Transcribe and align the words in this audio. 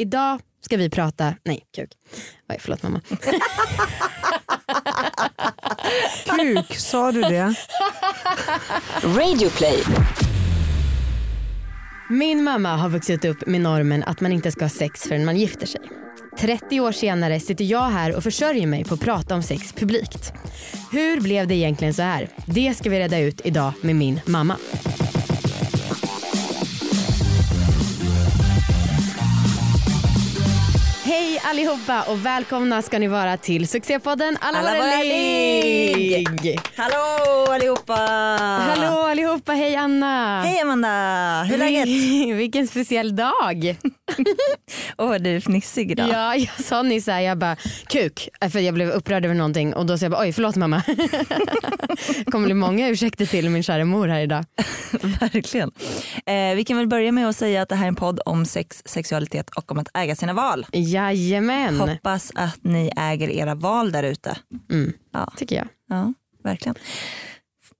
Idag 0.00 0.40
ska 0.64 0.76
vi 0.76 0.90
prata, 0.90 1.34
nej 1.44 1.62
kuk. 1.76 1.90
Oj, 2.48 2.56
förlåt 2.60 2.82
mamma. 2.82 3.00
Kuk, 6.38 6.76
sa 6.76 7.12
du 7.12 7.20
det? 7.22 7.54
Radioplay. 9.02 9.82
Min 12.10 12.44
mamma 12.44 12.76
har 12.76 12.88
vuxit 12.88 13.24
upp 13.24 13.46
med 13.46 13.60
normen 13.60 14.02
att 14.02 14.20
man 14.20 14.32
inte 14.32 14.52
ska 14.52 14.64
ha 14.64 14.70
sex 14.70 15.02
förrän 15.02 15.24
man 15.24 15.36
gifter 15.36 15.66
sig. 15.66 15.80
30 16.38 16.80
år 16.80 16.92
senare 16.92 17.40
sitter 17.40 17.64
jag 17.64 17.88
här 17.88 18.16
och 18.16 18.22
försörjer 18.22 18.66
mig 18.66 18.84
på 18.84 18.94
att 18.94 19.00
prata 19.00 19.34
om 19.34 19.42
sex 19.42 19.72
publikt. 19.72 20.32
Hur 20.92 21.20
blev 21.20 21.46
det 21.48 21.54
egentligen 21.54 21.94
så 21.94 22.02
här? 22.02 22.28
Det 22.46 22.74
ska 22.74 22.90
vi 22.90 22.98
reda 23.00 23.18
ut 23.18 23.40
idag 23.44 23.72
med 23.80 23.96
min 23.96 24.20
mamma. 24.26 24.56
Allihopa 31.50 32.02
och 32.02 32.26
välkomna 32.26 32.82
ska 32.82 32.98
ni 32.98 33.08
vara 33.08 33.36
till 33.36 33.68
succépodden 33.68 34.36
Alla, 34.40 34.58
Alla 34.58 34.70
våra 34.70 35.02
ligg. 35.02 36.60
Hallå 36.76 37.46
allihopa! 37.52 37.94
Hallå 38.62 38.98
allihopa, 38.98 39.52
hej 39.52 39.76
Anna. 39.76 40.42
Hej 40.42 40.60
Amanda! 40.60 41.42
Hur 41.42 41.54
är 41.54 41.58
läget? 41.58 41.88
Vilken 42.38 42.68
speciell 42.68 43.16
dag. 43.16 43.76
Åh 44.98 45.14
du 45.14 45.36
är 45.36 45.40
fnissig 45.40 45.90
idag. 45.90 46.08
Ja, 46.08 46.36
jag 46.36 46.64
sa 46.64 46.82
nyss 46.82 47.06
här, 47.06 47.20
jag 47.20 47.38
bara 47.38 47.56
kuk, 47.88 48.28
för 48.52 48.58
jag 48.60 48.74
blev 48.74 48.90
upprörd 48.90 49.24
över 49.24 49.34
någonting 49.34 49.74
och 49.74 49.86
då 49.86 49.98
sa 49.98 50.04
jag 50.04 50.12
bara 50.12 50.22
oj 50.22 50.32
förlåt 50.32 50.56
mamma. 50.56 50.82
Det 52.24 52.30
kommer 52.30 52.44
bli 52.44 52.54
många 52.54 52.88
ursäkter 52.88 53.26
till 53.26 53.50
min 53.50 53.62
kära 53.62 53.84
mor 53.84 54.08
här 54.08 54.20
idag. 54.20 54.44
Verkligen. 55.02 55.70
Eh, 56.26 56.54
vi 56.56 56.64
kan 56.64 56.76
väl 56.76 56.86
börja 56.86 57.12
med 57.12 57.28
att 57.28 57.36
säga 57.36 57.62
att 57.62 57.68
det 57.68 57.74
här 57.74 57.84
är 57.84 57.88
en 57.88 57.94
podd 57.94 58.20
om 58.24 58.46
sex, 58.46 58.82
sexualitet 58.84 59.50
och 59.50 59.72
om 59.72 59.78
att 59.78 59.88
äga 59.94 60.16
sina 60.16 60.32
val. 60.32 60.66
Jajamän, 60.72 61.39
Hoppas 61.88 62.32
att 62.34 62.58
ni 62.64 62.92
äger 62.96 63.28
era 63.30 63.54
val 63.54 63.92
där 63.92 64.02
ute. 64.02 64.36
mm, 64.70 64.92
Ja. 65.12 65.32
tycker 65.36 65.56
jag. 65.56 65.68
Ja, 65.88 66.12
verkligen. 66.44 66.74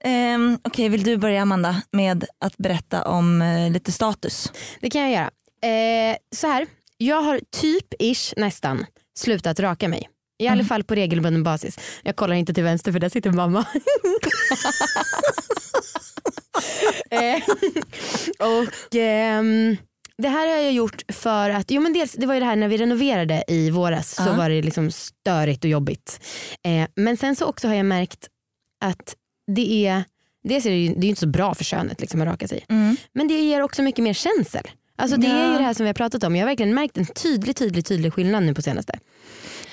Ehm, 0.05 0.59
Okej, 0.65 0.89
vill 0.89 1.03
du 1.05 1.17
börja 1.17 1.43
Amanda 1.43 1.83
med 1.93 2.25
att 2.41 2.57
berätta 2.57 3.03
om 3.03 3.43
eh, 3.43 3.71
lite 3.71 3.93
status? 3.93 4.53
Det 4.81 4.91
kan 4.91 5.01
jag 5.03 5.11
göra. 5.11 5.31
Eh, 6.11 6.17
så 6.37 6.47
här, 6.47 6.67
jag 6.97 7.23
har 7.23 7.41
typ 7.61 7.95
ish 8.03 8.35
nästan 8.37 8.87
slutat 9.19 9.61
raka 9.61 9.89
mig. 9.89 10.09
I 10.39 10.49
alla 10.49 10.65
fall 10.65 10.85
på 10.85 10.95
regelbunden 10.95 11.43
basis. 11.43 11.79
Jag 12.03 12.17
kollar 12.17 12.35
inte 12.35 12.55
till 12.55 12.65
vänster 12.65 12.93
för 12.93 12.99
där 12.99 13.09
sitter 13.09 13.31
mamma. 13.31 13.65
eh, 17.11 17.43
och 18.39 18.95
ehm, 18.95 19.77
det 20.21 20.29
här 20.29 20.49
har 20.49 20.57
jag 20.63 20.73
gjort 20.73 21.03
för 21.13 21.51
att, 21.51 21.71
jo 21.71 21.81
men 21.83 21.93
dels 21.93 22.13
det 22.13 22.27
var 22.27 22.35
ju 22.35 22.41
det 22.41 22.47
här 22.47 22.57
när 22.57 22.69
vi 22.69 22.77
renoverade 22.77 23.45
i 23.49 23.71
våras 23.71 24.15
så 24.15 24.23
Ja. 24.23 24.33
var 24.37 24.51
det 24.51 24.63
liksom 24.63 24.91
störigt 24.91 25.65
och 25.65 25.71
jobbigt. 25.71 26.21
Eh, 26.65 26.89
men 26.97 27.17
sen 27.17 27.37
så 27.37 27.47
också 27.47 27.69
har 27.69 27.75
jag 27.75 27.87
märkt 27.87 28.29
att 28.85 29.17
det 29.57 29.87
är, 29.87 30.05
dels 30.45 30.67
är 30.67 30.71
det 30.71 30.77
ju 30.77 30.95
det 30.95 31.07
är 31.07 31.09
inte 31.09 31.21
så 31.21 31.27
bra 31.29 31.55
för 31.55 31.65
könet 31.65 32.01
liksom, 32.01 32.21
att 32.21 32.27
raka 32.29 32.49
sig. 32.49 32.65
Men 33.13 33.29
det 33.29 33.35
ger 33.35 33.63
också 33.63 33.83
mycket 33.83 34.05
mer 34.05 34.13
känsel. 34.15 34.65
Alltså 34.99 35.17
det 35.17 35.27
är 35.27 35.45
Ja. 35.47 35.53
ju 35.53 35.59
det 35.59 35.65
här 35.65 35.75
som 35.75 35.85
vi 35.85 35.89
har 35.89 35.95
pratat 35.95 36.25
om. 36.25 36.37
Jag 36.37 36.43
har 36.43 36.49
verkligen 36.51 36.75
märkt 36.75 36.99
en 36.99 37.07
tydlig, 37.07 37.57
tydlig, 37.57 37.87
tydlig 37.87 38.13
skillnad 38.15 38.43
nu 38.43 38.55
på 38.55 38.63
senaste. 38.63 38.93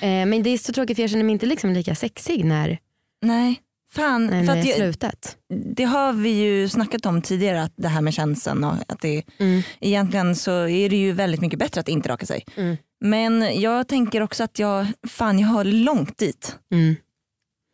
Eh, 0.00 0.08
men 0.26 0.42
det 0.42 0.50
är 0.50 0.58
så 0.58 0.72
tråkigt 0.72 0.96
för 0.96 1.02
jag 1.02 1.10
känner 1.10 1.24
mig 1.24 1.32
inte 1.32 1.46
liksom 1.46 1.72
lika 1.72 1.94
sexig 1.94 2.44
när, 2.44 2.78
Nej, 3.22 3.60
fan. 3.92 4.26
när 4.26 4.46
för 4.46 4.54
det 4.54 4.60
att 4.60 4.66
är 4.66 4.68
jag, 4.68 4.76
slutat. 4.76 5.36
det 5.74 5.84
har 5.84 6.12
vi 6.12 6.28
ju 6.30 6.68
snackat 6.68 7.06
om 7.06 7.22
tidigare, 7.22 7.62
att 7.62 7.72
det 7.76 7.88
här 7.88 8.00
med 8.00 8.14
känslan 8.14 8.64
och 8.64 8.74
att 8.88 9.00
det 9.00 9.22
Mm. 9.38 9.62
egentligen 9.80 10.36
så 10.36 10.68
är 10.68 10.88
det 10.90 10.96
ju 10.96 11.12
väldigt 11.12 11.40
mycket 11.40 11.58
bättre 11.58 11.80
att 11.80 11.88
inte 11.88 12.08
raka 12.08 12.26
sig. 12.26 12.44
Mm. 12.56 12.76
Men 13.00 13.60
jag 13.60 13.88
tänker 13.88 14.20
också 14.20 14.44
att 14.44 14.58
jag, 14.58 14.86
fan 15.08 15.38
jag 15.38 15.48
har 15.48 15.64
långt 15.64 16.18
dit. 16.18 16.58
Mm. 16.72 16.96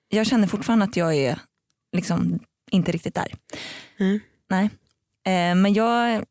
Jag 0.09 0.27
känner 0.27 0.47
fortfarande 0.47 0.85
att 0.85 0.97
jag 0.97 1.15
är 1.15 1.39
liksom 1.97 2.39
inte 2.71 2.93
riktigt 2.93 3.15
där. 3.15 3.35
Mm. 3.99 4.21
Nej. 4.51 4.65
Eh, 5.27 5.55
men 5.55 5.73
jag, 5.75 6.25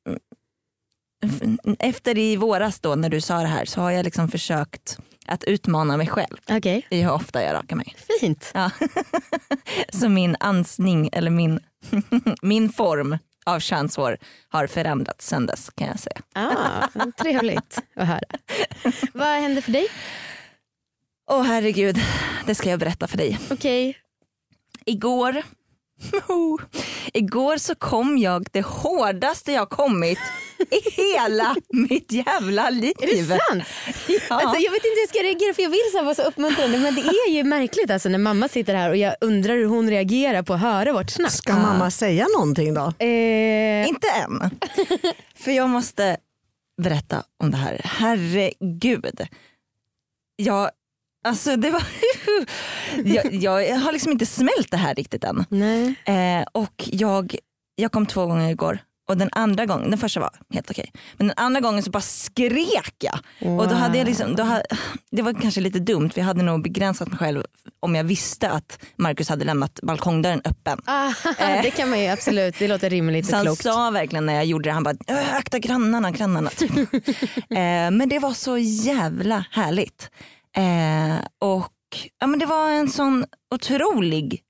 efter 1.79 2.17
i 2.17 2.35
våras 2.35 2.79
då 2.79 2.95
när 2.95 3.09
du 3.09 3.21
sa 3.21 3.39
det 3.41 3.47
här 3.47 3.65
så 3.65 3.81
har 3.81 3.91
jag 3.91 4.03
liksom 4.03 4.27
försökt 4.27 4.97
att 5.27 5.43
utmana 5.43 5.97
mig 5.97 6.07
själv 6.07 6.37
Okej, 6.49 6.87
i 6.89 7.01
hur 7.01 7.11
ofta 7.11 7.43
jag 7.43 7.53
rakar 7.53 7.75
mig. 7.75 7.95
fint. 8.19 8.51
Ja. 8.53 8.71
så 9.93 10.09
min 10.09 10.35
ansning 10.39 11.09
eller 11.11 11.31
min, 11.31 11.59
min 12.41 12.69
form 12.71 13.17
av 13.45 13.59
könshår 13.59 14.17
har 14.49 14.67
förändrats 14.67 15.27
sen 15.27 15.45
dess 15.45 15.69
kan 15.75 15.87
jag 15.87 15.99
säga. 15.99 16.21
Ah, 16.33 16.87
trevligt 17.17 17.79
att 17.95 18.07
höra. 18.07 18.21
Vad 19.13 19.27
hände 19.27 19.61
för 19.61 19.71
dig? 19.71 19.87
Åh 21.31 21.43
herregud, 21.43 21.97
det 22.45 22.55
ska 22.55 22.69
jag 22.69 22.79
berätta 22.79 23.07
för 23.07 23.17
dig. 23.17 23.39
Okej. 23.51 23.97
Igår, 24.85 25.43
igår 27.13 27.57
så 27.57 27.75
kom 27.75 28.17
jag 28.17 28.47
det 28.51 28.61
hårdaste 28.65 29.51
jag 29.51 29.69
kommit 29.69 30.19
hela 30.95 31.55
mitt 31.69 32.11
jävla 32.11 32.69
liv. 32.69 32.93
Är 33.01 33.07
det 33.07 33.25
sant? 33.27 33.63
Ja. 34.07 34.35
Alltså, 34.35 34.61
jag 34.61 34.71
vet 34.71 34.85
inte 34.85 34.95
hur 34.95 35.01
jag 35.01 35.09
ska 35.09 35.19
reagera 35.23 35.53
för 35.53 35.61
jag 35.63 35.69
vill 35.69 35.79
så 35.91 36.03
vara 36.03 36.15
så 36.15 36.21
uppmuntrande 36.23 36.77
men 36.79 36.95
det 36.95 37.01
är 37.01 37.29
ju 37.31 37.43
märkligt 37.43 37.91
alltså 37.91 38.09
när 38.09 38.17
mamma 38.17 38.47
sitter 38.47 38.75
här 38.75 38.89
och 38.89 38.97
jag 38.97 39.15
undrar 39.21 39.53
hur 39.55 39.65
hon 39.65 39.89
reagerar 39.89 40.43
på 40.43 40.53
att 40.53 40.59
höra 40.59 40.93
vårt 40.93 41.09
snack. 41.09 41.31
Ska 41.31 41.53
mamma 41.53 41.91
säga 41.91 42.27
någonting 42.37 42.73
då? 42.73 42.93
Eh, 42.99 43.87
Inte 43.87 44.07
än. 44.09 44.49
För 45.35 45.51
jag 45.51 45.69
måste 45.69 46.17
berätta 46.81 47.23
om 47.43 47.51
det 47.51 47.57
här. 47.57 47.81
Herregud. 47.83 49.27
Jag, 50.35 50.69
alltså 51.25 51.55
det 51.55 51.69
var 51.71 51.83
jag, 53.05 53.33
jag 53.33 53.75
har 53.79 53.91
liksom 53.91 54.11
inte 54.11 54.25
smält 54.25 54.71
det 54.71 54.77
här 54.77 54.95
riktigt 54.95 55.23
än. 55.23 55.45
nej. 55.49 55.95
Eh, 56.05 56.45
och 56.51 56.89
jag, 56.91 57.35
jag 57.75 57.91
kom 57.91 58.05
två 58.05 58.25
gånger 58.25 58.49
igår 58.51 58.79
och 59.09 59.17
den 59.17 59.29
andra 59.31 59.65
gången, 59.65 59.89
den 59.89 59.99
första 59.99 60.19
var 60.19 60.29
helt 60.53 60.71
okej. 60.71 60.91
Men 61.17 61.27
den 61.27 61.33
andra 61.37 61.59
gången 61.61 61.83
så 61.83 61.91
bara 61.91 62.01
skrek 62.01 62.95
jag. 62.99 63.19
Och 63.59 63.67
då 63.67 63.75
hade 63.75 63.97
jag 63.97 64.05
liksom, 64.05 64.35
då 64.35 64.43
hade, 64.43 64.65
det 65.11 65.21
var 65.21 65.33
kanske 65.41 65.61
lite 65.61 65.79
dumt 65.79 66.09
för 66.09 66.19
jag 66.21 66.25
hade 66.25 66.43
nog 66.43 66.63
begränsat 66.63 67.07
mig 67.07 67.17
själv 67.17 67.43
om 67.79 67.95
jag 67.95 68.03
visste 68.03 68.49
att 68.49 68.79
Marcus 68.97 69.29
hade 69.29 69.45
lämnat 69.45 69.79
balkongdörren 69.83 70.41
öppen. 70.45 70.81
Ah, 70.85 71.13
det 71.63 71.71
kan 71.71 71.89
man 71.89 71.99
ju 71.99 72.07
absolut, 72.07 72.55
det 72.59 72.67
låter 72.67 72.89
rimligt 72.89 73.25
Så 73.25 73.31
och 73.31 73.35
han 73.37 73.45
klokt. 73.45 73.63
sa 73.63 73.91
verkligen 73.91 74.25
när 74.25 74.33
jag 74.33 74.45
gjorde 74.45 74.69
det, 74.69 74.73
han 74.73 74.83
bara 74.83 74.95
"Äh, 75.07 75.35
akta 75.35 75.59
grannarna, 75.59 76.11
grannarna. 76.11 76.49
Typ. 76.49 76.71
eh, 77.49 77.91
men 77.91 78.09
det 78.09 78.19
var 78.19 78.33
så 78.33 78.57
jävla 78.57 79.45
härligt. 79.51 80.09
Eh, 80.57 81.25
och 81.39 81.73
ja, 82.19 82.27
men 82.27 82.39
det 82.39 82.45
var 82.45 82.69
en 82.71 82.89
sån 82.89 83.25
otrolig, 83.55 84.41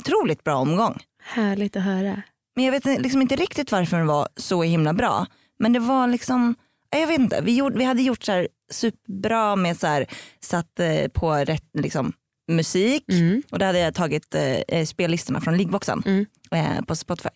otroligt 0.00 0.44
bra 0.44 0.54
omgång. 0.56 0.98
Härligt 1.22 1.76
att 1.76 1.82
höra. 1.82 2.22
Men 2.58 2.64
jag 2.64 2.72
vet 2.72 2.84
liksom 2.84 3.22
inte 3.22 3.36
riktigt 3.36 3.72
varför 3.72 3.96
den 3.96 4.06
var 4.06 4.28
så 4.36 4.62
himla 4.62 4.92
bra. 4.92 5.26
Men 5.58 5.72
det 5.72 5.78
var 5.78 6.06
liksom, 6.06 6.54
jag 6.90 7.06
vet 7.06 7.18
inte, 7.18 7.40
vi, 7.40 7.56
gjorde, 7.56 7.78
vi 7.78 7.84
hade 7.84 8.02
gjort 8.02 8.24
så 8.24 8.32
här 8.32 8.48
superbra 8.70 9.56
med 9.56 9.76
så 9.80 9.86
här, 9.86 10.06
satt 10.40 10.80
eh, 10.80 11.08
på 11.08 11.32
rätt 11.34 11.64
liksom, 11.78 12.12
musik 12.52 13.04
Mm. 13.12 13.42
och 13.50 13.58
då 13.58 13.64
hade 13.66 13.78
jag 13.78 13.94
tagit 13.94 14.34
eh, 14.68 14.84
spellistorna 14.84 15.40
från 15.40 15.56
liggboxen 15.56 16.02
Mm. 16.06 16.26
eh, 16.52 16.82
på 16.84 16.96
Spotify. 16.96 17.28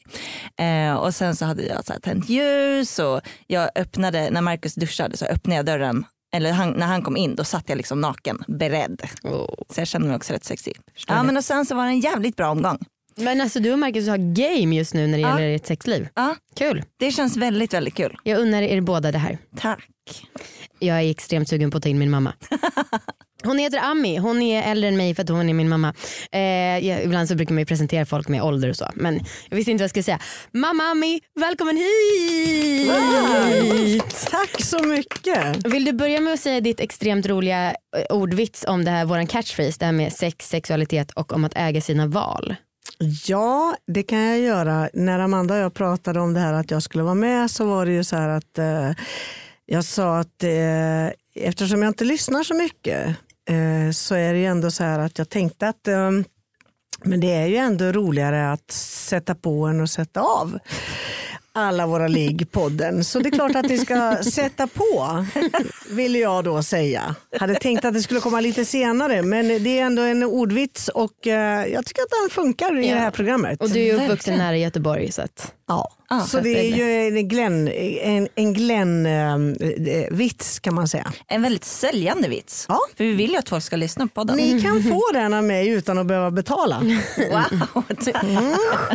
Eh, 0.59 0.95
och 0.95 1.15
sen 1.15 1.37
så 1.37 1.45
hade 1.45 1.63
jag 1.63 1.85
så 1.85 1.93
här, 1.93 2.01
tänt 2.01 2.29
ljus 2.29 2.99
och 2.99 3.21
jag 3.47 3.71
öppnade, 3.75 4.31
när 4.31 4.41
Marcus 4.41 4.75
duschade 4.75 5.17
så 5.17 5.25
öppnade 5.25 5.57
jag 5.57 5.67
dörren 5.67 6.05
eller 6.35 6.53
han, 6.53 6.71
när 6.71 6.87
han 6.87 7.03
kom 7.03 7.17
in 7.17 7.35
då 7.35 7.45
satt 7.45 7.69
jag 7.69 7.77
liksom 7.77 8.01
naken 8.01 8.45
beredd. 8.49 9.03
Oh. 9.23 9.47
Så 9.71 9.81
jag 9.81 9.89
kände 9.89 10.09
mig 10.09 10.17
också 10.17 10.33
rätt 10.33 10.45
sexig. 10.45 10.77
Ja, 11.09 11.23
men 11.23 11.37
och 11.37 11.45
sen 11.45 11.67
så 11.67 11.75
var 11.75 11.85
det 11.85 11.91
en 11.91 12.01
jävligt 12.01 12.37
bra 12.37 12.51
omgång. 12.51 12.79
Men 13.17 13.41
alltså 13.41 13.61
du 13.61 13.73
och 13.73 13.79
Marcus 13.79 14.09
har 14.09 14.17
game 14.19 14.77
just 14.77 14.95
nu 14.95 15.07
när 15.07 15.19
det 15.19 15.23
Ja. 15.23 15.41
gäller 15.41 15.55
ert 15.57 15.67
sexliv. 15.67 16.09
Ja, 16.15 16.37
Kul. 16.59 16.83
det 16.99 17.11
känns 17.13 17.37
väldigt 17.37 17.75
väldigt 17.75 17.95
kul. 17.95 18.17
Jag 18.23 18.39
unnar 18.41 18.63
er 18.63 18.81
båda 18.81 19.13
det 19.13 19.19
här. 19.19 19.39
Tack. 19.57 19.89
Jag 20.79 20.97
är 21.03 21.11
extremt 21.11 21.49
sugen 21.49 21.71
på 21.71 21.77
att 21.77 21.83
ta 21.83 21.89
in 21.89 21.99
min 21.99 22.11
mamma. 22.11 22.33
Hon 23.45 23.59
heter 23.59 23.79
Ami, 23.79 24.17
hon 24.17 24.43
är 24.43 24.71
äldre 24.71 24.89
än 24.89 24.97
mig 24.97 25.15
för 25.15 25.23
att 25.23 25.29
hon 25.29 25.49
är 25.49 25.55
min 25.55 25.69
mamma. 25.69 25.95
Eh, 26.33 26.41
jag, 26.89 27.03
ibland 27.05 27.29
så 27.29 27.35
brukar 27.35 27.55
man 27.55 27.59
ju 27.61 27.67
presentera 27.67 28.07
folk 28.07 28.29
med 28.29 28.43
ålder 28.43 28.69
och 28.69 28.77
så. 28.77 28.91
Men 28.95 29.21
jag 29.49 29.57
visste 29.57 29.71
inte 29.71 29.83
vad 29.83 29.85
jag 29.85 29.91
skulle 29.91 30.03
säga. 30.03 30.19
Mamma 30.53 30.83
Ami, 30.85 31.21
välkommen 31.41 31.77
hit! 31.77 32.93
Tack 34.31 34.63
så 34.65 34.83
mycket. 34.83 35.67
Vill 35.67 35.85
du 35.85 35.93
börja 35.93 36.21
med 36.21 36.33
att 36.35 36.41
säga 36.41 36.61
ditt 36.61 36.81
extremt 36.81 37.27
roliga 37.27 37.71
eh, 37.71 37.77
ordvits 38.17 38.65
om 38.69 38.85
det 38.85 38.91
här, 38.91 39.05
våran 39.05 39.27
catchphrase, 39.27 39.77
det 39.79 39.85
här 39.85 39.93
med 39.93 40.13
sex, 40.13 40.49
sexualitet 40.49 41.11
och 41.11 41.33
om 41.33 41.45
att 41.45 41.53
äga 41.57 41.81
sina 41.81 42.07
val? 42.07 42.55
Ja, 43.27 43.77
det 43.87 44.03
kan 44.03 44.19
jag 44.19 44.39
göra. 44.39 44.89
När 44.95 45.19
Amanda 45.19 45.55
och 45.55 45.61
jag 45.61 45.75
pratade 45.75 46.21
om 46.21 46.35
det 46.35 46.41
här 46.41 46.53
att 46.53 46.71
jag 46.71 46.83
skulle 46.83 47.05
vara 47.05 47.15
med 47.15 47.51
så 47.51 47.65
var 47.65 47.87
det 47.87 47.93
ju 47.93 48.05
så 48.05 48.17
här 48.17 48.29
att 48.29 48.59
eh, 48.59 48.91
jag 49.67 49.85
sa 49.85 50.19
att 50.19 50.43
eh, 50.43 51.07
eftersom 51.35 51.83
jag 51.83 51.91
inte 51.91 52.05
lyssnar 52.05 52.43
så 52.43 52.55
mycket 52.55 53.09
eh, 53.49 53.91
så 53.93 54.15
är 54.15 54.33
det 54.33 54.39
ju 54.39 54.47
ändå 54.47 54.71
så 54.71 54.85
här 54.85 54.99
att 54.99 55.19
jag 55.19 55.29
tänkte 55.29 55.69
att 55.69 55.89
eh, 55.89 56.11
men 57.05 57.21
det 57.21 57.33
är 57.33 57.47
ju 57.47 57.57
ändå 57.57 57.85
roligare 57.85 58.53
att 58.53 58.71
sätta 58.71 59.35
på 59.35 59.67
än 59.67 59.81
att 59.81 59.91
sätta 59.91 60.21
av 60.21 60.59
alla 61.55 61.87
våra 61.87 62.09
ligg-podden. 62.09 63.05
Så 63.05 63.19
det 63.21 63.29
är 63.29 63.31
klart 63.31 63.57
att 63.57 63.69
ni 63.69 63.79
ska 63.79 64.17
sätta 64.17 64.67
på, 64.67 65.25
vill 65.91 66.15
jag 66.15 66.45
då 66.45 66.63
säga. 66.63 67.15
Hade 67.41 67.55
tänkt 67.55 67.85
att 67.85 67.95
det 67.95 68.03
skulle 68.03 68.21
komma 68.21 68.41
lite 68.41 68.65
senare, 68.65 69.23
men 69.23 69.49
det 69.49 69.79
är 69.79 69.83
ändå 69.85 70.03
en 70.03 70.23
ordvits 70.23 70.89
och 70.89 71.27
eh, 71.27 71.67
jag 71.67 71.87
tycker 71.87 72.03
att 72.03 72.09
den 72.23 72.31
funkar 72.31 72.79
i 72.79 72.89
Ja. 72.89 72.95
det 72.95 73.01
här 73.01 73.11
programmet. 73.11 73.61
Och 73.61 73.71
du 73.71 73.81
är 73.81 73.95
uppvuxen 74.05 74.39
nära 74.39 74.57
Göteborg 74.57 75.13
så 75.13 75.23
att 75.23 75.53
Ja, 75.73 75.91
Ah, 76.15 76.21
så 76.21 76.41
det 76.41 76.51
är 76.51 76.77
ju 76.77 77.19
en 77.19 77.29
Glenn, 77.29 77.69
en, 77.69 78.29
en 78.35 78.55
Glenn 78.55 79.07
eh, 79.07 79.37
vits 80.11 80.59
kan 80.61 80.75
man 80.75 80.89
säga. 80.89 81.13
En 81.29 81.43
väldigt 81.43 81.65
säljande 81.65 82.29
vits. 82.29 82.67
Ja. 82.69 82.79
För 82.97 83.05
vi 83.05 83.13
vill 83.13 83.31
ju 83.31 83.37
att 83.37 83.49
folk 83.49 83.65
ska 83.65 83.77
lyssna 83.77 84.07
på 84.07 84.25
den. 84.25 84.37
Ni 84.37 84.63
kan 84.63 84.83
få 84.83 85.03
den 85.13 85.35
av 85.35 85.45
mig 85.45 85.69
utan 85.69 85.99
att 85.99 86.07
behöva 86.07 86.31
betala. 86.31 86.83
Wow. 87.33 87.83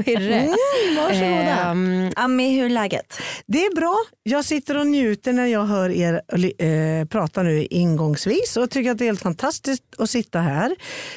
skirre. 0.06 0.39
Mm, 0.39 0.56
varsågoda. 0.97 1.69
Ehm, 1.69 2.12
Ami, 2.15 2.56
hur 2.57 2.65
är 2.65 2.69
läget? 2.69 3.19
Det 3.45 3.65
är 3.65 3.75
bra. 3.75 3.95
Jag 4.24 4.45
sitter 4.45 4.77
och 4.77 4.88
njuter 4.88 5.33
när 5.33 5.45
jag 5.45 5.65
hör 5.65 5.89
er 5.89 6.21
eh, 6.57 7.07
prata 7.07 7.44
nu 7.44 7.65
ingångsvis 7.65 8.57
och 8.57 8.69
tycker 8.69 8.91
att 8.91 8.97
det 8.97 9.03
är 9.03 9.07
helt 9.07 9.21
fantastiskt 9.21 9.83
att 9.97 10.09
sitta 10.09 10.39
här. 10.39 10.75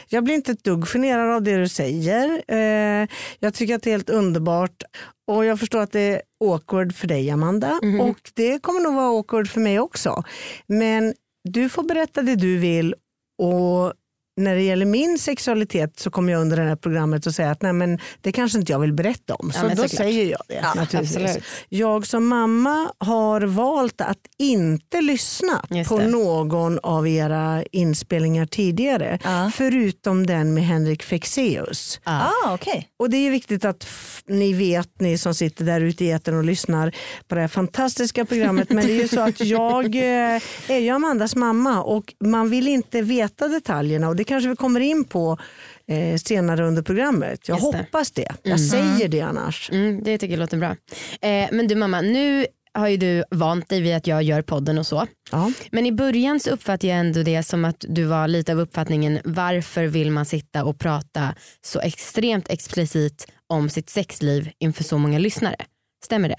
Jag 0.08 0.24
blir 0.24 0.34
inte 0.34 0.52
ett 0.52 0.64
dugg 0.64 0.88
generad 0.88 1.36
av 1.36 1.42
det 1.42 1.56
du 1.56 1.68
säger. 1.68 2.42
Eh, 2.48 3.08
jag 3.38 3.54
tycker 3.54 3.74
att 3.74 3.82
det 3.82 3.90
är 3.90 3.94
helt 3.94 4.10
underbart 4.10 4.82
och 5.30 5.44
jag 5.44 5.58
förstår 5.58 5.80
att 5.80 5.92
det 5.92 6.00
är 6.00 6.22
awkward 6.44 6.94
för 6.94 7.06
dig 7.06 7.30
Amanda 7.30 7.80
och 8.00 8.30
det 8.34 8.58
kommer 8.62 8.80
nog 8.80 8.94
vara 8.94 9.18
awkward 9.18 9.48
för 9.48 9.60
mig 9.60 9.80
också. 9.80 10.22
Men 10.66 11.14
du 11.48 11.68
får 11.68 11.82
berätta 11.82 12.22
det 12.22 12.36
du 12.36 12.58
vill 12.58 12.94
och 13.38 13.92
när 14.36 14.54
det 14.54 14.62
gäller 14.62 14.86
min 14.86 15.18
sexualitet 15.18 15.98
så 16.00 16.10
kommer 16.10 16.32
jag 16.32 16.40
under 16.40 16.56
det 16.56 16.62
här 16.68 16.76
programmet 16.76 17.26
att 17.26 17.34
säga 17.34 17.50
att 17.50 17.62
nej 17.62 17.72
men 17.72 17.98
det 18.20 18.32
kanske 18.32 18.58
inte 18.58 18.72
jag 18.72 18.78
vill 18.78 18.92
berätta 18.92 19.34
om. 19.34 19.50
Ja, 19.54 19.60
Så 19.60 19.66
men 19.66 19.76
då 19.76 19.88
säger 19.88 20.30
jag 20.30 20.40
det. 20.48 20.54
Ja, 20.54 20.74
naturligtvis. 20.74 21.16
absolut. 21.16 21.44
Jag 21.68 22.06
som 22.06 22.26
mamma 22.26 22.92
har 22.98 23.40
valt 23.40 24.00
att 24.00 24.18
inte 24.38 25.00
lyssna 25.00 25.64
på 25.88 25.98
någon 25.98 26.78
av 26.82 27.08
era 27.08 27.62
inspelningar 27.72 28.46
tidigare. 28.46 29.18
Ja. 29.24 29.50
Förutom 29.54 30.26
den 30.26 30.54
med 30.54 30.64
Henrik 30.66 31.02
Fexeus. 31.02 32.00
ja. 32.04 32.32
Ah, 32.44 32.54
okej. 32.54 32.88
Och 32.98 33.10
det 33.10 33.16
är 33.16 33.30
viktigt 33.30 33.64
att 33.64 33.86
ni 34.26 34.52
vet, 34.52 35.00
ni 35.00 35.18
som 35.18 35.34
sitter 35.34 35.64
där 35.64 35.80
ute 35.80 36.04
i 36.04 36.10
etern 36.10 36.36
och 36.38 36.44
lyssnar 36.44 36.94
på 37.28 37.34
det 37.34 37.40
här 37.40 37.48
fantastiska 37.48 38.24
programmet. 38.24 38.70
Men 38.70 38.86
det 38.86 38.92
är 38.92 39.02
ju 39.02 39.08
så 39.08 39.20
att 39.20 39.40
jag 39.40 39.94
eh, 39.96 40.40
är 40.68 40.78
ju 40.78 40.88
Amandas 40.90 41.36
mamma 41.36 41.82
och 41.82 42.14
man 42.24 42.50
vill 42.50 42.68
inte 42.68 43.02
veta 43.02 43.48
detaljerna 43.48 44.08
och 44.08 44.16
det 44.20 44.24
kanske 44.24 44.48
vi 44.50 44.56
kommer 44.56 44.80
in 44.80 45.04
på 45.04 45.38
eh, 45.86 46.16
senare 46.16 46.66
under 46.66 46.82
programmet. 46.82 47.48
Jag 47.48 47.58
Just 47.58 47.72
det. 47.72 47.78
hoppas 47.78 48.10
det. 48.10 48.28
Jag 48.42 48.60
säger 48.60 49.08
det 49.08 49.20
annars. 49.20 49.70
Mm, 49.72 50.02
det 50.04 50.18
tycker 50.18 50.32
jag 50.32 50.40
låter 50.40 50.56
bra. 50.56 50.76
Eh, 51.20 51.48
men 51.52 51.68
du 51.68 51.74
mamma, 51.74 52.00
nu 52.00 52.46
har 52.74 52.88
ju 52.88 52.96
du 52.96 53.24
vant 53.30 53.68
dig 53.68 53.80
vid 53.80 53.96
att 53.96 54.06
jag 54.06 54.22
gör 54.22 54.42
podden 54.42 54.78
och 54.78 54.86
så. 54.86 55.06
Ja. 55.32 55.52
Men 55.72 55.86
i 55.86 55.92
början 55.92 56.40
så 56.40 56.50
uppfattade 56.50 56.86
jag 56.86 56.98
ändå 56.98 57.22
det 57.22 57.42
som 57.42 57.64
att 57.64 57.84
du 57.88 58.04
var 58.04 58.28
lite 58.28 58.52
av 58.52 58.60
uppfattningen 58.60 59.18
varför 59.24 59.84
vill 59.84 60.10
man 60.10 60.26
sitta 60.26 60.64
och 60.64 60.78
prata 60.78 61.34
så 61.60 61.80
extremt 61.80 62.50
explicit 62.50 63.26
om 63.46 63.70
sitt 63.70 63.90
sexliv 63.90 64.50
inför 64.58 64.84
så 64.84 64.98
många 64.98 65.18
lyssnare. 65.18 65.56
Stämmer 66.04 66.28
det? 66.28 66.38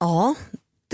ja, 0.00 0.34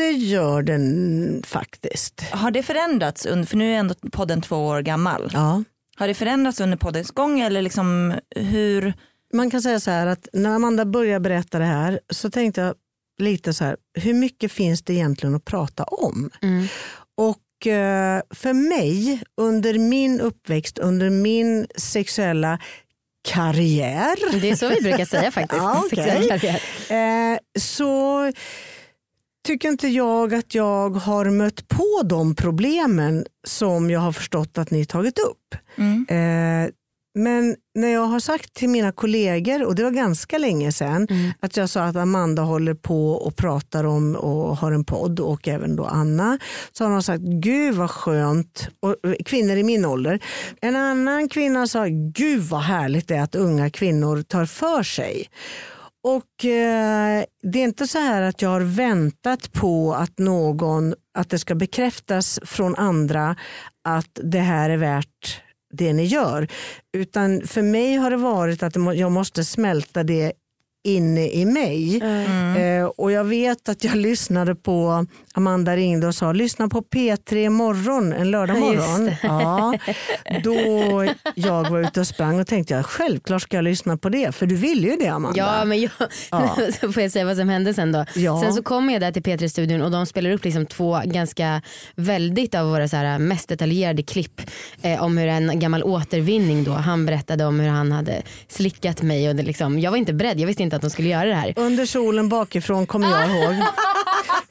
det 0.01 0.11
gör 0.11 0.63
den 0.63 1.43
faktiskt. 1.47 2.21
Har 2.21 2.51
det 2.51 2.63
förändrats, 2.63 3.27
under, 3.27 3.47
för 3.47 3.57
nu 3.57 3.75
är 3.75 3.79
ändå 3.79 3.95
podden 4.13 4.43
två 4.43 4.57
år 4.57 4.81
gammal. 4.83 5.31
Ja. 5.33 5.65
Har 5.97 6.09
det 6.09 6.15
förändrats 6.15 6.61
under 6.61 6.77
poddens 6.77 7.11
gång 7.11 7.41
eller 7.41 7.63
liksom 7.63 8.15
hur? 8.37 8.95
Man 9.33 9.51
kan 9.51 9.63
säga 9.63 9.81
så 9.81 9.91
här 9.91 10.07
att 10.07 10.29
när 10.33 10.51
Amanda 10.51 10.85
började 10.85 11.21
berätta 11.21 11.59
det 11.59 11.65
här 11.65 12.01
så 12.11 12.31
tänkte 12.31 12.61
jag 12.61 12.75
lite 13.19 13.55
så 13.55 13.65
här, 13.65 13.77
hur 13.95 14.15
mycket 14.15 14.53
finns 14.53 14.83
det 14.83 14.93
egentligen 14.95 15.35
att 15.35 15.45
prata 15.45 15.85
om? 15.85 16.31
Mm. 16.43 16.67
Och 17.17 17.67
eh, 17.67 18.23
för 18.31 18.53
mig 18.53 19.23
under 19.37 19.79
min 19.79 20.21
uppväxt, 20.21 20.79
under 20.79 21.11
min 21.11 21.67
sexuella 21.77 22.59
karriär 23.29 24.41
Det 24.41 24.51
är 24.51 24.57
så 24.57 24.69
vi 24.69 24.81
brukar 24.81 25.05
säga 25.05 25.31
faktiskt. 25.31 25.63
Ja, 25.63 25.85
karriär. 25.93 27.33
eh, 27.33 27.39
så 27.59 28.33
tycker 29.47 29.69
inte 29.69 29.89
jag 29.89 30.35
att 30.35 30.55
jag 30.55 30.91
har 30.91 31.31
mött 31.31 31.69
på 31.69 32.03
de 32.05 32.35
problemen 32.35 33.25
som 33.47 33.91
jag 33.91 34.01
har 34.01 34.13
förstått 34.13 34.59
att 34.59 34.71
ni 34.71 34.85
tagit 34.85 35.19
upp. 35.19 35.55
Mm. 35.79 36.07
Eh, 36.09 36.71
men 37.15 37.57
när 37.75 37.89
jag 37.89 38.07
har 38.07 38.21
sagt 38.21 38.55
till 38.55 38.69
mina 38.69 38.93
kollegor, 38.93 39.65
och 39.65 39.75
det 39.75 39.83
var 39.85 39.91
ganska 39.91 40.39
länge 40.39 40.73
sedan, 40.73 41.07
Mm. 41.11 41.33
att 41.41 41.57
jag 41.57 41.69
sa 41.71 41.83
att 41.83 41.97
Amanda 41.97 42.43
håller 42.43 42.75
på 42.75 43.13
och 43.13 43.37
pratar 43.37 43.85
om 43.85 44.17
och 44.17 44.57
har 44.57 44.73
en 44.73 44.85
podd 44.85 45.21
och 45.21 45.49
även 45.49 45.77
då 45.77 45.85
Anna, 45.85 46.39
så 46.73 46.85
har 46.85 46.91
de 46.91 47.03
sagt 47.03 47.23
gud 47.23 47.75
vad 47.75 47.91
skönt, 47.91 48.69
och 48.81 48.97
kvinnor 49.27 49.57
i 49.57 49.63
min 49.63 49.85
ålder. 49.85 50.21
En 50.61 50.77
annan 50.77 51.29
kvinna 51.29 51.67
sa 51.67 51.87
gud 52.15 52.43
vad 52.43 52.63
härligt 52.63 53.09
det 53.09 53.17
är 53.17 53.23
att 53.23 53.35
unga 53.35 53.71
kvinnor 53.71 54.23
tar 54.23 54.47
för 54.47 54.83
sig. 54.83 55.27
Och 56.03 56.45
eh, 56.45 57.25
Det 57.43 57.59
är 57.59 57.65
inte 57.65 57.87
så 57.87 57.99
här 57.99 58.23
att 58.23 58.43
jag 58.43 58.51
har 58.51 58.61
väntat 58.61 59.53
på 59.53 59.95
att 59.95 60.19
någon, 60.19 60.95
att 61.19 61.31
det 61.31 61.39
ska 61.39 61.55
bekräftas 61.55 62.41
från 62.43 62.77
andra 62.77 63.37
att 63.85 64.19
det 64.23 64.39
här 64.39 64.71
är 64.71 64.77
värt 64.77 65.43
det 65.73 65.93
ni 65.93 66.05
gör. 66.05 66.49
Utan 66.93 67.47
för 67.47 67.63
mig 67.63 67.97
har 67.97 68.11
det 68.11 68.17
varit 68.17 68.63
att 68.63 68.77
jag 68.97 69.13
måste 69.13 69.45
smälta 69.45 70.03
det 70.03 70.33
inne 70.85 71.31
i 71.31 71.45
mig. 71.45 72.01
Mm. 72.03 72.83
Eh, 72.83 72.85
och 72.87 73.13
jag 73.13 73.25
vet 73.25 73.69
att 73.69 73.85
jag 73.85 73.97
lyssnade 73.97 74.55
på, 74.55 75.07
Amanda 75.35 75.77
ringde 75.77 76.07
och 76.07 76.15
sa 76.15 76.33
lyssna 76.33 76.69
på 76.69 76.83
P3 76.83 77.51
morgon 77.51 78.13
en 78.13 78.31
lördag 78.31 78.59
morgon. 78.59 79.11
Ja, 79.23 79.75
då 80.45 80.55
jag 81.35 81.71
var 81.71 81.81
ute 81.81 82.01
och 82.01 82.07
sprang 82.07 82.41
och 82.41 82.47
tänkte 82.47 82.75
jag 82.75 82.87
självklart 82.87 83.43
ska 83.43 83.57
jag 83.57 83.65
lyssna 83.65 83.97
på 83.97 84.09
det 84.09 84.35
för 84.35 84.47
du 84.47 84.57
ville 84.57 84.89
ju 84.89 84.97
det 84.97 85.09
Amanda. 85.09 85.39
Ja 85.39 85.65
men 85.65 85.81
jag, 85.81 85.91
Ja. 86.31 86.57
får 86.93 87.03
jag 87.03 87.13
säga 87.13 87.25
vad 87.25 87.37
som 87.37 87.49
hände 87.49 87.75
sen 87.75 87.93
då. 87.93 88.05
Ja. 88.15 88.43
Sen 88.43 88.55
så 88.55 88.63
kom 88.63 88.91
jag 88.91 89.01
där 89.01 89.13
till 89.13 89.23
P3-studion 89.23 89.83
och 89.83 89.91
de 89.91 90.07
spelar 90.07 90.31
upp 90.31 90.45
liksom 90.45 90.67
två 90.67 91.01
ganska 91.05 91.63
väldigt 91.95 92.55
av 92.55 92.67
våra 92.67 92.89
så 92.89 92.97
här 92.97 93.19
mest 93.19 93.49
detaljerade 93.49 94.03
klipp 94.03 94.41
eh, 94.83 95.03
om 95.03 95.19
hur 95.19 95.29
en 95.29 95.59
gammal 95.61 95.83
återvinning 95.83 96.65
då, 96.65 96.73
han 96.73 97.07
berättade 97.07 97.45
om 97.45 97.61
hur 97.61 97.69
han 97.69 97.93
hade 97.93 98.23
slickat 98.49 99.03
mig 99.03 99.29
och 99.29 99.37
det 99.37 99.43
liksom, 99.43 99.79
jag 99.79 99.91
var 99.91 99.99
inte 99.99 100.13
beredd, 100.13 100.41
jag 100.41 100.47
visste 100.47 100.63
inte 100.63 100.70
att 100.75 100.83
de 100.83 100.91
skulle 100.91 101.09
göra 101.09 101.25
det 101.25 101.35
här. 101.35 101.53
Under 101.57 101.87
solen 101.87 102.29
bakifrån 102.29 102.87
kommer 102.87 103.11
jag 103.11 103.31
ihåg. 103.31 103.55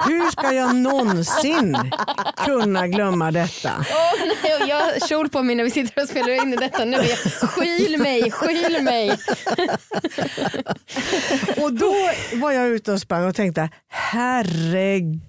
Hur 0.06 0.32
ska 0.32 0.52
jag 0.54 0.76
någonsin 0.76 1.78
kunna 2.46 2.88
glömma 2.88 3.32
detta? 3.32 3.72
Åh, 3.78 4.14
nej, 4.44 4.70
jag 4.70 4.76
har 4.76 5.08
kjol 5.08 5.30
på 5.30 5.44
mig 5.44 5.56
när 5.56 5.64
vi 5.64 5.72
sitter 5.72 6.04
och 6.04 6.10
spelar 6.10 6.30
in 6.30 6.52
detta 6.52 6.86
nu. 6.86 6.98
Jag, 6.98 7.18
skyl 7.50 7.98
mig, 7.98 8.32
skyl 8.32 8.84
mig. 8.84 9.10
Och 11.58 11.74
då 11.74 11.94
var 12.34 12.52
jag 12.52 12.68
ute 12.68 12.92
och 12.92 13.02
sprang 13.02 13.26
och 13.26 13.36
tänkte 13.36 13.70
herregud. 13.88 15.22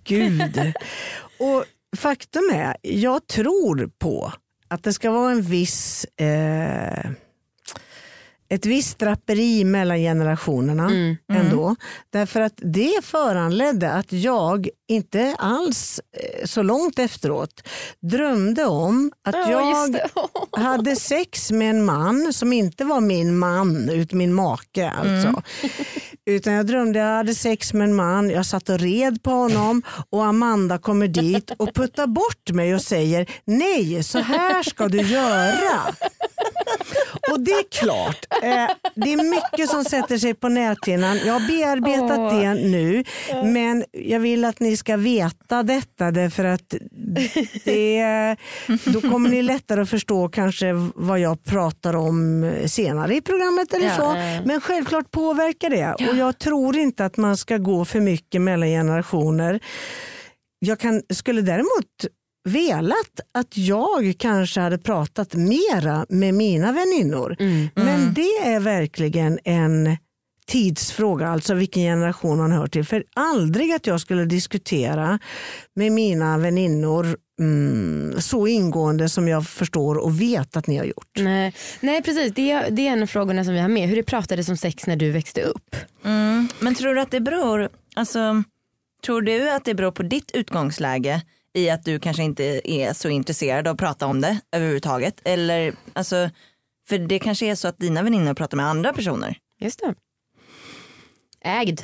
Och 1.38 1.64
faktum 1.96 2.50
är, 2.52 2.76
jag 2.82 3.26
tror 3.26 3.90
på 3.98 4.32
att 4.68 4.82
det 4.82 4.92
ska 4.92 5.10
vara 5.10 5.30
en 5.30 5.42
viss 5.42 6.04
eh, 6.04 7.10
ett 8.54 8.66
visst 8.66 8.98
draperi 8.98 9.64
mellan 9.64 9.98
generationerna 9.98 10.84
Mm. 10.90 11.16
ändå. 11.32 11.76
Därför 12.12 12.40
att 12.40 12.54
det 12.56 13.04
föranledde 13.04 13.92
att 13.92 14.12
jag 14.12 14.68
inte 14.88 15.36
alls 15.38 16.00
eh, 16.16 16.46
så 16.46 16.62
långt 16.62 16.98
efteråt 16.98 17.62
drömde 18.02 18.64
om 18.64 19.12
att 19.28 19.34
Ja, 19.34 19.50
jag 19.50 20.00
hade 20.62 20.96
sex 20.96 21.50
med 21.50 21.70
en 21.70 21.84
man 21.84 22.32
som 22.32 22.52
inte 22.52 22.84
var 22.84 23.00
min 23.00 23.38
man, 23.38 23.88
ut 23.90 24.12
min 24.12 24.34
make 24.34 24.90
alltså. 24.90 25.42
Utan 26.26 26.52
jag 26.52 26.66
drömde 26.66 26.98
jag 26.98 27.16
hade 27.16 27.34
sex 27.34 27.72
med 27.72 27.84
en 27.84 27.94
man, 27.94 28.30
jag 28.30 28.46
satt 28.46 28.68
och 28.68 28.78
red 28.78 29.22
på 29.22 29.30
honom 29.30 29.82
och 30.10 30.24
Amanda 30.24 30.78
kommer 30.78 31.08
dit 31.08 31.50
och 31.56 31.74
puttar 31.74 32.06
bort 32.06 32.50
mig 32.50 32.74
och 32.74 32.82
säger 32.82 33.26
nej, 33.44 34.02
så 34.02 34.18
här 34.18 34.62
ska 34.62 34.88
du 34.88 35.00
göra. 35.00 35.80
Och 37.30 37.40
det 37.40 37.50
är 37.50 37.64
klart, 37.70 38.26
eh, 38.42 38.66
det 38.94 39.12
är 39.12 39.30
mycket 39.30 39.70
som 39.70 39.84
sätter 39.84 40.18
sig 40.18 40.34
på 40.34 40.48
näthinnan. 40.48 41.18
Jag 41.26 41.32
har 41.32 41.48
bearbetat 41.48 42.18
Åh. 42.18 42.40
det 42.40 42.54
nu 42.54 43.04
men 43.44 43.84
jag 43.92 44.20
vill 44.20 44.44
att 44.44 44.60
ni 44.60 44.76
ska 44.76 44.96
veta 44.96 45.62
detta 45.62 46.10
därför 46.10 46.44
att 46.44 46.74
det, 47.64 48.36
då 48.84 49.00
kommer 49.00 49.30
ni 49.30 49.42
lättare 49.42 49.80
att 49.80 49.90
förstå 49.90 50.28
kanske 50.28 50.72
vad 50.94 51.20
jag 51.20 51.44
pratar 51.44 51.96
om 51.96 52.52
senare 52.66 53.14
i 53.14 53.20
programmet 53.20 53.74
eller 53.74 53.86
Ja, 53.86 53.96
så. 53.96 54.12
Men 54.46 54.60
självklart 54.60 55.10
påverkar 55.10 55.70
det 55.70 56.10
och 56.10 56.16
jag 56.16 56.38
tror 56.38 56.76
inte 56.76 57.04
att 57.04 57.16
man 57.16 57.36
ska 57.36 57.58
gå 57.58 57.84
för 57.84 58.00
mycket 58.00 58.42
mellan 58.42 58.68
generationer. 58.68 59.60
Jag 60.58 60.78
kan, 60.78 61.02
skulle 61.12 61.42
däremot 61.42 62.06
velat 62.44 63.20
att 63.34 63.56
jag 63.56 64.14
kanske 64.18 64.60
hade 64.60 64.78
pratat 64.78 65.34
mera 65.34 66.06
med 66.08 66.34
mina 66.34 66.72
väninnor. 66.72 67.36
Mm. 67.38 67.68
Men 67.74 68.14
det 68.14 68.36
är 68.42 68.60
verkligen 68.60 69.38
en 69.44 69.96
tidsfråga, 70.46 71.28
alltså 71.28 71.54
vilken 71.54 71.82
generation 71.82 72.38
man 72.38 72.52
hör 72.52 72.66
till. 72.66 72.84
För 72.84 73.04
aldrig 73.14 73.72
att 73.72 73.86
jag 73.86 74.00
skulle 74.00 74.24
diskutera 74.24 75.18
med 75.74 75.92
mina 75.92 76.38
väninnor 76.38 77.16
mm, 77.40 78.20
så 78.20 78.46
ingående 78.46 79.08
som 79.08 79.28
jag 79.28 79.46
förstår 79.46 79.98
och 79.98 80.20
vet 80.20 80.56
att 80.56 80.66
ni 80.66 80.76
har 80.76 80.84
gjort. 80.84 81.10
Nej, 81.18 81.54
Nej 81.80 82.02
precis, 82.02 82.32
det 82.34 82.50
är, 82.50 82.70
det 82.70 82.88
är 82.88 82.92
en 82.92 83.02
av 83.02 83.06
frågorna 83.06 83.44
som 83.44 83.54
vi 83.54 83.60
har 83.60 83.68
med. 83.68 83.88
Hur 83.88 83.96
det 83.96 84.02
pratades 84.02 84.48
om 84.48 84.56
sex 84.56 84.86
när 84.86 84.96
du 84.96 85.10
växte 85.10 85.42
upp. 85.42 85.76
Mm. 86.04 86.48
Men 86.60 86.74
tror 86.74 86.94
du 86.94 87.00
att 87.00 87.10
det 87.10 87.20
beror, 87.20 87.68
alltså, 87.94 88.42
tror 89.06 89.22
du 89.22 89.50
att 89.50 89.64
det 89.64 89.74
beror 89.74 89.92
på 89.92 90.02
ditt 90.02 90.30
utgångsläge 90.34 91.22
i 91.54 91.70
att 91.70 91.84
du 91.84 91.98
kanske 91.98 92.22
inte 92.22 92.70
är 92.70 92.92
så 92.92 93.08
intresserad 93.08 93.68
av 93.68 93.72
att 93.72 93.78
prata 93.78 94.06
om 94.06 94.20
det 94.20 94.40
överhuvudtaget? 94.52 95.20
Eller, 95.24 95.74
alltså, 95.92 96.30
för 96.88 96.98
det 96.98 97.18
kanske 97.18 97.46
är 97.46 97.54
så 97.54 97.68
att 97.68 97.78
dina 97.78 98.02
väninnor 98.02 98.34
pratar 98.34 98.56
med 98.56 98.66
andra 98.66 98.92
personer. 98.92 99.38
Just 99.60 99.80
det. 99.80 99.94
Ägd. 101.44 101.80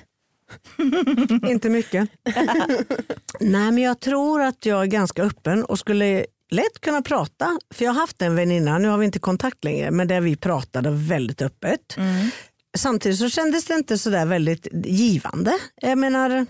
Inte 1.49 1.71
mycket. 1.71 2.09
Nej 3.41 3.73
men 3.73 3.79
jag 3.79 4.01
tror 4.01 4.43
att 4.43 4.67
jag 4.67 4.83
är 4.83 4.87
ganska 4.87 5.23
öppen 5.23 5.65
och 5.65 5.79
skulle 5.79 6.27
lätt 6.51 6.81
kunna 6.81 7.03
prata. 7.03 7.59
För 7.75 7.85
jag 7.85 7.93
har 7.93 8.01
haft 8.01 8.23
en 8.23 8.37
väninna, 8.37 8.79
nu 8.79 8.89
har 8.89 8.99
vi 8.99 9.07
inte 9.07 9.19
kontakt 9.19 9.65
längre, 9.65 9.91
men 9.91 10.09
där 10.09 10.21
vi 10.21 10.37
pratade 10.37 10.91
väldigt 10.91 11.43
öppet. 11.43 11.97
Mm. 11.97 12.31
Samtidigt 12.77 13.19
så 13.19 13.29
kändes 13.29 13.65
det 13.65 13.75
inte 13.75 13.99
så 13.99 14.11
där 14.11 14.27
väldigt 14.27 14.69
givande. 14.85 15.53
Jag 15.83 15.99
menar, 15.99 16.47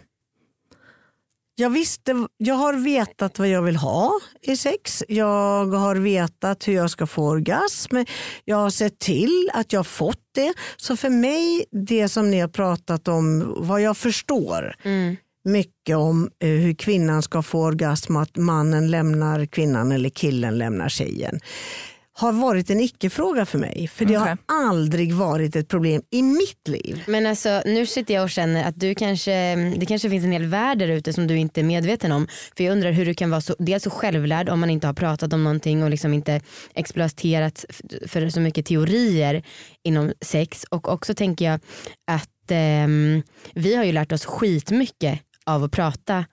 jag, 1.59 1.71
visste, 1.71 2.27
jag 2.37 2.55
har 2.55 2.73
vetat 2.75 3.39
vad 3.39 3.49
jag 3.49 3.63
vill 3.63 3.77
ha 3.77 4.13
i 4.43 4.57
sex. 4.57 5.05
Jag 5.09 5.67
har 5.67 5.97
vetat 5.97 6.69
hur 6.69 6.75
jag 6.75 6.91
ska 6.91 7.07
få 7.07 7.29
orgasm. 7.29 7.97
Jag 8.45 8.57
har 8.57 8.71
sett 8.71 8.99
till 8.99 9.51
att 9.55 9.73
jag 9.73 9.87
fått 9.87 10.21
det. 10.35 10.55
Så 10.77 10.97
för 10.97 11.11
mig, 11.11 11.65
det 11.87 12.09
som 12.09 12.31
ni 12.31 12.41
har 12.41 12.49
pratat 12.49 13.09
om, 13.09 13.55
vad 13.57 13.81
jag 13.83 13.97
förstår 13.97 14.75
Mm. 14.83 15.17
mycket 15.45 15.97
om 15.97 16.31
eh, 16.43 16.49
hur 16.49 16.75
kvinnan 16.75 17.23
ska 17.23 17.43
få 17.43 17.63
orgasm 17.63 18.17
och 18.17 18.23
att 18.23 18.37
mannen 18.37 18.91
lämnar 18.91 19.47
kvinnan 19.47 19.93
eller 19.93 20.09
killen 20.09 20.59
lämnar 20.59 20.89
tjejen 20.89 21.41
har 22.19 22.33
varit 22.33 22.71
en 22.71 22.81
icke-fråga 22.81 23.47
för 23.47 23.59
mig. 23.59 23.89
För 23.89 24.05
det 24.05 24.19
Okej. 24.19 24.29
har 24.29 24.69
aldrig 24.69 25.13
varit 25.13 25.57
ett 25.57 25.69
problem 25.69 26.03
i 26.11 26.23
mitt 26.23 26.69
liv. 26.69 27.05
Men 27.07 27.27
alltså 27.27 27.63
nu 27.67 27.87
sitter 27.87 28.15
jag 28.15 28.25
och 28.25 28.31
känner 28.31 28.69
att 28.69 28.81
du 28.81 28.95
kanske, 28.95 29.55
det 29.57 29.87
kanske 29.87 30.11
finns 30.11 30.25
en 30.25 30.33
hel 30.33 30.47
värld 30.47 30.79
där 30.79 30.89
ute 30.89 31.13
som 31.13 31.27
du 31.27 31.37
inte 31.37 31.61
är 31.61 31.65
medveten 31.65 32.13
om. 32.13 32.29
För 32.57 32.65
jag 32.65 32.73
undrar 32.73 32.91
hur 32.91 33.07
du 33.07 33.15
kan 33.15 33.31
vara 33.31 33.41
så, 33.41 33.55
dels 33.59 33.83
så 33.83 33.91
självlärd 33.91 34.49
om 34.49 34.61
man 34.61 34.71
inte 34.71 34.87
har 34.87 34.95
pratat 34.95 35.33
om 35.33 35.45
någonting 35.45 35.83
och 35.83 35.91
liksom 35.91 36.15
inte 36.15 36.41
exploaterat 36.75 37.65
för 38.07 38.29
så 38.29 38.41
mycket 38.41 38.67
teorier 38.67 39.43
inom 39.83 40.13
sex. 40.21 40.65
Och 40.71 40.93
också 40.93 41.15
tänker 41.15 41.45
jag 41.45 41.61
att 42.07 42.51
ehm, 42.51 43.23
vi 43.55 43.77
har 43.77 43.85
ju 43.85 43.93
lärt 43.93 44.13
oss 44.13 44.25
skitmycket 44.25 45.21
av 45.47 45.65
att 45.65 45.73
prata 45.73 46.25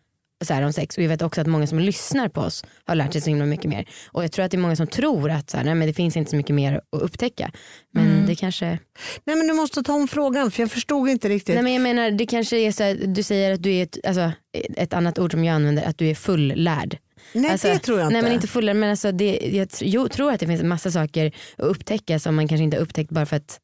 så 0.43 0.53
här 0.53 0.61
om 0.61 0.73
sex 0.73 0.97
och 0.97 1.03
jag 1.03 1.09
vet 1.09 1.21
också 1.21 1.41
att 1.41 1.47
många 1.47 1.67
som 1.67 1.79
lyssnar 1.79 2.29
på 2.29 2.41
oss 2.41 2.65
har 2.85 2.95
lärt 2.95 3.13
sig 3.13 3.21
så 3.21 3.29
himla 3.29 3.45
mycket 3.45 3.69
mer. 3.69 3.85
Och 4.11 4.23
jag 4.23 4.31
tror 4.31 4.45
att 4.45 4.51
det 4.51 4.57
är 4.57 4.59
många 4.59 4.75
som 4.75 4.87
tror 4.87 5.31
att 5.31 5.49
så 5.49 5.57
här, 5.57 5.63
nej, 5.63 5.75
men 5.75 5.87
det 5.87 5.93
finns 5.93 6.17
inte 6.17 6.29
så 6.29 6.35
mycket 6.35 6.55
mer 6.55 6.81
att 6.91 7.01
upptäcka. 7.01 7.51
Men 7.91 8.25
det 8.25 8.35
kanske 8.35 8.79
Nej 9.23 9.35
men 9.35 9.47
du 9.47 9.53
måste 9.53 9.83
ta 9.83 9.93
om 9.93 10.07
frågan 10.07 10.51
för 10.51 10.63
jag 10.63 10.71
förstod 10.71 11.09
inte 11.09 11.29
riktigt. 11.29 11.55
Nej 11.55 11.63
men 11.63 11.73
jag 11.73 11.81
menar 11.81 12.11
det 12.11 12.25
kanske 12.25 12.57
är 12.57 12.71
så 12.71 12.83
här, 12.83 12.95
du 13.07 13.23
säger 13.23 13.53
att 13.53 13.63
du 13.63 13.73
är 13.73 13.83
ett, 13.83 13.97
alltså, 14.03 14.31
ett 14.77 14.93
annat 14.93 15.19
ord 15.19 15.31
som 15.31 15.43
jag 15.43 15.55
använder, 15.55 15.83
att 15.83 15.97
du 15.97 16.09
är 16.09 16.15
fullärd. 16.15 16.97
Nej 17.33 17.51
alltså, 17.51 17.67
det 17.67 17.79
tror 17.79 17.99
jag 17.99 18.07
inte. 18.07 18.13
Nej 18.13 18.23
men 18.23 18.31
inte 18.33 18.47
fullärd 18.47 18.75
men 18.75 18.89
alltså 18.89 19.11
det, 19.11 19.39
jag 19.53 19.67
jo, 19.79 20.07
tror 20.07 20.31
att 20.31 20.39
det 20.39 20.47
finns 20.47 20.61
en 20.61 20.67
massa 20.67 20.91
saker 20.91 21.31
att 21.57 21.65
upptäcka 21.65 22.19
som 22.19 22.35
man 22.35 22.47
kanske 22.47 22.63
inte 22.63 22.77
har 22.77 22.81
upptäckt 22.81 23.11
bara 23.11 23.25
för 23.25 23.35
att 23.35 23.59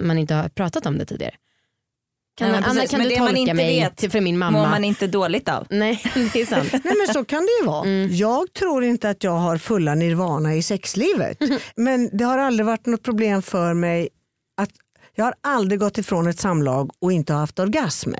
man 0.00 0.18
inte 0.18 0.34
har 0.34 0.48
pratat 0.48 0.86
om 0.86 0.98
det 0.98 1.04
tidigare. 1.04 1.34
Kan, 2.38 2.50
Nej, 2.50 2.60
men 2.60 2.70
Anna 2.70 2.74
precis, 2.74 2.90
kan 2.90 2.98
men 3.00 3.08
du 3.08 3.14
det 3.14 3.20
man 3.20 3.28
tolka 3.28 3.40
inte 3.40 3.54
mig 3.54 3.80
vet 3.80 3.96
till, 3.96 4.10
för 4.10 4.20
min 4.20 4.38
Mår 4.38 4.50
mamma? 4.50 4.68
man 4.70 4.84
inte 4.84 5.06
dåligt 5.06 5.48
av. 5.48 5.66
Nej 5.70 6.02
det 6.32 6.40
är 6.40 6.46
sant. 6.46 6.68
Nej 6.72 6.94
men 7.06 7.14
så 7.14 7.24
kan 7.24 7.40
det 7.40 7.50
ju 7.60 7.66
vara. 7.66 7.84
Mm. 7.84 8.08
Jag 8.16 8.52
tror 8.52 8.84
inte 8.84 9.10
att 9.10 9.24
jag 9.24 9.32
har 9.32 9.56
fulla 9.58 9.94
nirvana 9.94 10.54
i 10.54 10.62
sexlivet. 10.62 11.38
Men 11.76 12.10
det 12.12 12.24
har 12.24 12.38
aldrig 12.38 12.66
varit 12.66 12.86
något 12.86 13.02
problem 13.02 13.42
för 13.42 13.74
mig 13.74 14.08
jag 15.18 15.24
har 15.24 15.34
aldrig 15.40 15.80
gått 15.80 15.98
ifrån 15.98 16.26
ett 16.26 16.40
samlag 16.40 16.90
och 17.00 17.12
inte 17.12 17.32
haft 17.32 17.58
orgasm. 17.58 18.12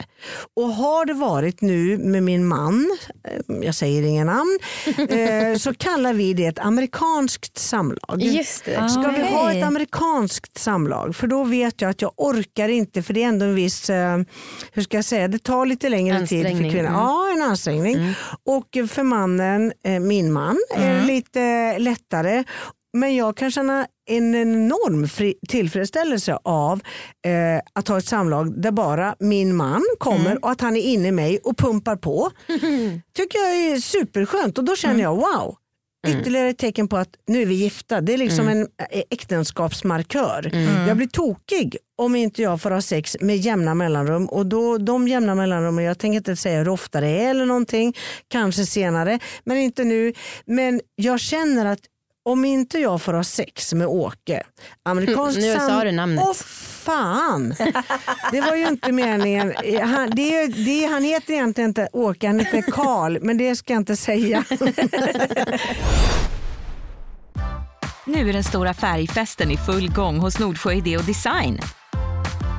Och 0.56 0.68
har 0.68 1.04
det 1.04 1.14
varit 1.14 1.60
nu 1.60 1.98
med 1.98 2.22
min 2.22 2.46
man, 2.46 2.96
eh, 3.24 3.56
jag 3.62 3.74
säger 3.74 4.02
inga 4.02 4.24
namn, 4.24 4.58
eh, 5.08 5.58
så 5.58 5.74
kallar 5.74 6.12
vi 6.12 6.34
det 6.34 6.46
ett 6.46 6.58
amerikanskt 6.58 7.58
samlag. 7.58 8.22
Just 8.22 8.64
det. 8.64 8.88
Ska 8.88 9.10
vi 9.10 9.22
ha 9.22 9.52
ett 9.52 9.64
amerikanskt 9.64 10.58
samlag? 10.58 11.16
För 11.16 11.26
då 11.26 11.44
vet 11.44 11.80
jag 11.80 11.90
att 11.90 12.02
jag 12.02 12.12
orkar 12.16 12.68
inte 12.68 13.02
för 13.02 13.14
det 13.14 13.22
är 13.22 13.28
ändå 13.28 13.46
en 13.46 13.54
viss, 13.54 13.90
eh, 13.90 14.18
hur 14.72 14.82
ska 14.82 14.96
jag 14.96 15.04
säga, 15.04 15.28
det 15.28 15.38
tar 15.38 15.66
lite 15.66 15.88
längre 15.88 16.26
tid 16.26 16.46
för 16.46 16.70
kvinnan. 16.70 16.78
mm. 16.78 16.94
Ja, 16.94 17.32
en 17.36 17.42
ansträngning. 17.42 18.14
Och 18.44 18.90
för 18.90 19.02
mannen, 19.02 19.72
min 20.00 20.32
man, 20.32 20.58
är 20.76 20.94
det 20.94 21.06
lite 21.06 21.78
lättare. 21.78 22.44
Men 22.92 23.16
jag 23.16 23.36
kan 23.36 23.50
känna 23.50 23.86
en 24.10 24.34
enorm 24.34 25.08
tillfredsställelse 25.48 26.38
av 26.44 26.80
eh, 27.26 27.60
att 27.72 27.88
ha 27.88 27.98
ett 27.98 28.06
samlag 28.06 28.62
där 28.62 28.70
bara 28.70 29.14
min 29.18 29.56
man 29.56 29.84
kommer 29.98 30.44
och 30.44 30.50
att 30.50 30.60
han 30.60 30.76
är 30.76 30.80
inne 30.80 31.08
i 31.08 31.12
mig 31.12 31.38
och 31.44 31.58
pumpar 31.58 31.96
på. 31.96 32.30
tycker 33.16 33.38
jag 33.38 33.56
är 33.56 33.80
superskönt 33.80 34.58
och 34.58 34.64
då 34.64 34.76
känner 34.76 35.02
jag 35.02 35.16
wow. 35.16 35.56
Ytterligare 36.06 36.48
ett 36.48 36.58
tecken 36.58 36.88
på 36.88 36.96
att 36.96 37.16
nu 37.26 37.42
är 37.42 37.46
vi 37.46 37.54
gifta. 37.54 38.00
Det 38.00 38.14
är 38.14 38.18
liksom 38.18 38.48
en 38.48 38.60
eh, 38.62 39.02
äktenskapsmarkör. 39.10 40.50
Jag 40.86 40.96
blir 40.96 41.06
tokig 41.06 41.76
om 41.98 42.16
inte 42.16 42.42
jag 42.42 42.60
får 42.60 42.70
ha 42.70 42.82
sex 42.82 43.16
med 43.20 43.36
jämna 43.36 43.74
mellanrum. 43.74 44.26
Och 44.26 44.46
då, 44.46 44.78
de 44.78 45.08
jämna 45.08 45.34
mellanrummen, 45.34 45.84
jag 45.84 45.98
tänker 45.98 46.16
inte 46.16 46.36
säga 46.36 46.58
hur 46.58 46.68
ofta 46.68 47.00
det 47.00 47.08
är 47.08 47.30
eller 47.30 47.46
någonting. 47.46 47.96
Kanske 48.28 48.66
senare, 48.66 49.18
men 49.44 49.56
inte 49.56 49.84
nu. 49.84 50.12
Men 50.46 50.80
jag 50.94 51.20
känner 51.20 51.66
att 51.66 51.80
om 52.32 52.44
inte 52.44 52.78
jag 52.78 53.02
får 53.02 53.12
ha 53.12 53.24
sex 53.24 53.74
med 53.74 53.86
Åke, 53.86 54.42
amerikansk 54.82 55.38
Nu 55.40 55.54
sam- 55.54 55.68
sa 55.68 55.84
du 55.84 55.92
namnet. 55.92 56.24
Åh 56.28 56.34
fan! 56.34 57.54
Det 58.32 58.40
var 58.40 58.54
ju 58.54 58.68
inte 58.68 58.92
meningen. 58.92 59.54
Han, 59.82 60.10
det, 60.10 60.36
är- 60.42 60.64
det, 60.64 60.86
han 60.92 61.04
heter 61.04 61.32
egentligen 61.32 61.70
inte 61.70 61.88
Åke, 61.92 62.26
han 62.26 62.40
heter 62.40 62.62
Karl, 62.62 63.18
men 63.22 63.38
det 63.38 63.56
ska 63.56 63.72
jag 63.72 63.80
inte 63.80 63.96
säga. 63.96 64.44
Nu 68.04 68.28
är 68.28 68.32
den 68.32 68.44
stora 68.44 68.74
färgfesten 68.74 69.50
i 69.50 69.56
full 69.56 69.90
gång 69.92 70.18
hos 70.18 70.38
Nordsjö 70.38 70.72
Idé 70.72 70.96
och 70.96 71.04
Design. 71.04 71.60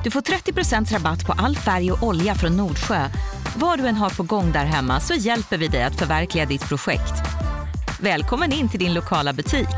Du 0.04 0.10
får 0.10 0.20
30 0.20 0.94
rabatt 0.94 1.26
på 1.26 1.32
all 1.32 1.56
färg 1.56 1.92
och 1.92 2.02
olja 2.02 2.34
från 2.34 2.56
Nordsjö. 2.56 3.08
Vad 3.56 3.78
du 3.78 3.86
än 3.86 3.94
har 3.94 4.10
på 4.10 4.22
gång 4.22 4.52
där 4.52 4.64
hemma 4.64 5.00
så 5.00 5.14
hjälper 5.14 5.58
vi 5.58 5.68
dig 5.68 5.82
att 5.82 5.98
förverkliga 5.98 6.46
ditt 6.46 6.68
projekt. 6.68 7.14
Välkommen 8.02 8.52
in 8.52 8.68
till 8.68 8.78
din 8.78 8.94
lokala 8.94 9.32
butik. 9.32 9.68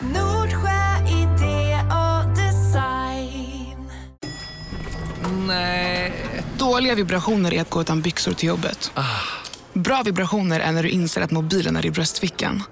Nordsjö 0.00 1.06
idé 1.08 1.78
och 1.90 2.36
design. 2.36 3.92
Dåliga 6.58 6.94
vibrationer 6.94 7.54
är 7.54 7.60
att 7.60 7.70
gå 7.70 7.80
utan 7.80 8.00
byxor 8.00 8.32
till 8.32 8.48
jobbet. 8.48 8.92
Bra 9.72 10.02
vibrationer 10.02 10.60
är 10.60 10.72
när 10.72 10.82
du 10.82 10.88
inser 10.88 11.20
att 11.20 11.30
mobilen 11.30 11.76
är 11.76 11.86
i 11.86 11.90
bröstfickan. 11.90 12.62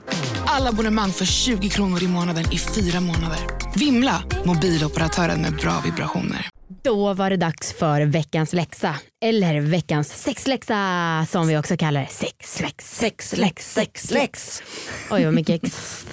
Alla 0.47 0.69
abonnemang 0.69 1.13
för 1.13 1.25
20 1.25 1.69
kronor 1.69 2.03
i 2.03 2.09
månaden 2.09 2.45
i 2.53 2.59
fyra 2.59 3.01
månader. 3.01 3.39
Vimla! 3.75 4.23
Mobiloperatören 4.45 5.43
med 5.43 5.57
bra 5.57 5.81
vibrationer. 5.85 6.60
Då 6.83 7.15
var 7.15 7.31
det 7.31 7.37
dags 7.37 7.73
för 7.73 8.03
veckans 8.03 8.53
läxa. 8.53 8.97
Eller 9.21 9.61
veckans 9.61 10.09
sexläxa 10.23 11.27
som 11.31 11.49
vi 11.49 11.59
också 11.59 11.77
kallar 11.77 12.07
sexläx. 12.11 12.97
Sexläx, 12.99 13.73
sexläx. 13.75 14.63
Oj 15.11 15.25
vad 15.25 15.35
mycket 15.35 15.65
X. 15.65 16.05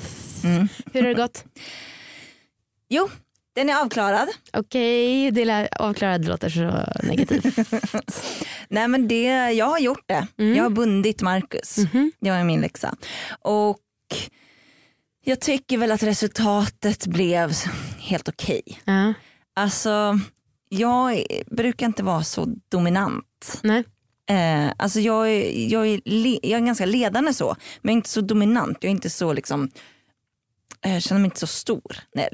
Hur 0.93 1.01
har 1.01 1.07
det 1.07 1.13
gått? 1.13 1.43
Jo, 2.89 3.09
den 3.55 3.69
är 3.69 3.81
avklarad. 3.81 4.27
Okej, 4.53 5.31
lär, 5.31 5.69
avklarad 5.81 6.25
låter 6.25 6.49
så 6.49 6.85
negativt. 7.07 7.55
Nej 8.69 8.87
men 8.87 9.07
det, 9.07 9.51
jag 9.51 9.65
har 9.65 9.79
gjort 9.79 10.03
det. 10.05 10.27
Jag 10.35 10.63
har 10.63 10.69
bundit 10.69 11.21
Marcus. 11.21 11.75
Det 12.19 12.31
var 12.31 12.43
min 12.43 12.61
läxa. 12.61 12.95
Och 13.41 13.79
jag 15.23 15.39
tycker 15.41 15.77
väl 15.77 15.91
att 15.91 16.03
resultatet 16.03 17.05
blev 17.07 17.53
helt 17.99 18.29
okej. 18.29 18.61
ja. 18.85 19.13
Alltså 19.55 20.19
jag 20.69 21.23
brukar 21.51 21.85
inte 21.85 22.03
vara 22.03 22.23
så 22.23 22.47
dominant. 22.69 23.59
Nej. 23.63 23.83
Eh, 24.29 24.71
alltså 24.77 24.99
jag, 24.99 25.29
är, 25.29 25.71
jag, 25.71 25.87
är 25.87 26.01
le, 26.05 26.39
jag 26.43 26.61
är 26.61 26.65
ganska 26.65 26.85
ledande 26.85 27.33
så, 27.33 27.55
men 27.81 27.91
jag 27.91 27.91
är 27.93 27.97
inte 27.97 28.09
så 28.09 28.21
dominant. 28.21 28.77
Jag 28.81 28.89
är 28.89 28.91
inte 28.91 29.09
så 29.09 29.33
liksom 29.33 29.69
eh, 30.81 30.93
jag 30.93 31.03
känner 31.03 31.21
mig 31.21 31.25
inte 31.25 31.39
så 31.39 31.47
stor. 31.47 31.97
Nej, 32.13 32.29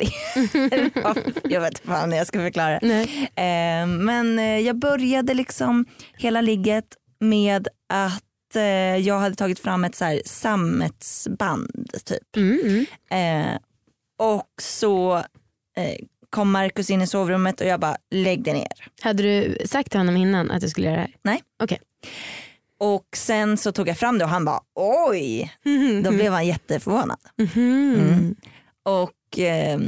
jag 1.43 1.61
vet 1.61 1.71
inte 1.71 1.87
fan 1.87 2.11
hur 2.11 2.17
jag 2.17 2.27
ska 2.27 2.39
förklara. 2.39 2.79
Nej. 2.81 3.31
Eh, 3.35 3.87
men 3.87 4.39
eh, 4.39 4.59
jag 4.59 4.75
började 4.75 5.33
liksom 5.33 5.85
hela 6.17 6.41
ligget 6.41 6.97
med 7.19 7.67
att 7.89 8.55
eh, 8.55 8.97
jag 8.97 9.19
hade 9.19 9.35
tagit 9.35 9.59
fram 9.59 9.83
ett 9.83 9.95
så 9.95 10.05
här 10.05 10.21
sammetsband 10.25 11.89
typ. 12.05 12.35
Mm, 12.35 12.85
mm. 13.09 13.51
Eh, 13.51 13.57
och 14.17 14.61
så 14.61 15.17
eh, 15.77 16.05
kom 16.33 16.51
Markus 16.51 16.89
in 16.89 17.01
i 17.01 17.07
sovrummet 17.07 17.61
och 17.61 17.67
jag 17.67 17.79
bara 17.79 17.97
lägg 18.11 18.43
dig 18.43 18.53
ner. 18.53 18.67
Hade 19.01 19.23
du 19.23 19.57
sagt 19.67 19.91
till 19.91 19.99
honom 19.99 20.17
innan 20.17 20.51
att 20.51 20.61
du 20.61 20.69
skulle 20.69 20.87
göra 20.87 20.95
det 20.95 21.01
här? 21.01 21.15
Nej. 21.23 21.41
Okej. 21.63 21.79
Och 22.79 23.05
sen 23.15 23.57
så 23.57 23.71
tog 23.71 23.87
jag 23.87 23.97
fram 23.97 24.17
det 24.17 24.23
och 24.25 24.29
han 24.31 24.45
bara 24.45 24.59
oj. 24.75 25.53
Då 26.03 26.11
blev 26.11 26.31
han 26.33 26.47
jätteförvånad. 26.47 27.17
Mhm. 27.37 27.95
Mm. 27.99 28.35
Och 28.83 29.39
eh, 29.39 29.79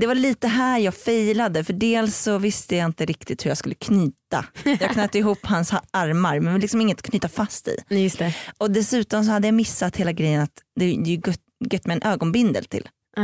det 0.00 0.06
var 0.06 0.14
lite 0.14 0.48
här 0.48 0.78
jag 0.78 0.94
failade 0.94 1.64
för 1.64 1.72
dels 1.72 2.16
så 2.18 2.38
visste 2.38 2.76
jag 2.76 2.86
inte 2.86 3.06
riktigt 3.06 3.44
hur 3.44 3.50
jag 3.50 3.58
skulle 3.58 3.74
knyta. 3.74 4.44
Jag 4.64 4.90
knöt 4.90 5.14
ihop 5.14 5.38
hans 5.46 5.70
ha- 5.70 5.82
armar 5.90 6.40
men 6.40 6.60
liksom 6.60 6.80
inget 6.80 6.98
att 6.98 7.10
knyta 7.10 7.28
fast 7.28 7.68
i. 7.68 7.76
Just 7.88 8.18
det. 8.18 8.34
Och 8.58 8.70
dessutom 8.70 9.24
så 9.24 9.30
hade 9.30 9.46
jag 9.48 9.54
missat 9.54 9.96
hela 9.96 10.12
grejen 10.12 10.42
att 10.42 10.62
det, 10.76 10.84
det 10.86 10.92
är 11.10 11.16
ju 11.16 11.20
gött, 11.26 11.40
gött 11.70 11.86
med 11.86 11.96
en 12.02 12.12
ögonbindel 12.12 12.64
till. 12.64 12.88
Ah. 13.16 13.22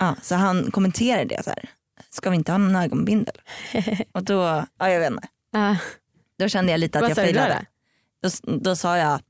Ja, 0.00 0.16
så 0.22 0.34
han 0.34 0.70
kommenterade 0.70 1.24
det 1.36 1.42
så 1.44 1.50
här. 1.50 1.70
Ska 2.14 2.30
vi 2.30 2.36
inte 2.36 2.52
ha 2.52 2.58
någon 2.58 2.76
ögonbindel? 2.76 3.34
Och 4.12 4.22
då, 4.22 4.66
ja 4.78 4.90
jag 4.90 5.00
vet 5.00 5.10
inte. 5.10 5.28
Ah. 5.52 5.76
Då 6.38 6.48
kände 6.48 6.72
jag 6.72 6.78
lite 6.78 6.98
att 6.98 7.02
Vad 7.02 7.10
jag 7.10 7.16
failade. 7.16 7.66
Då, 8.22 8.56
då 8.58 8.76
sa 8.76 8.98
jag 8.98 9.20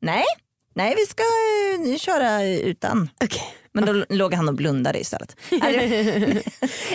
nej, 0.00 0.24
nej 0.74 0.94
vi 0.96 1.06
ska 1.06 1.22
eh, 1.92 1.98
köra 1.98 2.44
utan. 2.44 3.10
Okej. 3.24 3.54
Men 3.74 3.86
då 3.86 4.04
låg 4.08 4.34
han 4.34 4.48
och 4.48 4.54
blundade 4.54 5.00
istället. 5.00 5.36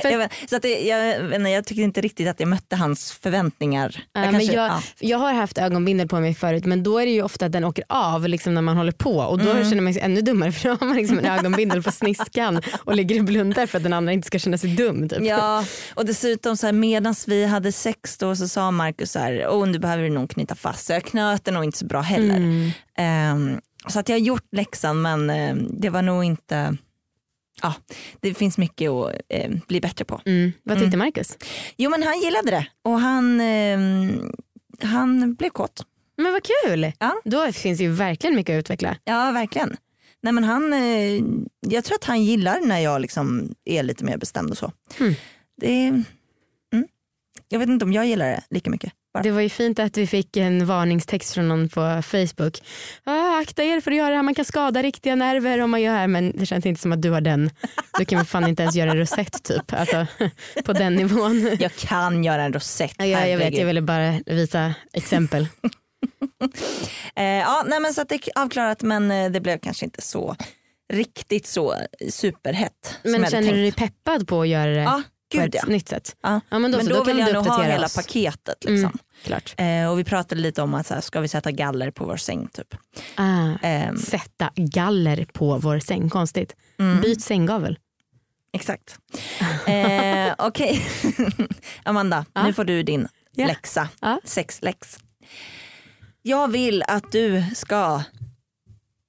jag, 0.03 0.17
vet, 0.17 0.31
så 0.49 0.55
att 0.55 0.61
det, 0.61 0.79
jag, 0.81 1.51
jag 1.51 1.65
tycker 1.65 1.81
inte 1.81 2.01
riktigt 2.01 2.27
att 2.27 2.39
jag 2.39 2.49
mötte 2.49 2.75
hans 2.75 3.11
förväntningar. 3.11 4.03
Ja, 4.13 4.21
jag 4.21 4.31
men 4.31 4.31
kanske- 4.39 4.55
jag, 4.55 4.65
ja. 4.71 4.81
jag 4.99 5.17
har 5.17 5.33
haft 5.33 5.57
ögonbindel 5.57 6.07
på 6.07 6.19
mig 6.19 6.35
förut 6.35 6.65
men 6.65 6.83
då 6.83 6.99
är 6.99 7.05
det 7.05 7.11
ju 7.11 7.21
ofta 7.21 7.45
att 7.45 7.51
den 7.51 7.63
åker 7.63 7.83
av 7.89 8.27
liksom 8.27 8.53
när 8.53 8.61
man 8.61 8.77
håller 8.77 8.91
på 8.91 9.17
och 9.17 9.37
då 9.39 9.51
Mm. 9.51 9.69
känner 9.69 9.81
man 9.81 9.93
sig 9.93 10.01
ännu 10.01 10.21
dummare 10.21 10.51
för 10.51 10.69
då 10.69 10.75
har 10.79 10.87
man 10.87 10.95
liksom 10.97 11.19
en 11.19 11.25
ögonbindel 11.25 11.83
på 11.83 11.91
sniskan 11.91 12.61
och 12.83 12.95
ligger 12.95 13.19
och 13.19 13.25
blundar 13.25 13.65
för 13.65 13.77
att 13.77 13.83
den 13.83 13.93
andra 13.93 14.13
inte 14.13 14.27
ska 14.27 14.39
känna 14.39 14.57
sig 14.57 14.69
dum. 14.75 15.09
Typ. 15.09 15.19
Ja, 15.21 15.65
och 15.95 16.05
dessutom 16.05 16.57
så 16.57 16.65
här, 16.65 16.73
medans 16.73 17.27
vi 17.27 17.45
hade 17.45 17.71
sex 17.71 18.17
då 18.17 18.35
så 18.35 18.47
sa 18.47 18.71
Markus 18.71 19.11
så 19.11 19.19
här, 19.19 19.45
oh, 19.47 19.67
nu 19.67 19.79
behöver 19.79 20.03
du 20.03 20.09
nog 20.09 20.29
knyta 20.29 20.55
fast. 20.55 20.85
Så 20.85 20.93
jag 20.93 21.03
knöt 21.03 21.45
det 21.45 21.51
nog 21.51 21.63
inte 21.63 21.77
så 21.77 21.85
bra 21.85 22.01
heller. 22.01 22.35
Mm. 22.35 22.71
Ehm, 22.97 23.59
så 23.89 23.99
att 23.99 24.09
jag 24.09 24.15
har 24.15 24.21
gjort 24.21 24.47
läxan 24.51 25.01
men 25.01 25.29
ehm, 25.29 25.67
det 25.79 25.89
var 25.89 26.01
nog 26.01 26.23
inte, 26.23 26.77
ja 27.61 27.73
det 28.19 28.33
finns 28.33 28.57
mycket 28.57 28.91
att 28.91 29.13
ehm, 29.29 29.59
bli 29.67 29.81
bättre 29.81 30.05
på. 30.05 30.21
Mm. 30.25 30.51
Vad 30.63 30.79
tyckte 30.79 30.97
Marcus? 30.97 31.37
Jo 31.77 31.89
men 31.89 32.03
han 32.03 32.19
gillade 32.19 32.51
det 32.51 32.67
och 32.83 32.99
han, 32.99 33.41
ehm, 33.41 34.31
han 34.81 35.35
blev 35.35 35.49
kåt. 35.49 35.85
Men 36.17 36.31
vad 36.31 36.41
kul! 36.43 36.91
Ja. 36.99 37.21
Då 37.25 37.51
finns 37.51 37.77
det 37.77 37.83
ju 37.83 37.91
verkligen 37.91 38.35
mycket 38.35 38.53
att 38.53 38.59
utveckla. 38.59 38.97
Ja 39.03 39.31
verkligen. 39.31 39.77
Nej 40.21 40.33
men 40.33 40.43
han, 40.43 40.73
eh, 40.73 41.23
jag 41.59 41.83
tror 41.83 41.95
att 41.95 42.03
han 42.03 42.23
gillar 42.23 42.61
när 42.61 42.79
jag 42.79 43.01
liksom 43.01 43.55
är 43.65 43.83
lite 43.83 44.03
mer 44.05 44.17
bestämd 44.17 44.51
och 44.51 44.57
så. 44.57 44.71
Mm. 44.99 45.13
Det, 45.61 45.87
mm. 46.73 46.87
Jag 47.49 47.59
vet 47.59 47.69
inte 47.69 47.85
om 47.85 47.93
jag 47.93 48.05
gillar 48.05 48.25
det 48.25 48.43
lika 48.49 48.69
mycket. 48.69 48.93
Bara. 49.17 49.23
Det 49.23 49.31
var 49.31 49.41
ju 49.41 49.49
fint 49.49 49.79
att 49.79 49.97
vi 49.97 50.07
fick 50.07 50.37
en 50.37 50.65
varningstext 50.65 51.33
från 51.33 51.47
någon 51.47 51.69
på 51.69 52.01
Facebook. 52.05 52.61
Ah, 53.03 53.37
akta 53.39 53.63
er 53.63 53.81
för 53.81 53.91
att 53.91 53.97
göra 53.97 54.09
det 54.09 54.15
här, 54.15 54.23
man 54.23 54.35
kan 54.35 54.45
skada 54.45 54.83
riktiga 54.83 55.15
nerver 55.15 55.59
om 55.61 55.71
man 55.71 55.81
gör 55.81 55.93
det 55.93 55.99
här 55.99 56.07
men 56.07 56.31
det 56.37 56.45
känns 56.45 56.65
inte 56.65 56.81
som 56.81 56.91
att 56.91 57.01
du 57.01 57.11
har 57.11 57.21
den. 57.21 57.49
Du 57.97 58.05
kan 58.05 58.17
väl 58.17 58.25
fan 58.25 58.47
inte 58.47 58.63
ens 58.63 58.75
göra 58.75 58.91
en 58.91 58.97
rosett 58.97 59.43
typ. 59.43 59.73
Alltså, 59.73 60.05
på 60.65 60.73
den 60.73 60.95
nivån. 60.95 61.57
Jag 61.59 61.75
kan 61.75 62.23
göra 62.23 62.43
en 62.43 62.53
rosett. 62.53 62.93
Ja, 62.97 63.05
jag, 63.05 63.29
jag 63.29 63.37
vet, 63.37 63.57
jag 63.57 63.65
ville 63.65 63.81
bara 63.81 64.19
visa 64.25 64.73
exempel. 64.93 65.47
Eh, 67.15 67.23
ja, 67.25 67.63
nej, 67.67 67.79
men 67.79 67.93
så 67.93 68.01
att 68.01 68.09
det 68.09 68.15
är 68.15 68.41
avklarat 68.41 68.81
men 68.81 69.11
eh, 69.11 69.31
det 69.31 69.41
blev 69.41 69.59
kanske 69.59 69.85
inte 69.85 70.01
så 70.01 70.35
riktigt 70.93 71.47
så 71.47 71.75
superhett. 72.09 72.99
Men 73.03 73.25
känner 73.25 73.53
du 73.53 73.61
dig 73.61 73.71
peppad 73.71 74.27
på 74.27 74.41
att 74.41 74.47
göra 74.47 74.71
det 74.71 74.81
Ja, 74.81 75.01
på 75.31 75.37
gud 75.37 75.55
ett 75.55 75.61
ja. 75.63 75.69
nytt 75.71 75.89
sätt? 75.89 76.15
ja. 76.23 76.41
Ja, 76.49 76.59
men 76.59 76.71
då, 76.71 76.77
Men 76.77 76.87
då, 76.87 76.95
då 76.95 77.03
vill 77.03 77.19
jag 77.19 77.33
nog 77.33 77.35
ha 77.35 77.41
uppdatera 77.53 77.71
hela 77.71 77.85
oss. 77.85 77.95
paketet. 77.95 78.55
Liksom. 78.63 78.75
Mm, 78.77 78.97
klart. 79.23 79.53
Eh, 79.57 79.91
och 79.91 79.99
vi 79.99 80.03
pratade 80.03 80.41
lite 80.41 80.61
om 80.61 80.73
att 80.73 80.87
så 80.87 80.93
här, 80.93 81.01
ska 81.01 81.19
vi 81.21 81.27
sätta 81.27 81.51
galler 81.51 81.91
på 81.91 82.05
vår 82.05 82.17
säng 82.17 82.47
typ. 82.47 82.75
Ah, 83.15 83.47
Ehm, 83.61 83.97
sätta 83.97 84.49
galler 84.55 85.25
på 85.33 85.57
vår 85.57 85.79
säng, 85.79 86.09
konstigt. 86.09 86.55
mm. 86.79 87.01
Byt 87.01 87.21
sänggavel. 87.21 87.77
Exakt. 88.53 88.99
Eh, 89.67 90.33
Okej, 90.37 90.81
Amanda, 91.83 92.25
Ja. 92.33 92.43
nu 92.43 92.53
får 92.53 92.63
du 92.63 92.83
din 92.83 93.07
Ja. 93.35 93.47
läxa. 93.47 93.89
Ja. 94.01 94.19
Sexläx. 94.23 94.97
Jag 96.21 96.47
vill 96.51 96.83
att 96.87 97.11
du 97.11 97.43
ska 97.55 98.03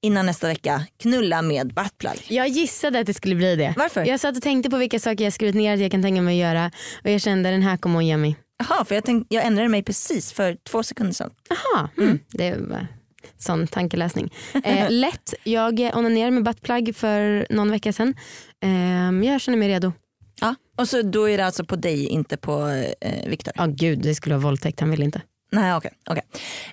innan 0.02 0.26
nästa 0.26 0.46
vecka 0.48 0.86
knulla 1.02 1.42
med 1.42 1.74
buttplug. 1.74 2.26
Jag 2.28 2.48
gissade 2.48 2.98
att 3.00 3.06
det 3.06 3.14
skulle 3.14 3.34
bli 3.34 3.56
det. 3.56 3.74
Varför? 3.76 4.04
Jag 4.04 4.20
satt 4.20 4.36
och 4.36 4.42
tänkte 4.42 4.70
på 4.70 4.76
vilka 4.76 4.98
saker 4.98 5.24
jag 5.24 5.32
skrivit 5.32 5.54
ner 5.54 5.74
att 5.74 5.80
jag 5.80 5.90
kan 5.90 6.02
tänka 6.02 6.22
mig 6.22 6.34
att 6.42 6.48
göra 6.54 6.70
och 7.04 7.10
jag 7.10 7.20
kände 7.20 7.50
den 7.50 7.62
här 7.62 7.76
kommer 7.76 7.94
hon 7.94 8.06
ge 8.06 8.16
mig. 8.16 8.36
Jaha, 8.58 8.84
för 8.84 8.94
jag, 8.94 9.04
tänk, 9.04 9.26
jag 9.30 9.44
ändrade 9.44 9.68
mig 9.68 9.82
precis 9.82 10.32
för 10.32 10.56
två 10.70 10.82
sekunder 10.82 11.14
sedan. 11.14 11.30
Jaha, 11.48 11.88
mm. 11.98 12.18
det 12.28 12.56
var 12.56 12.86
sån 13.38 13.66
tankeläsning. 13.66 14.32
Eh, 14.64 14.86
lätt, 14.90 15.34
jag 15.44 15.80
onanerade 15.94 16.30
med 16.30 16.44
buttplug 16.44 16.96
för 16.96 17.46
någon 17.50 17.70
vecka 17.70 17.92
sedan. 17.92 18.14
Eh, 18.62 19.28
jag 19.28 19.40
känner 19.40 19.58
mig 19.58 19.68
redo. 19.68 19.92
Ja. 20.40 20.54
Och 20.76 20.88
så 20.88 21.02
då 21.02 21.28
är 21.28 21.38
det 21.38 21.46
alltså 21.46 21.64
på 21.64 21.76
dig, 21.76 22.06
inte 22.06 22.36
på 22.36 22.66
eh, 23.00 23.28
Viktor? 23.28 23.52
Ja 23.56 23.66
gud 23.66 23.98
det 24.02 24.14
skulle 24.14 24.34
vara 24.34 24.44
våldtäkt, 24.44 24.80
han 24.80 24.90
vill 24.90 25.02
inte. 25.02 25.22
Nej 25.52 25.74
okej. 25.74 25.92
okej. 26.10 26.22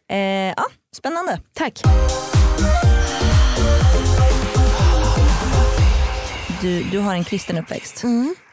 Eh, 0.09 0.53
ja, 0.57 0.65
spännande. 0.95 1.39
Tack. 1.53 1.81
Du, 6.61 6.83
du 6.83 6.99
har 6.99 7.13
en 7.13 7.23
kristen 7.23 7.57
uppväxt. 7.57 8.03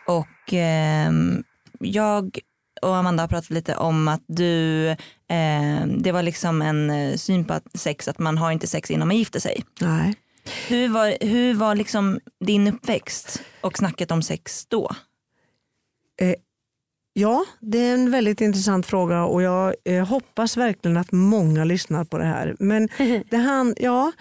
Och 0.07 0.53
ehm, 0.53 1.45
jag 1.79 2.38
och 2.83 2.97
Amanda 2.97 3.23
har 3.23 3.29
pratat 3.29 3.51
lite 3.51 3.77
om 3.77 4.09
att 4.09 4.23
du, 4.27 4.87
ehm, 5.29 6.03
det 6.03 6.12
var 6.12 6.23
liksom 6.23 6.62
en 6.62 6.90
eh, 6.90 7.16
syn 7.16 7.45
på 7.45 7.55
att 7.55 7.66
sex, 7.75 8.09
att 8.09 8.18
man 8.18 8.38
har 8.38 8.53
inte 8.53 8.66
sex 8.66 8.90
innan 8.90 9.09
man 9.09 9.16
gifter 9.16 9.40
sig. 9.40 9.64
Nej. 9.81 10.14
Hur 10.68 10.88
var, 10.88 11.16
hur 11.27 11.55
var 11.55 11.75
liksom 11.75 12.21
din 12.45 12.68
uppväxt 12.68 13.42
och 13.61 13.79
snacket 13.79 14.11
om 14.11 14.23
sex 14.23 14.66
då? 14.66 14.90
Ja, 17.14 17.45
det 17.61 17.79
är 17.79 17.95
en 17.95 18.11
väldigt 18.11 18.40
intressant 18.40 18.87
fråga 18.87 19.25
och 19.25 19.42
jag 19.42 19.75
eh, 19.85 20.07
hoppas 20.07 20.57
verkligen 20.57 20.97
att 20.97 21.12
många 21.12 21.64
lyssnar 21.64 22.05
på 22.05 22.18
det 22.18 22.25
här. 22.25 22.57
Men 22.59 22.88
det, 23.31 23.37
han, 23.37 23.75
ja, 23.79 24.12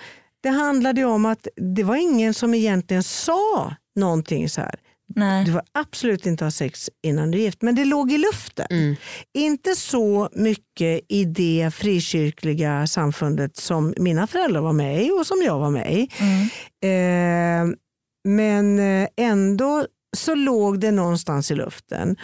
det 0.41 0.49
handlade 0.49 1.05
om 1.05 1.25
att 1.25 1.47
det 1.55 1.83
var 1.83 1.95
ingen 1.95 2.33
som 2.33 2.53
egentligen 2.53 3.03
sa 3.03 3.75
någonting 3.95 4.49
så 4.49 4.61
här. 4.61 4.75
Nej. 5.15 5.45
Du 5.45 5.51
får 5.51 5.61
absolut 5.71 6.25
inte 6.25 6.43
ha 6.43 6.51
sex 6.51 6.89
innan 7.03 7.31
du 7.31 7.37
är 7.37 7.41
gift. 7.41 7.61
Men 7.61 7.75
det 7.75 7.85
låg 7.85 8.11
i 8.11 8.17
luften. 8.17 8.67
Mm. 8.69 8.95
Inte 9.33 9.75
så 9.75 10.29
mycket 10.31 11.01
i 11.07 11.25
det 11.25 11.71
frikyrkliga 11.73 12.87
samfundet 12.87 13.57
som 13.57 13.93
mina 13.97 14.27
föräldrar 14.27 14.61
var 14.61 14.73
med 14.73 15.05
i 15.05 15.11
och 15.11 15.27
som 15.27 15.41
jag 15.45 15.59
var 15.59 15.69
med 15.69 15.93
i. 15.93 16.09
Mm. 16.19 17.69
Eh, 17.71 17.75
men 18.23 18.79
eh, 18.79 19.07
ändå 19.17 19.85
så 20.17 20.35
låg 20.35 20.79
det 20.79 20.91
någonstans 20.91 21.51
i 21.51 21.55
luften. 21.55 22.15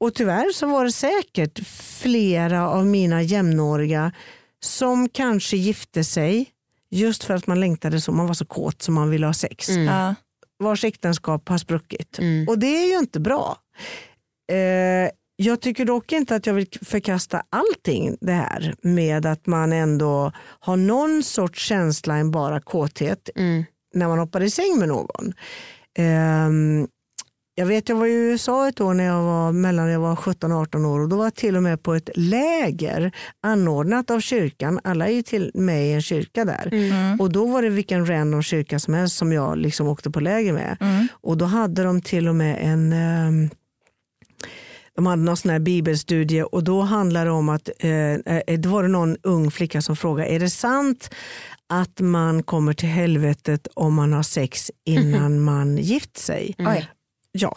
Och 0.00 0.14
tyvärr 0.14 0.52
så 0.52 0.66
var 0.66 0.84
det 0.84 0.92
säkert 0.92 1.66
flera 1.66 2.68
av 2.68 2.86
mina 2.86 3.22
jämnåriga 3.22 4.12
som 4.64 5.08
kanske 5.08 5.56
gifte 5.56 6.04
sig 6.04 6.48
just 6.90 7.24
för 7.24 7.34
att 7.34 7.46
man 7.46 7.60
längtade 7.60 8.00
så, 8.00 8.12
man 8.12 8.26
var 8.26 8.34
så 8.34 8.44
kåt 8.44 8.82
som 8.82 8.94
man 8.94 9.10
ville 9.10 9.26
ha 9.26 9.34
sex. 9.34 9.68
Mm. 9.68 9.84
Ja. 9.84 10.14
Vars 10.62 10.84
äktenskap 10.84 11.48
har 11.48 11.58
spruckit. 11.58 12.18
Mm. 12.18 12.48
Och 12.48 12.58
det 12.58 12.66
är 12.66 12.86
ju 12.92 12.98
inte 12.98 13.20
bra. 13.20 13.56
Eh, 14.52 15.10
jag 15.36 15.60
tycker 15.60 15.84
dock 15.84 16.12
inte 16.12 16.34
att 16.36 16.46
jag 16.46 16.54
vill 16.54 16.66
förkasta 16.82 17.42
allting 17.50 18.16
det 18.20 18.32
här 18.32 18.74
med 18.82 19.26
att 19.26 19.46
man 19.46 19.72
ändå 19.72 20.32
har 20.60 20.76
någon 20.76 21.22
sorts 21.22 21.66
känsla 21.66 22.16
än 22.16 22.30
bara 22.30 22.60
kåthet 22.60 23.30
Mm. 23.36 23.64
när 23.94 24.08
man 24.08 24.18
hoppar 24.18 24.40
i 24.42 24.50
säng 24.50 24.78
med 24.78 24.88
någon. 24.88 25.32
Ehm, 25.98 26.88
jag 27.54 27.66
vet 27.66 27.88
jag 27.88 27.96
var 27.96 28.06
i 28.06 28.12
USA 28.12 28.68
ett 28.68 28.80
år 28.80 28.94
när 28.94 29.04
jag 29.04 29.22
var 29.22 29.52
mellan 29.52 29.88
jag 29.88 30.00
var 30.00 30.16
17 30.16 30.52
och 30.52 30.58
18 30.58 30.84
år 30.84 31.00
och 31.00 31.08
då 31.08 31.16
var 31.16 31.24
jag 31.24 31.34
till 31.34 31.56
och 31.56 31.62
med 31.62 31.82
på 31.82 31.94
ett 31.94 32.10
läger 32.14 33.12
anordnat 33.42 34.10
av 34.10 34.20
kyrkan. 34.20 34.80
Alla 34.84 35.08
är 35.08 35.12
ju 35.12 35.22
till 35.22 35.50
med 35.54 35.86
i 35.86 35.92
en 35.92 36.02
kyrka 36.02 36.44
där. 36.44 36.68
Mm. 36.72 37.20
Och 37.20 37.32
då 37.32 37.46
var 37.46 37.62
det 37.62 37.68
vilken 37.68 38.08
random 38.08 38.42
kyrka 38.42 38.78
som 38.78 38.94
helst 38.94 39.16
som 39.16 39.32
jag 39.32 39.58
liksom 39.58 39.88
åkte 39.88 40.10
på 40.10 40.20
läger 40.20 40.52
med. 40.52 40.76
Mm. 40.80 41.08
Och 41.12 41.36
då 41.36 41.44
hade 41.44 41.82
de 41.82 42.00
till 42.00 42.28
och 42.28 42.34
med 42.34 42.58
en 42.60 42.92
ehm, 42.92 43.50
de 44.94 45.06
hade 45.06 45.22
någon 45.22 45.36
sån 45.36 45.50
här 45.50 45.58
bibelstudie 45.58 46.42
och 46.42 46.64
då 46.64 46.80
handlade 46.80 47.26
det 47.26 47.30
om 47.30 47.48
att 47.48 47.68
eh, 47.78 47.90
eh, 47.90 48.58
då 48.58 48.68
var 48.68 48.82
det 48.82 48.88
någon 48.88 49.16
ung 49.22 49.50
flicka 49.50 49.82
som 49.82 49.96
frågade, 49.96 50.28
är 50.28 50.40
det 50.40 50.50
sant 50.50 51.14
att 51.68 52.00
man 52.00 52.42
kommer 52.42 52.72
till 52.72 52.88
helvetet 52.88 53.68
om 53.74 53.94
man 53.94 54.12
har 54.12 54.22
sex 54.22 54.70
innan 54.86 55.40
man 55.44 55.78
gift 55.78 56.18
sig? 56.18 56.54
Oj. 56.58 56.88
Ja. 57.32 57.56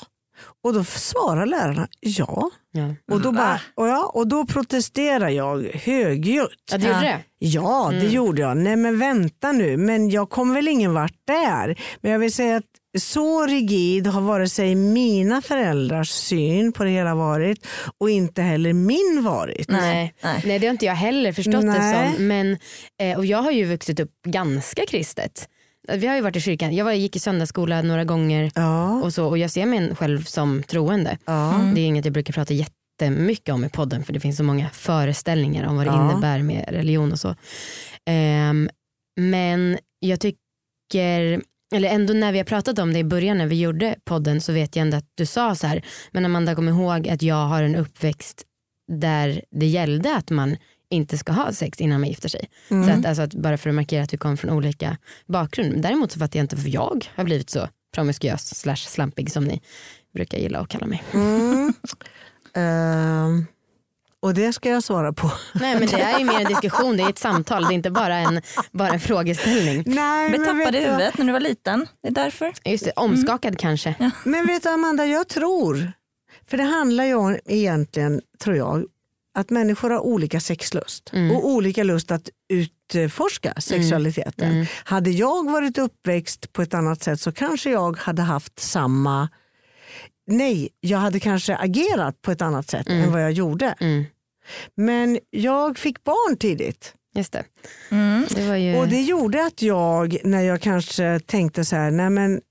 Och 0.64 0.74
då 0.74 0.84
svarar 0.84 1.46
lärarna 1.46 1.88
ja. 2.00 2.50
Ja. 2.72 2.96
Och 3.12 3.22
då, 3.22 3.32
bara, 3.32 3.62
och 3.76 3.88
ja, 3.88 4.12
och 4.14 4.28
då 4.28 4.46
protesterar 4.46 5.30
jag 5.30 5.64
högljutt. 5.74 6.50
ja, 6.72 6.78
du 6.78 6.88
gjorde 6.88 7.00
det? 7.00 7.20
Ja, 7.40 7.92
det 7.92 8.08
gjorde 8.08 8.42
jag. 8.42 8.58
Nej 8.58 8.76
men 8.76 9.00
vänta 9.00 9.52
nu, 9.52 9.78
men 9.78 10.10
jag 10.10 10.30
kom 10.30 10.54
väl 10.54 10.68
ingen 10.68 10.94
vart 10.94 11.16
där. 11.28 11.80
Men 12.02 12.12
jag 12.12 12.20
vill 12.20 12.34
säga 12.34 12.58
att 12.58 12.66
så 12.98 13.46
rigid 13.46 14.08
har 14.08 14.22
vare 14.22 14.50
sig 14.50 14.76
mina 14.76 15.42
föräldrars 15.42 16.10
syn 16.10 16.72
på 16.72 16.84
det 16.84 16.90
hela 16.90 17.16
varit 17.16 17.68
och 17.98 18.10
inte 18.10 18.42
heller 18.42 18.74
min 18.74 19.24
varit. 19.24 19.70
Nej. 19.70 20.14
Nej. 20.24 20.42
Nej. 20.46 20.60
det 20.60 20.68
har 20.68 20.72
inte 20.72 20.86
jag 20.86 20.96
heller 20.96 21.34
förstått 21.34 21.62
det 21.62 21.62
Nej. 21.62 22.14
som. 22.16 22.28
Men, 22.28 22.58
eh, 23.02 23.18
och 23.18 23.26
jag 23.26 23.38
har 23.38 23.52
ju 23.52 23.66
vuxit 23.66 24.00
upp 24.00 24.12
ganska 24.28 24.86
kristet. 24.86 25.50
Vi 25.88 26.08
har 26.08 26.16
ju 26.16 26.22
varit 26.22 26.36
i 26.36 26.42
kyrkan. 26.42 26.76
Jag 26.76 26.86
var, 26.86 26.92
gick 26.92 27.16
i 27.16 27.20
söndagsskola 27.20 27.82
några 27.82 28.04
gånger 28.04 28.52
Ja, 28.56 29.02
och, 29.02 29.14
så, 29.14 29.26
och 29.28 29.38
jag 29.38 29.52
ser 29.52 29.66
mig 29.66 29.96
själv 29.96 30.24
som 30.24 30.64
troende. 30.64 31.18
ja. 31.26 31.72
Det 31.76 31.82
är 31.82 31.86
inget 31.86 32.06
jag 32.06 32.14
brukar 32.14 32.34
prata 32.34 32.54
jättemycket 32.54 33.54
om 33.54 33.66
i 33.66 33.70
podden 33.70 34.04
för 34.04 34.14
det 34.14 34.20
finns 34.20 34.38
så 34.38 34.44
många 34.44 34.70
föreställningar 34.70 35.68
om 35.68 35.76
vad 35.76 35.86
det 35.86 35.92
Ja. 35.92 36.12
innebär 36.12 36.42
med 36.42 36.66
religion 36.70 37.12
och 37.12 37.20
så. 37.20 37.36
Ehm, 38.06 38.70
men 39.20 39.78
jag 40.00 40.20
tycker, 40.20 41.42
eller 41.76 41.90
ändå 41.90 42.14
när 42.14 42.32
vi 42.32 42.38
har 42.38 42.46
pratat 42.46 42.80
om 42.80 42.94
det 42.94 43.00
i 43.00 43.04
början 43.04 43.38
när 43.38 43.48
vi 43.48 43.60
gjorde 43.60 43.96
podden 44.04 44.42
så 44.42 44.54
vet 44.54 44.76
jag 44.76 44.82
ändå 44.82 44.98
att 44.98 45.10
du 45.16 45.26
sa 45.26 45.56
så 45.56 45.68
här, 45.68 45.82
men 46.12 46.26
Amanda 46.26 46.56
kom 46.56 46.68
ihåg 46.70 47.08
att 47.10 47.22
jag 47.22 47.46
har 47.48 47.64
en 47.64 47.76
uppväxt 47.76 48.44
där 48.92 49.42
det 49.52 49.66
gällde 49.66 50.16
att 50.16 50.30
man 50.30 50.58
inte 50.90 51.18
ska 51.18 51.32
ha 51.32 51.54
sex 51.54 51.82
innan 51.82 52.00
man 52.00 52.10
gifter 52.10 52.30
sig. 52.30 52.50
Så 52.68 52.92
att, 52.92 53.06
alltså 53.06 53.22
att, 53.22 53.34
bara 53.34 53.58
för 53.58 53.70
att 53.70 53.76
markera 53.76 54.04
att 54.04 54.14
vi 54.14 54.18
kom 54.18 54.38
från 54.38 54.52
olika 54.52 54.98
bakgrund. 55.28 55.82
Däremot 55.82 56.12
så 56.12 56.20
fattar 56.20 56.40
jag 56.40 56.44
inte 56.44 56.56
varför 56.56 56.70
jag 56.70 57.08
har 57.16 57.24
blivit 57.24 57.50
så 57.50 57.68
promiskuös 57.96 58.56
slash 58.60 58.76
slampig 58.76 59.32
som 59.32 59.44
ni 59.44 59.62
brukar 60.14 60.38
gilla 60.38 60.60
att 60.60 60.70
kalla 60.70 60.88
mig. 60.88 61.04
Mm. 61.14 61.74
Ehm, 62.58 63.46
och 64.20 64.34
det 64.34 64.54
ska 64.54 64.70
jag 64.70 64.84
svara 64.84 65.14
på. 65.14 65.32
Nej 65.54 65.80
men 65.80 65.88
det 65.88 66.02
är 66.02 66.20
ju 66.20 66.26
mer 66.26 66.40
en 66.40 66.48
diskussion, 66.48 66.98
det 66.98 67.04
är 67.04 67.10
ett 67.10 67.20
samtal, 67.20 67.64
det 67.64 67.74
är 67.74 67.76
inte 67.76 67.92
bara 67.92 68.16
en, 68.16 68.42
bara 68.72 68.90
en 68.90 69.00
frågeställning. 69.00 69.84
Nej, 69.86 70.30
men 70.30 70.46
tappade 70.46 70.80
huvudet 70.80 71.18
när 71.18 71.26
du 71.26 71.32
var 71.32 71.40
liten. 71.40 71.88
Det 72.02 72.08
är 72.08 72.12
därför. 72.12 72.54
Just 72.66 72.86
det, 72.86 72.92
omskakad 72.96 73.60
kanske. 73.60 74.12
Men 74.24 74.48
vet 74.48 74.64
du 74.64 74.70
Amanda, 74.70 75.06
jag 75.06 75.28
tror, 75.28 75.92
för 76.50 76.58
det 76.58 76.64
handlar 76.64 77.04
ju 77.06 77.14
om 77.14 77.40
egentligen, 77.46 78.22
tror 78.44 78.56
jag, 78.56 78.86
att 79.36 79.50
människor 79.50 79.90
har 79.90 80.00
olika 80.00 80.40
sexlust 80.40 81.12
och 81.34 81.48
olika 81.50 81.84
lust 81.84 82.12
att 82.12 82.30
utforska 82.50 83.54
sexualiteten. 83.58 84.66
Hade 84.84 85.10
jag 85.10 85.52
varit 85.52 85.78
uppväxt 85.78 86.54
på 86.54 86.62
ett 86.62 86.74
annat 86.74 87.04
sätt 87.04 87.22
så 87.22 87.32
kanske 87.32 87.72
jag 87.72 87.98
hade 87.98 88.22
haft 88.22 88.60
samma 88.60 89.30
Nej, 90.28 90.70
jag 90.80 90.98
hade 90.98 91.20
kanske 91.20 91.56
agerat 91.56 92.22
på 92.22 92.32
ett 92.32 92.42
annat 92.42 92.70
sätt 92.70 92.90
än 92.90 93.12
vad 93.12 93.24
jag 93.24 93.32
gjorde. 93.32 93.76
Mm. 93.80 94.06
Men 94.76 95.20
jag 95.30 95.78
fick 95.78 96.04
barn 96.04 96.38
tidigt. 96.38 96.94
Just 97.16 97.34
det. 97.34 97.44
Mm. 97.92 98.26
det 98.36 98.48
var 98.48 98.56
ju... 98.56 98.76
Och 98.78 98.88
det 98.88 99.02
gjorde 99.02 99.46
att 99.46 99.62
jag, 99.62 100.18
när 100.24 100.42
jag 100.42 100.62
kanske 100.62 101.20
tänkte 101.26 101.66
så 101.66 101.76
här, 101.76 101.92
nej 101.92 102.10
men 102.10 102.42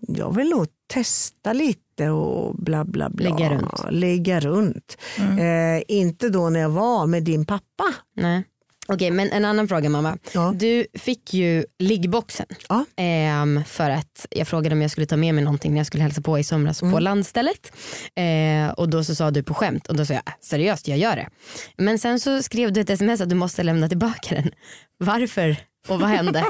jag 0.00 0.36
vill 0.36 0.48
nog 0.48 0.66
testa 0.86 1.52
lite 1.52 1.89
och 2.08 2.54
bla 2.54 2.84
bla 2.84 3.10
bla. 3.10 3.30
Lägga 3.36 3.50
runt. 3.50 3.72
Lägga 3.90 4.40
runt. 4.40 4.96
Eh, 5.18 5.82
inte 5.96 6.28
då 6.28 6.50
när 6.50 6.60
jag 6.60 6.70
var 6.70 7.06
med 7.06 7.22
din 7.22 7.46
pappa. 7.46 7.84
Nej. 8.16 8.44
Okej 8.88 9.10
men 9.10 9.30
en 9.32 9.44
annan 9.44 9.68
fråga 9.68 9.88
mamma. 9.88 10.18
Ja. 10.34 10.52
Du 10.56 10.86
fick 10.94 11.34
ju 11.34 11.64
liggboxen 11.78 12.46
Ja. 12.68 12.84
ehm, 12.96 13.64
för 13.64 13.90
att 13.90 14.26
jag 14.30 14.48
frågade 14.48 14.74
om 14.74 14.82
jag 14.82 14.90
skulle 14.90 15.06
ta 15.06 15.16
med 15.16 15.34
mig 15.34 15.44
någonting 15.44 15.72
när 15.72 15.78
jag 15.78 15.86
skulle 15.86 16.02
hälsa 16.02 16.20
på 16.22 16.38
i 16.38 16.44
somras 16.44 16.82
Mm. 16.82 16.94
på 16.94 17.00
landstället. 17.00 17.72
Eh, 18.16 18.70
och 18.72 18.88
då 18.88 19.04
så 19.04 19.14
sa 19.14 19.30
du 19.30 19.42
på 19.42 19.54
skämt 19.54 19.86
och 19.86 19.96
då 19.96 20.04
sa 20.06 20.14
jag 20.14 20.22
"Äh, 20.26 20.32
seriöst 20.40 20.88
jag 20.88 20.98
gör 20.98 21.16
det. 21.16 21.28
Men 21.76 21.98
sen 21.98 22.20
så 22.20 22.42
skrev 22.42 22.72
du 22.72 22.80
ett 22.80 22.90
sms 22.90 23.20
att 23.20 23.28
du 23.28 23.34
måste 23.34 23.62
lämna 23.62 23.88
tillbaka 23.88 24.34
den. 24.34 24.50
Varför 24.98 25.56
och 25.90 26.00
vad 26.00 26.08
hände? 26.08 26.46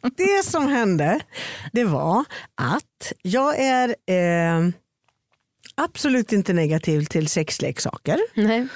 Det 0.16 0.44
som 0.44 0.68
hände 0.68 1.20
det 1.72 1.84
var 1.84 2.24
att 2.54 3.12
jag 3.22 3.58
är 3.58 3.88
eh, 4.06 4.68
absolut 5.74 6.32
inte 6.32 6.52
negativ 6.52 7.04
till 7.04 7.28
sexleksaker. 7.28 8.18
Nej. 8.34 8.66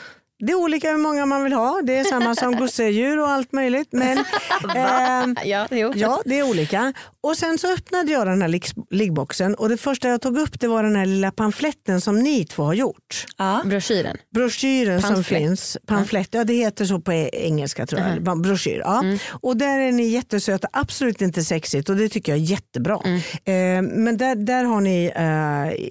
Det 0.41 0.53
är 0.53 0.57
olika 0.57 0.91
hur 0.91 0.99
många 0.99 1.27
man 1.27 1.45
vill 1.45 1.53
ha. 1.53 1.81
Det 1.85 1.99
är 1.99 2.05
samma 2.05 2.35
som 2.35 2.57
gosedjur 2.57 3.19
och 3.21 3.29
allt 3.29 3.53
möjligt. 3.53 3.89
Men, 3.93 4.19
ehm, 4.77 5.37
Ja. 5.45 5.67
Ja, 5.95 6.23
det 6.25 6.39
är 6.39 6.51
olika. 6.51 6.93
Och 7.21 7.37
sen 7.37 7.59
så 7.59 7.73
öppnade 7.73 8.13
jag 8.13 8.27
den 8.27 8.43
här 8.43 8.49
ligg- 8.49 8.87
liggboxen 8.91 9.55
och 9.55 9.69
det 9.69 9.77
första 9.77 10.09
jag 10.09 10.21
tog 10.21 10.39
upp 10.39 10.61
det 10.61 10.69
var 10.69 10.83
den 10.83 10.97
här 10.97 11.07
lilla 11.07 11.31
pamfletten 11.31 12.01
som 12.01 12.19
ni 12.19 12.45
två 12.45 12.63
har 12.63 12.75
gjort. 12.75 13.27
Ja. 13.39 13.63
Broschyren. 13.65 14.17
Broschyren 14.35 15.01
som 15.03 15.15
Pamflett. 15.15 15.39
finns. 15.43 15.77
Pamflett, 15.87 16.29
ja 16.31 16.45
det 16.45 16.55
heter 16.55 16.85
så 16.85 17.01
på 17.01 17.13
e- 17.13 17.31
engelska 17.33 17.87
tror 17.87 18.01
jag. 18.01 18.11
Uh-huh. 18.11 18.43
Broschyr, 18.43 18.79
ja. 18.85 19.01
Mm. 19.01 19.19
Och 19.43 19.57
där 19.57 19.79
är 19.81 19.93
ni 19.93 20.09
jättesöta, 20.09 20.69
absolut 20.73 21.21
inte 21.23 21.43
sexigt 21.45 21.89
och 21.89 21.97
det 21.97 22.09
tycker 22.09 22.33
jag 22.33 22.39
är 22.39 22.45
jättebra. 22.45 23.01
Mm. 23.05 23.17
Eh, 23.45 23.93
men 23.97 24.17
där, 24.17 24.35
där 24.35 24.65
har 24.65 24.81
ni 24.81 25.05
eh, 25.17 25.91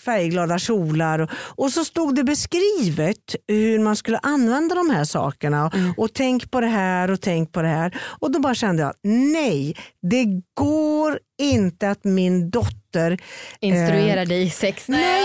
färgglada 0.00 0.58
kjolar 0.58 1.18
och, 1.18 1.30
och 1.32 1.70
så 1.72 1.84
stod 1.84 2.14
det 2.14 2.24
beskrivet 2.24 3.34
hur 3.48 3.78
man 3.78 3.96
skulle 3.96 4.18
använda 4.18 4.74
de 4.74 4.90
här 4.90 5.04
sakerna. 5.04 5.70
Mm. 5.74 5.94
Och 5.96 6.12
tänk 6.12 6.50
på 6.50 6.60
det 6.60 6.66
här 6.66 7.10
och 7.10 7.20
tänk 7.20 7.52
på 7.52 7.62
det 7.62 7.68
här. 7.68 8.00
Och 8.20 8.32
då 8.32 8.40
bara 8.40 8.54
kände 8.54 8.82
jag, 8.82 8.94
nej 9.02 9.76
det 10.02 10.24
går 10.54 11.18
inte 11.42 11.90
att 11.90 12.04
min 12.04 12.50
dotter 12.50 13.18
Instruerar 13.60 14.26
dig 14.26 14.42
i 14.42 14.50
sex. 14.50 14.88
Nej, 14.88 15.22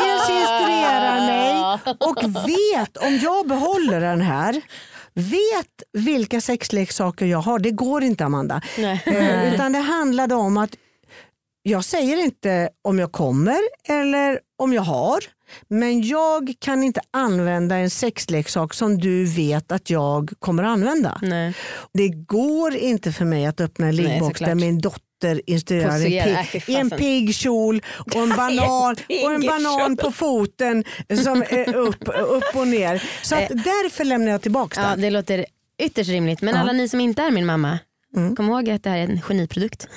dels 0.00 0.30
instruerar 0.30 1.20
mig 1.20 1.78
och 1.98 2.48
vet 2.48 2.96
om 2.96 3.18
jag 3.22 3.48
behåller 3.48 4.00
den 4.00 4.20
här 4.20 4.62
vet 5.14 5.82
vilka 5.92 6.40
sexleksaker 6.40 7.26
jag 7.26 7.38
har. 7.38 7.58
Det 7.58 7.70
går 7.70 8.02
inte 8.02 8.24
Amanda. 8.24 8.60
Nej. 8.78 9.02
Eh, 9.06 9.54
utan 9.54 9.72
det 9.72 9.78
handlade 9.78 10.34
om 10.34 10.56
att 10.56 10.70
jag 11.62 11.84
säger 11.84 12.16
inte 12.16 12.68
om 12.82 12.98
jag 12.98 13.12
kommer 13.12 13.58
eller 13.88 14.40
om 14.58 14.72
jag 14.72 14.82
har. 14.82 15.20
Men 15.68 16.02
jag 16.02 16.54
kan 16.58 16.82
inte 16.84 17.00
använda 17.10 17.76
en 17.76 17.90
sexleksak 17.90 18.74
som 18.74 18.98
du 18.98 19.24
vet 19.24 19.72
att 19.72 19.90
jag 19.90 20.32
kommer 20.38 20.62
använda. 20.62 21.18
Nej. 21.22 21.54
Det 21.92 22.08
går 22.08 22.74
inte 22.76 23.12
för 23.12 23.24
mig 23.24 23.46
att 23.46 23.60
öppna 23.60 23.86
en 23.86 23.96
liggbox 23.96 24.40
där 24.40 24.54
min 24.54 24.80
dotter 24.80 25.42
instruerar 25.46 25.94
en 25.96 26.02
pig, 26.52 26.62
i 26.66 26.74
en 26.74 26.90
pigg 26.90 27.34
kjol 27.34 27.82
och 27.98 28.14
en 28.22 28.28
banan, 28.36 28.96
och 29.24 29.32
en 29.34 29.46
banan 29.46 29.96
på 29.96 30.12
foten 30.12 30.84
som 31.24 31.42
är 31.42 31.74
upp, 31.76 32.08
upp 32.28 32.44
och 32.56 32.68
ner. 32.68 33.02
Så 33.22 33.34
att 33.34 33.48
därför 33.48 34.04
lämnar 34.04 34.32
jag 34.32 34.42
tillbaka 34.42 34.80
Ja, 34.80 34.88
den. 34.90 35.00
det 35.00 35.10
låter 35.10 35.46
ytterst 35.82 36.10
rimligt. 36.10 36.42
Men 36.42 36.54
alla 36.54 36.72
ni 36.72 36.88
som 36.88 37.00
inte 37.00 37.22
är 37.22 37.30
min 37.30 37.46
mamma, 37.46 37.78
Mm. 38.16 38.36
kom 38.36 38.48
ihåg 38.48 38.70
att 38.70 38.82
det 38.82 38.90
här 38.90 38.98
är 38.98 39.02
en 39.02 39.20
geniprodukt. 39.22 39.88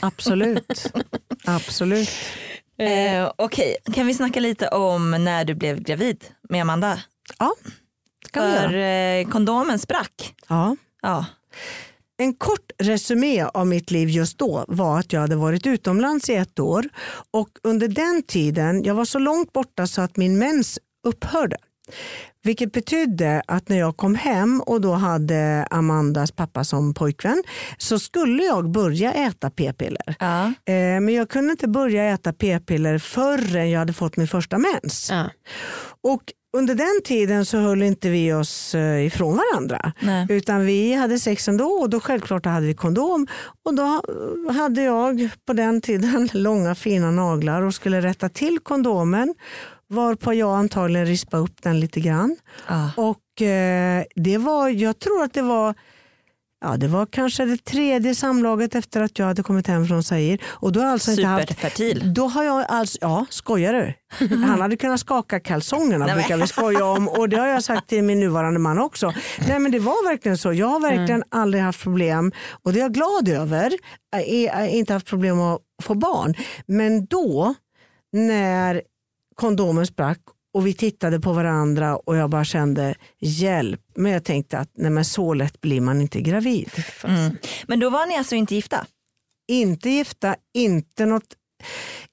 Absolut. 0.00 0.86
Absolut. 1.44 2.10
Eh, 2.78 3.30
Okej, 3.38 3.76
kan 3.94 4.06
vi 4.06 4.14
snacka 4.14 4.40
lite 4.40 4.68
om 4.68 5.10
när 5.10 5.44
du 5.44 5.54
blev 5.54 5.80
gravid 5.82 6.24
med 6.48 6.60
Amanda? 6.62 6.98
Ja, 7.38 7.54
det 8.22 8.28
kan 8.32 8.46
vi 8.52 8.56
För 8.58 8.70
göra. 8.70 9.18
eh, 9.20 9.28
kondomen 9.28 9.78
sprack. 9.78 10.34
Ja. 10.48 10.76
Ja. 11.02 11.26
En 12.16 12.34
kort 12.34 12.70
resumé 12.78 13.42
av 13.44 13.66
mitt 13.66 13.90
liv 13.90 14.08
just 14.08 14.38
då 14.38 14.64
var 14.68 14.98
att 14.98 15.12
jag 15.12 15.20
hade 15.20 15.36
varit 15.36 15.66
utomlands 15.66 16.28
i 16.28 16.34
ett 16.34 16.58
år 16.58 16.88
och 17.30 17.48
under 17.62 17.88
den 17.88 18.22
tiden, 18.22 18.84
jag 18.84 18.94
var 18.94 19.04
så 19.04 19.18
långt 19.18 19.52
borta 19.52 19.86
så 19.86 20.02
att 20.02 20.16
min 20.16 20.38
mens 20.38 20.78
upphörde. 21.06 21.56
Vilket 22.42 22.72
betydde 22.72 23.42
att 23.46 23.68
när 23.68 23.78
jag 23.78 23.96
kom 23.96 24.14
hem 24.14 24.60
och 24.60 24.80
då 24.80 24.92
hade 24.92 25.66
Amandas 25.70 26.32
pappa 26.32 26.64
som 26.64 26.94
pojkvän 26.94 27.42
så 27.78 27.98
skulle 27.98 28.42
jag 28.42 28.70
börja 28.70 29.12
äta 29.12 29.50
p-piller. 29.50 30.14
Ja. 30.18 30.44
Eh, 30.46 31.00
Men 31.00 31.08
jag 31.08 31.28
kunde 31.28 31.50
inte 31.50 31.68
börja 31.68 32.04
äta 32.04 32.32
p-piller 32.32 32.98
förrän 32.98 33.70
jag 33.70 33.78
hade 33.78 33.92
fått 33.92 34.16
min 34.16 34.28
första 34.28 34.58
mens. 34.58 35.08
Ja. 35.10 35.30
Och 36.02 36.22
under 36.56 36.74
den 36.74 37.00
tiden 37.04 37.44
så 37.46 37.58
höll 37.58 37.82
inte 37.82 38.08
vi 38.08 38.32
oss 38.32 38.74
eh, 38.74 39.06
ifrån 39.06 39.36
varandra. 39.36 39.92
Nej. 40.00 40.26
Utan 40.30 40.66
vi 40.66 40.94
hade 40.94 41.18
sex 41.18 41.48
ändå 41.48 41.64
och 41.64 41.90
då 41.90 42.00
självklart 42.00 42.46
hade 42.46 42.66
vi 42.66 42.74
kondom. 42.74 43.26
Och 43.64 43.74
då 43.74 44.02
hade 44.52 44.82
jag 44.82 45.28
på 45.46 45.52
den 45.52 45.80
tiden 45.80 46.28
långa 46.32 46.74
fina 46.74 47.10
naglar 47.10 47.62
och 47.62 47.74
skulle 47.74 48.00
rätta 48.00 48.28
till 48.28 48.58
kondomen. 48.58 49.34
Varpå 49.88 50.34
jag 50.34 50.56
antagligen 50.56 51.06
rispade 51.06 51.42
upp 51.42 51.62
den 51.62 51.80
lite 51.80 52.00
grann. 52.00 52.36
Ja. 52.68 52.90
Och 52.96 53.42
eh, 53.42 54.04
det 54.14 54.38
var, 54.38 54.68
jag 54.68 54.98
tror 54.98 55.22
att 55.22 55.32
det 55.32 55.42
var 55.42 55.74
Ja, 56.64 56.76
det 56.76 56.88
var 56.88 57.06
kanske 57.06 57.44
det 57.44 57.64
tredje 57.64 58.14
samlaget 58.14 58.74
efter 58.74 59.00
att 59.00 59.18
jag 59.18 59.26
hade 59.26 59.42
kommit 59.42 59.66
hem 59.66 59.86
från 59.86 60.02
Zaire. 60.02 60.38
Och 60.44 60.72
då 60.72 60.80
har 60.80 60.86
jag 60.86 60.92
alltså 60.92 61.10
inte 61.10 61.26
haft, 61.26 61.50
då 62.14 62.26
har 62.26 62.44
jag 62.44 62.66
alltså, 62.68 62.98
ja 63.00 63.26
skojar 63.30 63.72
du? 63.72 63.94
Han 64.46 64.60
hade 64.60 64.76
kunnat 64.76 65.00
skaka 65.00 65.40
kalsongerna 65.40 66.06
Nej, 66.06 66.14
brukar 66.14 66.36
vi 66.36 66.46
skoja 66.46 66.84
om 66.84 67.08
och 67.08 67.28
det 67.28 67.36
har 67.36 67.46
jag 67.46 67.64
sagt 67.64 67.88
till 67.88 68.04
min 68.04 68.20
nuvarande 68.20 68.60
man 68.60 68.78
också. 68.78 69.12
Nej 69.48 69.58
men 69.58 69.72
det 69.72 69.78
var 69.78 70.10
verkligen 70.10 70.38
så. 70.38 70.52
Jag 70.52 70.66
har 70.66 70.80
verkligen 70.80 71.22
aldrig 71.28 71.62
haft 71.62 71.82
problem 71.82 72.32
och 72.62 72.72
det 72.72 72.78
är 72.78 72.82
jag 72.82 72.94
glad 72.94 73.28
över. 73.28 73.72
Jag 74.26 74.54
har 74.54 74.66
inte 74.66 74.92
haft 74.92 75.06
problem 75.06 75.40
att 75.40 75.60
få 75.82 75.94
barn. 75.94 76.34
Men 76.66 77.06
då 77.06 77.54
när 78.12 78.82
kondomen 79.34 79.86
sprack 79.86 80.20
och 80.54 80.66
vi 80.66 80.74
tittade 80.74 81.20
på 81.20 81.32
varandra 81.32 81.96
och 81.96 82.16
jag 82.16 82.30
bara 82.30 82.44
kände 82.44 82.94
hjälp. 83.20 83.80
Men 83.94 84.12
jag 84.12 84.24
tänkte 84.24 84.58
att 84.58 84.70
nej 84.74 84.90
men 84.90 85.04
så 85.04 85.34
lätt 85.34 85.60
blir 85.60 85.80
man 85.80 86.00
inte 86.00 86.20
gravid. 86.20 86.70
Mm. 87.04 87.36
Men 87.66 87.80
då 87.80 87.90
var 87.90 88.06
ni 88.06 88.16
alltså 88.16 88.34
inte 88.34 88.54
gifta? 88.54 88.86
inte 89.48 89.90
gifta, 89.90 90.36
inte 90.54 91.06
något 91.06 91.24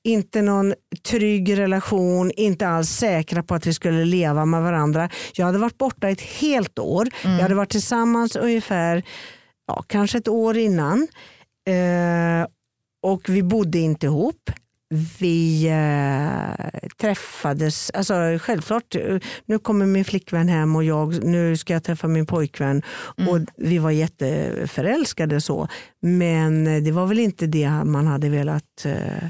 inte 0.03 0.41
någon 0.41 0.73
trygg 1.03 1.57
relation, 1.57 2.31
inte 2.31 2.67
alls 2.67 2.89
säkra 2.89 3.43
på 3.43 3.55
att 3.55 3.67
vi 3.67 3.73
skulle 3.73 4.05
leva 4.05 4.45
med 4.45 4.61
varandra. 4.61 5.09
Jag 5.33 5.45
hade 5.45 5.57
varit 5.57 5.77
borta 5.77 6.09
ett 6.09 6.21
helt 6.21 6.79
år. 6.79 7.09
Jag 7.23 7.29
hade 7.29 7.55
varit 7.55 7.69
tillsammans 7.69 8.35
ungefär 8.35 9.03
ja, 9.67 9.83
kanske 9.87 10.17
ett 10.17 10.27
år 10.27 10.57
innan. 10.57 11.07
Eh, 11.67 12.47
och 13.01 13.29
vi 13.29 13.43
bodde 13.43 13.79
inte 13.79 14.05
ihop. 14.05 14.51
Vi 15.19 15.67
eh, 15.67 16.69
träffades, 16.97 17.91
alltså 17.93 18.13
självklart, 18.41 18.95
eh, 18.95 19.17
nu 19.45 19.59
kommer 19.59 19.85
min 19.85 20.05
flickvän 20.05 20.47
hem 20.47 20.75
och 20.75 20.83
jag, 20.83 21.23
nu 21.23 21.57
ska 21.57 21.73
jag 21.73 21.83
träffa 21.83 22.07
min 22.07 22.25
pojkvän. 22.25 22.81
Och 23.27 23.39
vi 23.57 23.77
var 23.77 23.91
jätteförälskade 23.91 25.41
så. 25.41 25.67
Men 25.99 26.67
eh, 26.67 26.83
det 26.83 26.91
var 26.91 27.05
väl 27.05 27.19
inte 27.19 27.47
det 27.47 27.69
man 27.69 28.07
hade 28.07 28.29
velat 28.29 28.85
eh, 28.85 29.27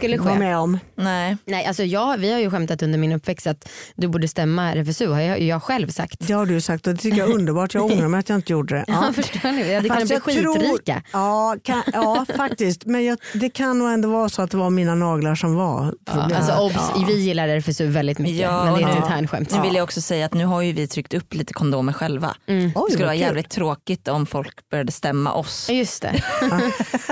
Skulle 0.00 0.18
ske. 0.18 0.38
med 0.38 0.58
om. 0.58 0.78
Nej. 0.94 1.36
Nej, 1.44 1.66
alltså 1.66 1.82
jag, 1.84 2.18
vi 2.18 2.32
har 2.32 2.38
ju 2.40 2.50
skämtat 2.50 2.82
under 2.82 2.98
min 2.98 3.12
uppväxt 3.12 3.46
att 3.46 3.68
du 3.96 4.08
borde 4.08 4.28
stämma 4.28 4.72
RFSU 4.74 5.08
har 5.08 5.20
jag, 5.20 5.40
jag 5.40 5.62
själv 5.62 5.88
sagt. 5.88 6.16
Det 6.26 6.32
har 6.32 6.46
du 6.46 6.60
sagt 6.60 6.86
och 6.86 6.92
det 6.94 6.98
tycker 7.00 7.18
jag 7.18 7.30
är 7.30 7.34
underbart. 7.34 7.74
Jag 7.74 7.84
ångrar 7.84 8.08
mig 8.08 8.20
att 8.20 8.28
jag 8.28 8.38
inte 8.38 8.52
gjorde 8.52 8.74
det. 8.74 8.84
Ja. 8.88 9.12
Förstår 9.14 9.52
ni? 9.52 9.88
Kunnat 9.88 10.08
Fast 10.08 10.24
bli 10.24 10.34
jag 10.34 10.42
tror- 10.42 10.54
skitrika. 10.54 11.02
Ja, 11.12 11.56
kan, 11.64 11.82
ja 11.92 12.26
faktiskt. 12.36 12.86
Men 12.86 13.04
jag, 13.04 13.18
det 13.34 13.50
kan 13.50 13.78
nog 13.78 13.90
ändå 13.90 14.10
vara 14.10 14.28
så 14.28 14.42
att 14.42 14.50
det 14.50 14.56
var 14.56 14.70
mina 14.70 14.94
naglar 14.94 15.34
som 15.34 15.54
var 15.54 15.84
Ja, 15.86 16.12
problemet. 16.12 16.36
alltså 16.36 16.56
obs, 16.64 16.74
Ja. 16.96 17.04
vi 17.06 17.20
gillar 17.20 17.48
RFSU 17.48 17.86
väldigt 17.86 18.18
mycket 18.18 18.36
Ja, 18.40 18.64
men 18.64 18.74
det 18.74 18.80
är 18.80 18.88
ett 18.88 18.94
ja. 18.98 19.02
internt 19.02 19.30
skämt. 19.30 19.50
Nu 19.54 19.60
vill 19.62 19.74
jag 19.74 19.84
också 19.84 20.00
säga 20.00 20.26
att 20.26 20.34
nu 20.34 20.44
har 20.44 20.62
ju 20.62 20.72
vi 20.72 20.86
tryckt 20.86 21.14
upp 21.14 21.34
lite 21.34 21.52
kondomer 21.52 21.92
själva. 21.92 22.34
Mm. 22.46 22.72
Oj, 22.74 22.82
Det 22.86 22.92
skulle 22.92 23.04
vara 23.06 23.14
kul. 23.14 23.20
jävligt 23.22 23.50
tråkigt 23.50 24.08
om 24.08 24.26
folk 24.26 24.68
började 24.70 24.92
stämma 24.92 25.32
oss. 25.32 25.66
Ja, 25.68 25.74
Just 25.74 26.02
det. 26.02 26.22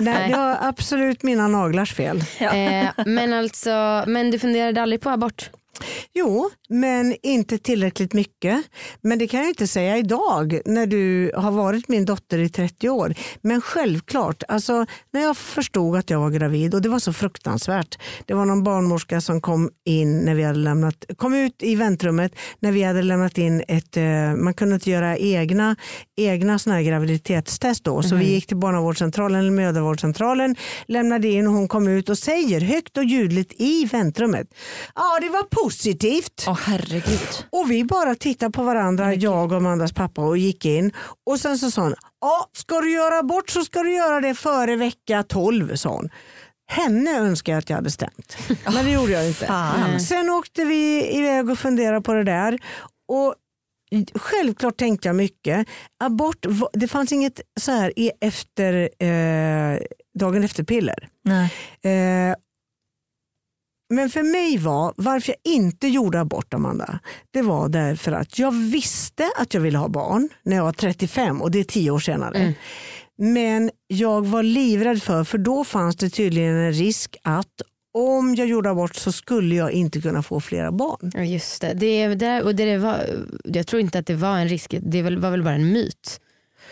Nej, 0.01 0.29
det 0.31 0.37
var 0.37 0.57
absolut 0.63 1.23
mina 1.23 1.49
naglars 1.49 1.95
fel. 1.95 2.25
eh, 2.39 2.78
Eh, 2.83 3.05
men, 3.07 3.33
alltså, 3.33 4.05
men 4.07 4.31
du 4.31 4.39
funderade 4.39 4.83
aldrig 4.83 5.01
på 5.01 5.11
abort? 5.11 5.51
Jo, 6.15 6.51
men 6.69 7.17
inte 7.23 7.59
tillräckligt 7.59 8.13
mycket. 8.13 8.65
Men 9.01 9.19
det 9.19 9.27
kan 9.27 9.41
jag 9.41 9.49
inte 9.49 9.67
säga 9.67 9.99
idag 9.99 10.61
när 10.65 10.87
du 10.87 11.33
har 11.37 11.51
varit 11.51 11.89
min 11.89 12.05
dotter 12.05 12.39
i 12.39 12.49
30 12.49 12.89
år. 12.89 13.15
Men 13.43 13.61
självklart, 13.61 14.43
alltså, 14.49 14.87
när 15.11 15.21
jag 15.21 15.37
förstod 15.37 15.97
att 15.97 16.11
jag 16.11 16.21
var 16.21 16.31
gravid 16.31 16.75
och 16.75 16.83
det 16.83 16.89
var 16.89 16.99
så 16.99 17.13
fruktansvärt. 17.13 17.99
Det 18.27 18.35
var 18.35 18.45
någon 18.45 18.63
barnmorska 18.63 19.21
som 19.21 19.41
kom 19.41 19.71
in 19.85 20.19
när 20.19 20.35
vi 20.35 20.43
hade 20.43 20.59
lämnat, 20.59 21.05
kom 21.17 21.35
ut 21.35 21.63
i 21.63 21.75
väntrummet 21.75 22.33
när 22.61 22.73
vi 22.73 22.83
hade 22.83 23.03
lämnat 23.03 23.39
in 23.39 23.63
ett, 23.69 23.97
eh, 23.97 24.35
man 24.37 24.55
kunde 24.55 24.75
inte 24.75 24.91
göra 24.91 25.17
egna, 25.17 25.77
egna 26.17 26.59
såna 26.59 26.77
här 26.77 26.83
graviditetstest 26.83 27.85
då. 27.85 28.03
Så 28.03 28.17
vi 28.17 28.25
gick 28.25 28.47
till 28.47 28.57
barnavårdscentralen 28.57 29.41
eller 29.41 29.51
mödravårdscentralen, 29.51 30.57
lämnade 30.87 31.29
in 31.29 31.47
och 31.47 31.53
hon 31.53 31.69
kom 31.69 31.89
ut 31.89 32.09
och 32.09 32.19
säger 32.19 32.61
högt 32.61 32.97
och 32.97 33.05
ljudligt 33.05 33.53
i 33.59 33.85
väntrummet. 33.85 34.55
Ja, 34.95 35.19
det 35.21 35.29
var 35.29 35.43
positivt. 35.69 36.45
Åh 36.47 36.59
herregud. 36.63 37.47
Och 37.51 37.71
vi 37.71 37.85
bara 37.85 38.15
tittade 38.15 38.53
på 38.53 38.63
varandra, 38.63 39.15
jag 39.15 39.53
och 39.53 39.57
Amandas 39.57 39.93
pappa 39.93 40.23
och 40.23 40.39
gick 40.39 40.65
in. 40.65 40.93
Och 41.31 41.41
sen 41.41 41.59
så 41.59 41.71
sa 41.71 41.83
hon, 41.83 41.95
ja 42.21 42.49
ska 42.53 42.81
du 42.81 42.93
göra 42.93 43.23
bort 43.23 43.51
så 43.51 43.65
ska 43.65 43.83
du 43.83 43.95
göra 43.95 44.21
det 44.21 44.35
före 44.35 44.77
vecka 44.77 45.23
12 45.23 45.77
sa 45.77 45.89
hon. 45.89 46.09
Henne 46.71 47.19
önskar 47.19 47.53
jag 47.53 47.59
att 47.59 47.71
jag 47.71 47.77
hade 47.77 47.91
stämt. 47.91 48.37
Men 48.65 48.85
det 48.85 48.91
gjorde 48.91 49.13
jag 49.13 49.27
inte. 49.27 49.47
Fan. 49.47 50.01
Sen 50.01 50.31
åkte 50.31 50.65
vi 50.65 51.17
iväg 51.17 51.51
och 51.51 51.59
funderade 51.59 52.01
på 52.01 52.13
det 52.13 52.25
där. 52.25 52.59
Och 53.09 53.35
Självklart 54.15 54.77
tänkte 54.77 55.09
jag 55.09 55.17
mycket. 55.17 55.67
Abort, 56.05 56.47
det 56.73 56.89
fanns 56.89 57.13
inget 57.13 57.41
så 57.61 57.73
här 57.73 57.99
i 57.99 58.11
efter, 58.21 58.75
eh, 59.05 59.79
dagen 60.19 60.45
efter-piller. 60.45 61.09
Eh, 61.83 62.35
men 63.91 64.11
för 64.11 64.23
mig 64.23 64.59
var, 64.59 64.95
varför 64.97 65.35
jag 65.43 65.53
inte 65.55 65.89
gjorde 65.89 66.21
abort 66.21 66.55
Amanda, 66.55 66.99
det 67.31 67.43
var 67.43 67.69
därför 67.69 68.13
att 68.13 68.39
jag 68.39 68.53
visste 68.53 69.31
att 69.37 69.55
jag 69.55 69.61
ville 69.61 69.79
ha 69.79 69.89
barn 69.89 70.29
när 70.43 70.57
jag 70.57 70.65
var 70.65 70.73
35 70.73 71.43
och 71.43 71.51
det 71.51 71.61
är 71.61 71.65
tio 71.65 71.91
år 71.91 71.99
senare. 71.99 72.55
Men 73.19 73.71
jag 73.87 74.27
var 74.27 74.43
livrädd 74.43 75.03
för, 75.03 75.25
för 75.25 75.39
då 75.39 75.65
fanns 75.65 75.97
det 75.97 76.11
tydligen 76.11 76.57
en 76.57 76.73
risk 76.73 77.17
att 77.23 77.63
om 77.95 78.35
jag 78.35 78.47
gjorde 78.47 78.71
abort 78.71 78.97
så 78.97 79.13
skulle 79.13 79.55
jag 79.55 79.73
inte 79.73 80.01
kunna 80.01 80.23
få 80.23 80.41
flera 80.41 80.73
barn. 80.73 81.13
Ja, 81.15 81.23
just 81.23 81.61
det. 81.61 81.75
det, 81.75 82.15
det, 82.15 82.43
och 82.43 82.55
det 82.55 82.79
var, 82.79 83.07
jag 83.45 83.67
tror 83.67 83.81
inte 83.81 83.99
att 83.99 84.07
det 84.07 84.15
var 84.15 84.39
en 84.39 84.49
risk, 84.49 84.75
det 84.81 85.03
var 85.03 85.31
väl 85.31 85.43
bara 85.43 85.55
en 85.55 85.73
myt. 85.73 86.21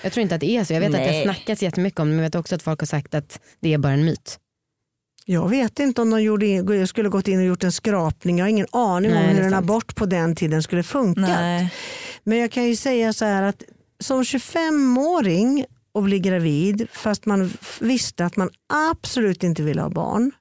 Jag 0.03 0.13
tror 0.13 0.23
inte 0.23 0.35
att 0.35 0.41
det 0.41 0.51
är 0.51 0.65
så. 0.65 0.73
Jag 0.73 0.81
vet 0.81 0.89
att 0.89 0.93
det 0.97 0.99
Nej. 0.99 1.17
har 1.17 1.23
snackats 1.23 1.63
jättemycket 1.63 2.01
om 2.01 2.09
det 2.09 2.15
men 2.15 2.19
jag 2.19 2.31
vet 2.31 2.35
också 2.35 2.55
att 2.55 2.63
folk 2.63 2.81
har 2.81 2.87
sagt 2.87 3.15
att 3.15 3.41
det 3.61 3.73
är 3.75 3.79
bara 3.79 3.93
en 3.93 4.05
myt. 4.05 4.39
Jag 5.29 5.49
vet 5.49 5.79
inte 5.79 6.03
om 6.03 6.11
de 6.11 6.23
gjorde 6.23 6.47
in, 6.47 6.87
skulle 6.87 7.09
gått 7.09 7.29
in 7.29 7.39
och 7.39 7.45
gjort 7.45 7.65
en 7.65 7.73
skrapning. 7.73 8.39
Jag 8.39 8.45
har 8.45 8.51
ingen 8.51 8.67
aning 8.73 9.11
Nej, 9.11 9.31
om 9.31 9.37
hur 9.37 9.47
en 9.47 9.55
abort 9.55 9.95
på 9.95 10.07
den 10.07 10.37
tiden 10.37 10.63
skulle 10.63 10.83
funka. 10.83 11.21
Nej. 11.21 11.73
Men 12.25 12.39
jag 12.39 12.51
kan 12.51 12.65
ju 12.65 12.77
säga 12.77 13.13
så 13.13 13.25
här 13.25 13.43
att 13.43 13.63
som 14.01 14.23
25-åring 14.23 15.65
och 15.93 16.03
bli 16.03 16.19
gravid 16.19 16.89
fast 16.93 17.27
man 17.27 17.53
visste 17.81 18.25
att 18.25 18.37
man 18.37 18.51
absolut 18.91 19.43
inte 19.43 19.63
ville 19.63 19.83
ha 19.83 19.91
barn. 19.91 20.33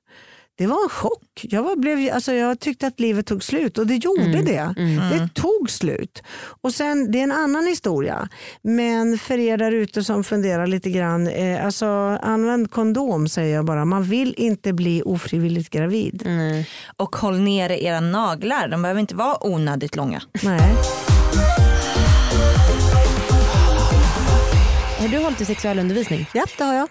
Det 0.58 0.68
var 0.68 0.84
en 0.84 0.90
chock. 0.90 1.22
Jag, 1.44 1.64
var, 1.64 1.76
blev, 1.76 2.14
alltså 2.14 2.34
jag 2.34 2.60
tyckte 2.60 2.88
att 2.88 3.00
livet 3.00 3.26
tog 3.28 3.44
slut 3.44 3.78
och 3.78 3.88
det 3.88 3.96
gjorde 3.96 4.42
det. 4.42 4.74
Det 5.12 5.30
tog 5.34 5.70
slut. 5.70 6.24
Och 6.62 6.74
sen, 6.74 7.12
Det 7.12 7.20
är 7.20 7.24
en 7.24 7.32
annan 7.32 7.68
historia. 7.68 8.30
Men 8.62 9.18
för 9.18 9.38
er 9.38 9.58
där 9.58 9.72
ute 9.72 10.04
som 10.04 10.24
funderar 10.24 10.68
lite 10.68 10.90
grann, 10.90 11.28
eh, 11.28 11.66
alltså, 11.66 11.86
använd 12.22 12.72
kondom 12.72 13.28
säger 13.28 13.56
jag 13.56 13.66
bara. 13.66 13.86
Man 13.86 14.04
vill 14.04 14.34
inte 14.38 14.74
bli 14.74 15.02
ofrivilligt 15.06 15.70
gravid. 15.70 16.24
Mm. 16.26 16.64
Och 16.98 17.16
håll 17.16 17.40
nere 17.40 17.84
era 17.84 18.00
naglar, 18.00 18.68
de 18.68 18.82
behöver 18.82 19.02
inte 19.02 19.16
vara 19.16 19.48
onödigt 19.48 19.96
långa. 19.96 20.22
Nej. 20.44 20.76
Har 25.00 25.08
du 25.08 25.18
hållit 25.18 25.42
i 25.42 25.46
sexualundervisning? 25.46 26.30
Ja, 26.34 26.46
det 26.58 26.64
har 26.64 26.74
jag. 26.74 26.88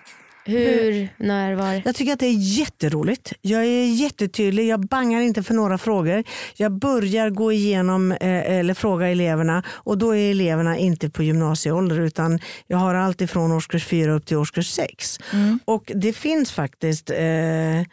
Hur, 0.46 1.08
när, 1.16 1.54
var? 1.54 1.82
Jag 1.84 1.94
tycker 1.94 2.12
att 2.12 2.18
det 2.18 2.26
är 2.26 2.58
jätteroligt. 2.58 3.32
Jag 3.40 3.64
är 3.64 3.86
jättetydlig, 3.86 4.68
jag 4.68 4.80
bangar 4.86 5.20
inte 5.20 5.42
för 5.42 5.54
några 5.54 5.78
frågor. 5.78 6.24
Jag 6.56 6.72
börjar 6.72 7.30
gå 7.30 7.52
igenom 7.52 8.12
eh, 8.12 8.18
eller 8.58 8.74
fråga 8.74 9.08
eleverna 9.08 9.62
och 9.68 9.98
då 9.98 10.16
är 10.16 10.30
eleverna 10.30 10.78
inte 10.78 11.10
på 11.10 11.22
gymnasieålder 11.22 12.00
utan 12.00 12.38
jag 12.66 12.78
har 12.78 12.94
allt 12.94 13.20
ifrån 13.20 13.52
årskurs 13.52 13.86
4 13.86 14.12
upp 14.12 14.26
till 14.26 14.36
årskurs 14.36 14.70
6. 14.70 15.18
Och 15.64 15.92
det 15.94 16.12
finns 16.12 16.52
faktiskt 16.52 17.10
eh, 17.10 17.78
eh, 17.78 17.84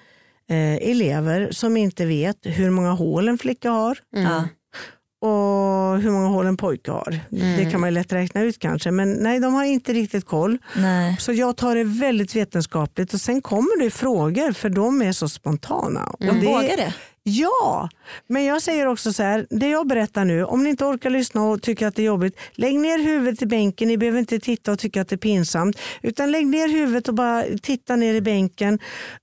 elever 0.82 1.52
som 1.52 1.78
inte 1.78 2.06
vet 2.06 2.38
hur 2.44 2.70
många 2.70 2.92
hål 2.92 3.28
en 3.30 3.38
flicka 3.38 3.70
har 3.70 3.98
Ja. 4.10 4.44
Och 5.22 6.02
hur 6.02 6.12
många 6.12 6.28
hål 6.28 6.46
en 6.46 6.58
pojke 6.58 6.92
har. 6.92 7.20
Det 7.30 7.72
kan 7.72 7.80
man 7.80 7.90
ju 7.90 7.94
lätt 7.94 8.14
räkna 8.14 8.42
ut 8.42 8.60
kanske 8.60 8.92
men 8.92 9.14
nej 9.14 9.40
de 9.40 9.54
har 9.54 9.64
inte 9.64 9.94
riktigt 9.94 10.26
koll. 10.26 10.58
Nej. 10.78 11.18
Så 11.20 11.34
jag 11.34 11.58
tar 11.58 11.76
det 11.76 11.84
väldigt 11.84 12.36
vetenskapligt 12.36 13.14
och 13.14 13.22
sen 13.22 13.42
kommer 13.42 13.84
det 13.84 13.90
frågor 13.92 14.52
för 14.52 14.70
de 14.70 15.02
är 15.02 15.12
så 15.12 15.30
spontana. 15.30 16.04
Och 16.06 16.20
De 16.20 16.40
det, 16.40 16.46
vågar 16.46 16.78
det. 16.78 16.94
Ja, 17.24 17.90
men 18.28 18.46
jag 18.46 18.62
säger 18.62 18.86
också 18.88 19.14
så 19.14 19.24
här, 19.24 19.48
det 19.50 19.70
jag 19.70 19.88
berättar 19.88 20.26
nu, 20.26 20.44
om 20.44 20.64
ni 20.64 20.70
inte 20.70 20.86
orkar 20.86 21.10
lyssna 21.10 21.44
och 21.44 21.62
tycker 21.62 21.88
att 21.88 21.96
det 21.96 22.02
är 22.02 22.06
jobbigt, 22.06 22.40
lägg 22.54 22.80
ner 22.80 23.00
huvudet 23.00 23.42
i 23.42 23.46
bänken, 23.46 23.88
ni 23.88 23.98
behöver 23.98 24.20
inte 24.20 24.40
titta 24.40 24.72
och 24.72 24.80
tycka 24.80 25.02
att 25.02 25.08
det 25.08 25.16
är 25.16 25.18
pinsamt, 25.18 25.80
utan 26.02 26.32
lägg 26.32 26.48
ner 26.48 26.68
huvudet 26.68 27.08
och 27.08 27.14
bara 27.14 27.44
titta 27.62 27.96
ner 27.96 28.14
i 28.14 28.22
bänken. 28.22 28.80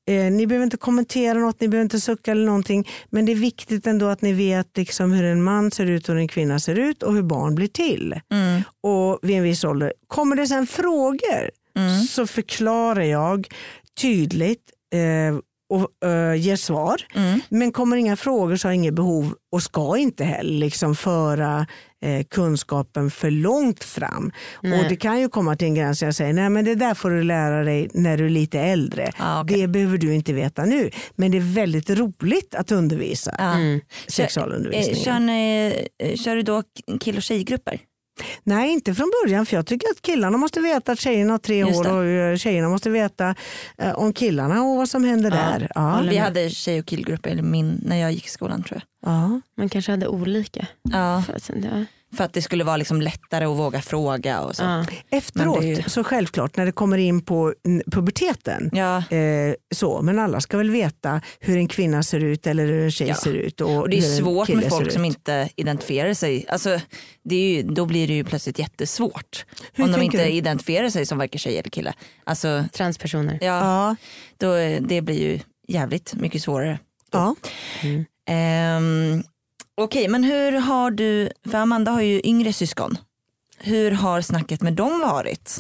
Eh, 0.08 0.14
ni 0.24 0.46
behöver 0.46 0.64
inte 0.64 0.76
kommentera 0.76 1.38
något, 1.38 1.61
ni 1.61 1.68
behöver 1.68 1.82
inte 1.84 2.00
sucka 2.00 2.30
eller 2.30 2.46
någonting, 2.46 2.88
men 3.11 3.26
det 3.26 3.32
är 3.32 3.37
viktigt 3.37 3.87
ändå 3.87 4.06
att 4.06 4.22
ni 4.22 4.32
vet 4.32 4.76
liksom 4.76 5.12
hur 5.12 5.24
en 5.24 5.42
man 5.42 5.70
ser 5.70 5.87
ut 5.87 6.08
och 6.08 6.14
hur 6.14 6.20
en 6.20 6.28
kvinna 6.28 6.61
ser 6.61 6.78
ut 6.78 7.02
och 7.02 7.14
hur 7.14 7.22
barn 7.22 7.54
blir 7.54 7.68
till. 7.68 8.20
Mm. 8.32 8.62
Och 8.82 9.18
vid 9.22 9.37
en 9.37 9.42
viss 9.42 9.64
ålder. 9.64 9.92
Kommer 10.06 10.37
det 10.37 10.46
sen 10.46 10.66
frågor 10.66 11.50
Mm. 11.76 12.02
så 12.02 12.26
förklarar 12.26 13.02
jag 13.02 13.48
tydligt 14.00 14.72
eh, 14.94 15.38
och 15.68 16.09
eh, 16.09 16.35
ger 16.35 16.57
svar. 16.57 17.02
Mm. 17.14 17.40
Men 17.48 17.72
kommer 17.72 17.96
inga 17.96 18.16
frågor 18.16 18.57
så 18.57 18.68
har 18.68 18.72
jag 18.72 18.76
inget 18.76 18.94
behov 18.94 19.35
och 19.52 19.62
ska 19.62 19.96
inte 19.96 20.24
heller 20.24 20.59
liksom 20.59 20.94
föra 20.94 21.66
eh, 22.04 22.24
kunskapen 22.24 23.11
för 23.11 23.31
långt 23.31 23.85
fram. 23.85 24.33
Nej. 24.62 24.83
Och 24.83 24.88
Det 24.88 24.96
kan 24.96 25.20
ju 25.20 25.28
komma 25.28 25.57
till 25.57 25.68
en 25.68 25.74
gräns 25.74 25.98
där 26.00 26.07
jag 26.07 26.14
säger 26.14 26.33
nej 26.33 26.50
men 26.50 26.64
det 26.64 26.74
där 26.74 26.94
får 26.94 27.11
du 27.11 27.22
lära 27.22 27.64
dig 27.64 27.88
när 27.94 28.16
du 28.16 28.24
är 28.26 28.31
lite 28.31 28.61
äldre. 28.61 29.12
Ah, 29.18 29.42
okej. 29.42 29.61
Det 29.61 29.68
behöver 29.68 29.98
du 29.98 30.14
inte 30.14 30.33
veta 30.33 30.64
nu. 30.64 30.90
Men 31.16 31.31
det 31.31 31.38
är 31.38 31.54
väldigt 31.54 31.90
roligt 31.90 32.54
att 32.54 32.72
undervisa. 32.72 33.31
Mm. 33.31 33.81
sexualundervisningen. 34.07 34.98
Eh, 34.98 35.04
Kör, 35.04 35.20
ni, 35.20 35.88
eh, 36.02 36.16
kör 36.16 36.37
du 36.37 36.42
då 36.42 36.62
kill 37.00 37.16
och 37.16 37.22
tjejgrupper? 37.22 37.81
Nej, 38.42 38.70
inte 38.72 38.94
från 38.94 39.12
början 39.24 39.46
för 39.46 39.57
jag 39.57 39.66
tycker 39.66 39.88
att 39.90 40.02
killarna 40.02 40.38
måste 40.38 40.61
veta 40.61 40.92
att 40.92 41.00
tjejerna 41.00 41.33
har 41.33 41.38
tre 41.38 41.59
Just 41.59 41.81
år 41.81 41.85
det. 41.85 41.90
och 41.92 42.04
eh, 42.04 42.37
tjejerna 42.37 42.68
måste 42.68 42.90
veta 42.90 43.35
eh, 43.78 43.92
om 43.98 44.12
killarna 44.12 44.62
och 44.62 44.76
vad 44.76 44.88
som 44.88 45.04
händer 45.04 45.31
där. 45.31 45.72
Ja. 45.74 46.00
Vi 46.11 46.16
hade 46.16 46.50
tjej 46.50 46.78
och 46.81 46.87
killgrupper 46.87 47.31
eller 47.31 47.42
min, 47.42 47.81
när 47.85 47.96
jag 47.96 48.12
gick 48.12 48.26
i 48.26 48.31
skolan 48.31 48.62
tror 48.62 48.83
jag. 49.02 49.12
Ja. 49.12 49.40
Man 49.57 49.68
kanske 49.68 49.92
hade 49.92 50.09
olika. 50.09 50.66
Ja. 50.92 51.22
För 51.26 51.33
att 51.33 51.42
sen, 51.42 51.66
ja. 51.72 51.85
För 52.16 52.24
att 52.24 52.32
det 52.32 52.42
skulle 52.42 52.64
vara 52.64 52.76
liksom 52.76 53.02
lättare 53.02 53.44
att 53.44 53.56
våga 53.56 53.82
fråga 53.82 54.40
och 54.40 54.56
så. 54.56 54.62
Ja. 54.62 54.86
Efteråt, 55.10 55.64
ju- 55.64 55.82
så 55.82 56.04
självklart 56.04 56.56
när 56.56 56.66
det 56.66 56.72
kommer 56.72 56.98
in 56.98 57.20
på 57.24 57.54
puberteten. 57.92 58.70
Ja. 58.72 58.96
Eh, 59.16 59.54
så, 59.74 60.02
men 60.02 60.18
alla 60.18 60.40
ska 60.40 60.58
väl 60.58 60.70
veta 60.70 61.20
hur 61.40 61.56
en 61.56 61.68
kvinna 61.68 62.02
ser 62.02 62.20
ut 62.20 62.46
eller 62.46 62.66
hur 62.66 62.84
en 62.84 62.90
tjej 62.90 63.08
Ja. 63.08 63.14
ser 63.14 63.32
ut. 63.34 63.60
Och, 63.60 63.76
Och 63.76 63.88
det 63.90 63.98
är 63.98 64.16
svårt 64.18 64.48
med 64.48 64.68
folk 64.68 64.92
som 64.92 65.04
inte 65.04 65.48
identifierar 65.56 66.14
sig. 66.14 66.44
Alltså, 66.48 66.80
det 67.24 67.34
är 67.36 67.56
ju, 67.56 67.62
då 67.62 67.86
blir 67.86 68.08
det 68.08 68.14
ju 68.14 68.24
plötsligt 68.24 68.58
jättesvårt. 68.58 69.44
Hur 69.72 69.84
om 69.84 69.92
de 69.92 70.02
inte 70.02 70.24
du? 70.24 70.30
identifierar 70.30 70.90
sig 70.90 71.06
som 71.06 71.18
varken 71.18 71.38
tjej 71.38 71.58
eller 71.58 71.70
kille. 71.70 71.92
Alltså, 72.24 72.64
Transpersoner. 72.72 73.38
ja, 73.40 73.46
Ja, 73.58 73.96
då, 74.36 74.54
det 74.88 75.00
blir 75.00 75.20
ju 75.20 75.40
jävligt 75.68 76.14
mycket 76.14 76.42
svårare. 76.42 76.78
ja. 77.12 77.34
Ehm, 78.28 79.22
Okej, 79.80 80.08
men 80.08 80.24
hur 80.24 80.52
har 80.52 80.90
du, 80.90 81.30
för 81.50 81.58
Amanda 81.58 81.90
har 81.90 82.00
ju 82.00 82.20
yngre 82.24 82.52
syskon. 82.52 82.98
Hur 83.58 83.90
har 83.90 84.20
snacket 84.20 84.62
med 84.62 84.72
dem 84.72 85.00
varit? 85.00 85.56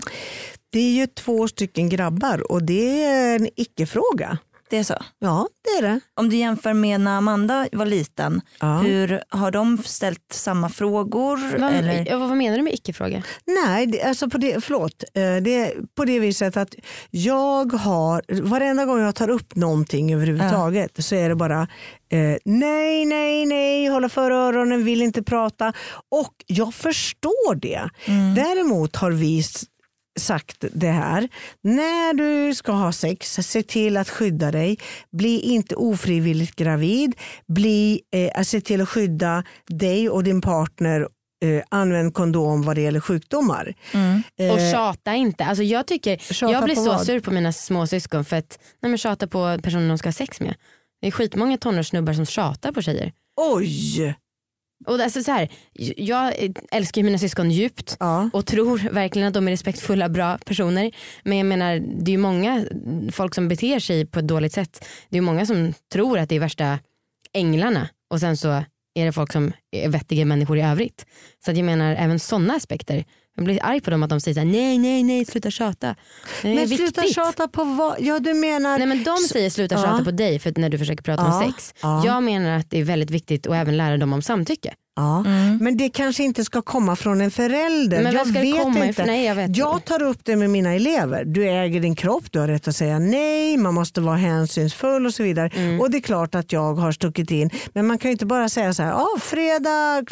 Det 0.70 0.78
är 0.78 0.90
ju 0.90 1.06
två 1.06 1.48
stycken 1.48 1.88
grabbar 1.88 2.52
och 2.52 2.62
det 2.62 3.04
är 3.04 3.36
en 3.36 3.48
icke-fråga. 3.56 4.38
Det 4.70 4.76
är 4.78 4.84
så? 4.84 4.94
Ja, 5.18 5.48
det 5.64 5.70
är 5.86 5.90
det. 5.90 6.00
Om 6.16 6.28
du 6.30 6.36
jämför 6.36 6.72
med 6.72 7.00
när 7.00 7.18
Amanda 7.18 7.68
var 7.72 7.86
liten, 7.86 8.40
Ja. 8.60 8.78
hur 8.78 9.22
har 9.28 9.50
de 9.50 9.78
ställt 9.84 10.32
samma 10.32 10.68
frågor? 10.68 11.58
Vad, 11.60 11.72
eller? 11.74 12.06
ja, 12.10 12.18
vad 12.18 12.36
menar 12.36 12.56
du 12.56 12.62
med 12.62 12.74
icke-fråga? 12.74 13.22
Nej, 13.64 13.86
det, 13.86 14.02
alltså 14.02 14.30
på 14.30 14.38
det, 14.38 14.64
förlåt. 14.64 15.04
Eh, 15.14 15.20
Det 15.20 15.54
är 15.54 15.72
på 15.96 16.04
det 16.04 16.18
viset 16.18 16.56
att 16.56 16.74
jag 17.10 17.72
har, 17.72 18.22
varenda 18.42 18.84
gång 18.84 19.00
jag 19.00 19.14
tar 19.14 19.30
upp 19.30 19.54
någonting 19.56 20.14
överhuvudtaget 20.14 21.04
så 21.04 21.14
är 21.14 21.28
det 21.28 21.34
bara 21.34 21.60
eh, 22.12 22.36
nej, 22.44 23.04
nej, 23.04 23.46
nej, 23.46 23.86
hålla 23.86 24.08
för 24.08 24.30
öronen, 24.30 24.84
vill 24.84 25.02
inte 25.02 25.22
prata. 25.22 25.72
Och 26.10 26.34
jag 26.46 26.74
förstår 26.74 27.54
det. 27.54 27.88
Däremot 28.36 28.96
har 28.96 29.10
vi 29.10 29.42
sagt 30.18 30.64
det 30.72 30.90
här. 30.90 31.28
När 31.62 32.14
du 32.14 32.54
ska 32.54 32.72
ha 32.72 32.92
sex, 32.92 33.34
se 33.34 33.62
till 33.62 33.96
att 33.96 34.08
skydda 34.08 34.50
dig. 34.50 34.78
Bli 35.12 35.40
inte 35.40 35.74
ofrivilligt 35.74 36.56
gravid. 36.56 37.14
Bli, 37.48 38.00
eh, 38.14 38.42
se 38.42 38.60
till 38.60 38.80
att 38.80 38.88
skydda 38.88 39.44
dig 39.68 40.10
och 40.10 40.24
din 40.24 40.40
partner. 40.40 41.08
Eh, 41.44 41.62
använd 41.68 42.14
kondom 42.14 42.62
vad 42.62 42.76
det 42.76 42.82
gäller 42.82 43.00
sjukdomar. 43.00 43.74
Och 44.52 44.58
Eh, 44.60 44.72
tjata 44.72 45.14
inte. 45.14 45.44
Alltså 45.44 45.62
jag, 45.62 45.86
tycker, 45.86 46.42
jag 46.50 46.64
blir 46.64 46.74
så 46.74 46.84
vad? 46.88 47.06
sur 47.06 47.20
på 47.20 47.30
mina 47.30 47.52
småsyskon 47.52 48.24
för 48.24 48.36
att 48.36 48.58
nej 48.82 48.90
men 48.90 48.98
tjata 48.98 49.26
på 49.26 49.58
personer 49.62 49.88
de 49.88 49.98
ska 49.98 50.08
ha 50.08 50.12
sex 50.12 50.40
med. 50.40 50.54
Det 51.00 51.06
är 51.06 51.10
skitmånga 51.10 51.56
tonårssnubbar 51.58 52.12
som 52.12 52.26
tjatar 52.26 52.72
på 52.72 52.82
tjejer. 52.82 53.12
Oj! 53.36 54.14
Och 54.86 55.00
alltså 55.00 55.22
så 55.22 55.32
här, 55.32 55.48
jag 55.96 56.32
älskar 56.70 57.02
mina 57.02 57.18
syskon 57.18 57.50
djupt 57.50 57.96
Ja. 58.00 58.30
och 58.32 58.46
tror 58.46 58.78
verkligen 58.92 59.28
att 59.28 59.34
de 59.34 59.48
är 59.48 59.52
respektfulla 59.52 60.08
bra 60.08 60.38
personer. 60.38 60.90
Men 61.24 61.38
jag 61.38 61.46
menar 61.46 61.78
det 61.78 62.10
är 62.10 62.12
ju 62.12 62.18
många 62.18 62.64
folk 63.12 63.34
som 63.34 63.48
beter 63.48 63.78
sig 63.78 64.06
på 64.06 64.18
ett 64.18 64.28
dåligt 64.28 64.52
sätt. 64.52 64.84
Det 65.08 65.16
är 65.16 65.18
ju 65.18 65.26
många 65.26 65.46
som 65.46 65.72
tror 65.92 66.18
att 66.18 66.28
det 66.28 66.36
är 66.36 66.40
värsta 66.40 66.78
änglarna 67.32 67.88
och 68.10 68.20
sen 68.20 68.36
så 68.36 68.48
är 68.94 69.04
det 69.04 69.12
folk 69.12 69.32
som 69.32 69.52
är 69.70 69.88
vettiga 69.88 70.24
människor 70.24 70.58
i 70.58 70.62
övrigt. 70.62 71.06
Så 71.44 71.50
jag 71.50 71.64
menar 71.64 71.94
även 71.94 72.18
sådana 72.18 72.54
aspekter. 72.54 73.04
Jag 73.38 73.44
blir 73.44 73.58
arg 73.62 73.80
på 73.80 73.90
dem 73.90 74.02
att 74.02 74.10
de 74.10 74.20
säger 74.20 74.38
här, 74.38 74.44
nej 74.44 74.78
nej 74.78 75.02
nej 75.02 75.24
sluta 75.24 75.50
tjata. 75.50 75.94
Det 76.42 76.48
är 76.50 76.54
Men 76.54 76.66
viktigt. 76.66 76.78
sluta 76.94 77.02
tjata 77.14 77.48
på 77.48 77.64
vad? 77.64 77.96
Ja 78.00 78.18
du 78.18 78.34
menar... 78.34 78.78
Nej 78.78 78.86
men 78.86 79.04
de 79.04 79.16
säger 79.16 79.50
sluta 79.50 79.74
Ja. 79.74 79.82
tjata 79.82 80.04
på 80.04 80.10
dig 80.10 80.38
för 80.38 80.52
när 80.56 80.68
du 80.68 80.78
försöker 80.78 81.02
prata 81.02 81.22
Ja. 81.22 81.38
om 81.38 81.52
sex. 81.52 81.74
Ja. 81.82 82.02
Jag 82.06 82.22
menar 82.22 82.58
att 82.58 82.70
det 82.70 82.78
är 82.80 82.84
väldigt 82.84 83.10
viktigt 83.10 83.46
att 83.46 83.54
även 83.54 83.76
lära 83.76 83.96
dem 83.96 84.12
om 84.12 84.22
samtycke. 84.22 84.74
Ja. 84.98 85.24
Men 85.60 85.76
det 85.76 85.88
kanske 85.88 86.22
inte 86.22 86.44
ska 86.44 86.62
komma 86.62 86.96
från 86.96 87.20
en 87.20 87.30
förälder. 87.30 88.02
Men 88.02 88.12
jag 88.12 88.32
vet 88.32 88.76
inte. 88.86 89.06
Nej, 89.06 89.26
jag 89.26 89.34
vet 89.34 89.56
jag 89.56 89.84
tar 89.84 90.02
upp 90.02 90.18
det 90.22 90.36
med 90.36 90.50
mina 90.50 90.74
elever. 90.74 91.24
Du 91.24 91.48
äger 91.48 91.80
din 91.80 91.96
kropp, 91.96 92.32
du 92.32 92.38
har 92.38 92.48
rätt 92.48 92.68
att 92.68 92.76
säga 92.76 92.98
nej, 92.98 93.56
man 93.56 93.74
måste 93.74 94.00
vara 94.00 94.16
hänsynsfull 94.16 95.06
och 95.06 95.14
så 95.14 95.22
vidare. 95.22 95.50
Mm. 95.54 95.80
Och 95.80 95.90
det 95.90 95.98
är 95.98 96.00
klart 96.00 96.34
att 96.34 96.52
jag 96.52 96.74
har 96.74 96.92
stuckit 96.92 97.30
in. 97.30 97.50
Men 97.72 97.86
man 97.86 97.98
kan 97.98 98.08
ju 98.08 98.12
inte 98.12 98.26
bara 98.26 98.48
säga 98.48 98.74
så 98.74 98.82
här, 98.82 98.92
ah, 98.92 99.18
fredag 99.20 100.02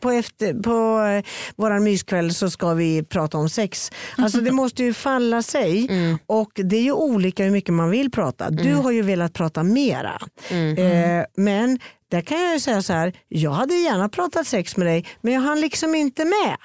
på, 0.00 0.10
efter, 0.10 0.62
på 0.62 1.06
eh, 1.06 1.24
våran 1.56 1.84
myskväll 1.84 2.34
så 2.34 2.50
ska 2.50 2.74
vi 2.74 3.02
prata 3.02 3.38
om 3.38 3.48
sex. 3.48 3.90
Alltså 4.16 4.40
det 4.40 4.52
måste 4.62 4.84
ju 4.84 4.94
falla 4.94 5.42
sig. 5.42 5.86
Mm. 5.90 6.18
Och 6.26 6.50
det 6.54 6.76
är 6.76 6.82
ju 6.82 6.92
olika 6.92 7.44
hur 7.44 7.50
mycket 7.50 7.74
man 7.74 7.90
vill 7.90 8.10
prata. 8.10 8.50
Du 8.50 8.74
har 8.74 8.90
ju 8.90 9.02
velat 9.02 9.32
prata 9.32 9.62
mera. 9.62 10.18
Mm. 10.50 10.76
Eh, 10.78 11.24
men 11.36 11.78
där 12.10 12.20
kan 12.20 12.40
jag 12.42 12.52
ju 12.54 12.60
säga 12.60 12.82
så 12.82 12.92
här, 12.92 13.12
jag 13.28 13.50
hade 13.50 13.74
gärna 13.74 14.08
pratat 14.08 14.46
sex 14.46 14.76
med 14.76 14.86
dig 14.86 15.06
men 15.20 15.32
jag 15.32 15.40
hann 15.40 15.60
liksom 15.60 15.94
inte 15.94 16.24
med. 16.24 16.56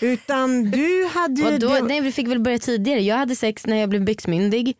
Utan 0.00 0.70
du 0.70 1.06
hade 1.14 1.40
ju... 1.42 1.58
Då, 1.58 1.78
nej, 1.82 2.00
vi 2.00 2.12
fick 2.12 2.28
väl 2.28 2.40
börja 2.40 2.58
tidigare. 2.58 3.00
Jag 3.00 3.16
hade 3.16 3.36
sex 3.36 3.66
när 3.66 3.76
jag 3.76 3.88
blev 3.88 4.04
byxmyndig. 4.04 4.76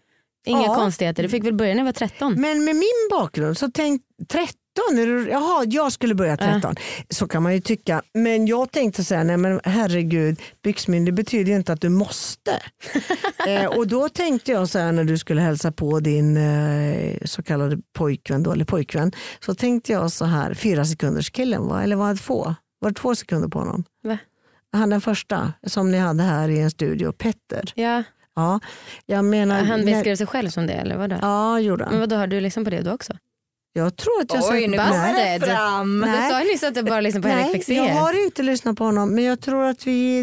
Inga 0.47 0.63
Ja. 0.63 0.75
konstigheter. 0.75 1.23
Det 1.23 1.29
fick 1.29 1.45
väl 1.45 1.55
börja 1.55 1.75
när 1.75 1.81
jag 1.81 1.85
var 1.85 1.93
13. 1.93 2.41
Men 2.41 2.65
med 2.65 2.77
min 2.77 3.09
bakgrund 3.11 3.59
så 3.59 3.71
tänk 3.75 4.03
13, 4.29 4.55
är 4.81 5.07
du, 5.07 5.31
jaha 5.31 5.65
jag 5.69 5.93
skulle 5.93 6.15
börja 6.15 6.37
13. 6.37 6.75
Så 7.11 7.29
kan 7.29 7.43
man 7.43 7.55
ju 7.55 7.61
tycka. 7.61 8.03
Men 8.15 8.47
jag 8.47 8.71
tänkte 8.71 9.05
säga, 9.05 9.25
nej 9.25 9.37
men 9.37 9.61
herregud, 9.65 10.41
byxmyndig 10.63 11.15
betyder 11.15 11.51
ju 11.51 11.57
inte 11.57 11.73
att 11.73 11.81
du 11.81 11.89
måste. 11.89 12.63
eh, 13.49 13.67
och 13.67 13.87
då 13.87 14.09
tänkte 14.09 14.53
jag 14.53 14.69
så 14.69 14.79
här 14.79 14.93
när 14.93 15.05
du 15.05 15.19
skulle 15.19 15.41
hälsa 15.41 15.73
på 15.73 16.01
din 16.01 16.37
eh, 16.37 17.19
så 17.25 17.43
kallade 17.43 17.79
pojkvän, 17.93 18.43
då, 18.43 18.53
eller 18.53 18.65
pojkvän. 18.65 19.13
Så 19.41 19.55
tänkte 19.55 19.93
jag 19.93 20.13
så 20.13 20.25
här, 20.25 20.55
fyra 20.55 20.85
sekunders 20.85 21.31
killen 21.31 21.69
va? 21.69 21.83
eller 21.83 21.97
var 21.97 22.15
det 22.15 22.21
två? 22.21 22.55
Var 22.79 22.91
det 22.91 22.95
två 22.95 23.15
sekunder 23.15 23.49
på 23.49 23.59
honom? 23.59 23.85
Va? 24.03 24.19
Han 24.73 24.91
den 24.91 25.01
första 25.01 25.53
som 25.67 25.91
ni 25.91 25.99
hade 25.99 26.23
här 26.23 26.49
i 26.49 26.59
en 26.59 26.71
studio, 26.71 27.13
Petter. 27.13 27.73
Ja, 27.75 28.03
Ja, 28.35 28.61
jag 29.07 29.25
menar, 29.25 29.63
han 29.63 29.85
beskrev 29.85 30.17
sig 30.17 30.27
själv 30.27 30.49
som 30.49 30.67
det 30.67 30.73
eller 30.73 30.97
vadå? 30.97 31.17
Ja, 31.23 31.61
gjorde 31.61 31.85
Men 31.85 31.93
han. 31.93 32.01
vadå, 32.01 32.17
har 32.17 32.27
du 32.27 32.41
liksom 32.41 32.65
på 32.65 32.71
det 32.71 32.81
då 32.81 32.93
också? 32.93 33.13
Jag 33.75 33.97
tror 33.97 34.21
att 34.23 34.35
jag 34.35 34.45
Oj, 34.53 34.67
nu 34.69 34.77
det 34.77 35.47
fram. 35.47 35.99
Men 35.99 36.11
Nej. 36.11 36.23
du 36.23 36.31
sa 36.31 36.43
ju 36.43 36.53
nyss 36.53 36.63
att 36.63 36.75
du 36.75 36.83
bara 36.83 37.01
lyssnar 37.01 37.23
på 37.23 37.29
Henrik 37.29 37.53
Fexeus. 37.53 37.79
jag 37.79 37.95
har 37.95 38.25
inte 38.25 38.43
lyssnat 38.43 38.77
på 38.77 38.85
honom 38.85 39.15
men 39.15 39.25
jag 39.25 39.41
tror 39.41 39.65
att 39.65 39.87
vi, 39.87 40.21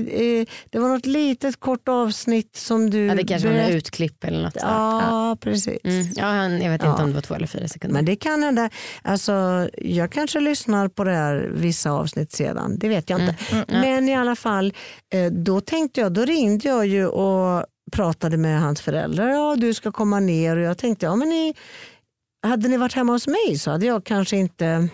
eh, 0.48 0.54
det 0.70 0.80
var 0.80 0.90
något 0.90 1.06
litet 1.06 1.60
kort 1.60 1.88
avsnitt 1.88 2.56
som 2.56 2.90
du 2.90 3.06
Ja, 3.06 3.16
det 3.16 3.24
kanske 3.24 3.48
var 3.48 3.56
något 3.56 3.66
berätt- 3.66 3.76
utklipp 3.76 4.24
eller 4.24 4.44
något. 4.44 4.56
Ja, 4.62 5.38
precis. 5.42 5.80
Mm. 5.84 6.08
Ja, 6.16 6.26
han, 6.26 6.62
jag 6.62 6.72
vet 6.72 6.84
Ja. 6.84 6.92
inte 6.92 7.04
om 7.04 7.10
det 7.10 7.16
var 7.16 7.22
två 7.22 7.36
eller 7.36 7.48
fyra 7.48 7.68
sekunder. 7.68 7.94
Men 7.94 8.06
det 8.06 8.16
kan 8.16 8.44
hända. 8.44 8.70
Alltså, 9.02 9.70
jag 9.78 10.12
kanske 10.12 10.40
lyssnar 10.40 10.88
på 10.88 11.04
det 11.04 11.12
här 11.16 11.50
vissa 11.54 11.92
avsnitt 11.92 12.32
sedan, 12.32 12.78
det 12.80 12.90
vet 12.90 13.10
jag 13.10 13.20
inte. 13.22 13.36
Mm, 13.52 13.66
Men 13.70 14.10
i 14.10 14.16
alla 14.16 14.36
fall, 14.36 14.74
eh, 15.14 15.32
då 15.32 15.62
tänkte 15.62 16.02
jag, 16.02 16.12
då 16.14 16.26
ringde 16.26 16.68
jag 16.70 16.86
ju 16.88 17.08
och 17.08 17.66
pratade 17.92 18.38
med 18.38 18.62
hans 18.62 18.82
föräldrar. 18.82 19.30
Ja, 19.30 19.56
du 19.58 19.74
ska 19.74 19.92
komma 19.92 20.20
ner 20.20 20.58
och 20.58 20.64
jag 20.64 20.78
tänkte, 20.78 21.06
ja 21.06 21.16
men 21.16 21.30
ni, 21.30 21.54
hade 22.44 22.68
ni 22.68 22.78
varit 22.78 22.94
hemma 22.94 23.12
hos 23.12 23.28
mig 23.28 23.60
så 23.60 23.72
hade 23.72 23.86
jag 23.86 24.04
kanske 24.04 24.38
inte 24.38 24.90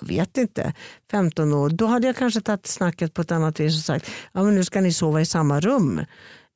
jag 0.00 0.08
vet 0.08 0.36
inte, 0.36 0.72
15 1.10 1.52
år, 1.52 1.68
då 1.68 1.86
hade 1.86 2.06
jag 2.06 2.16
kanske 2.16 2.40
tagit 2.40 2.66
snacket 2.66 3.14
på 3.14 3.22
ett 3.22 3.32
annat 3.32 3.60
vis 3.60 3.76
och 3.76 3.84
sagt 3.84 4.10
ja, 4.32 4.42
men 4.42 4.54
nu 4.54 4.64
ska 4.64 4.80
ni 4.80 4.92
sova 4.92 5.20
i 5.20 5.26
samma 5.26 5.60
rum. 5.60 5.98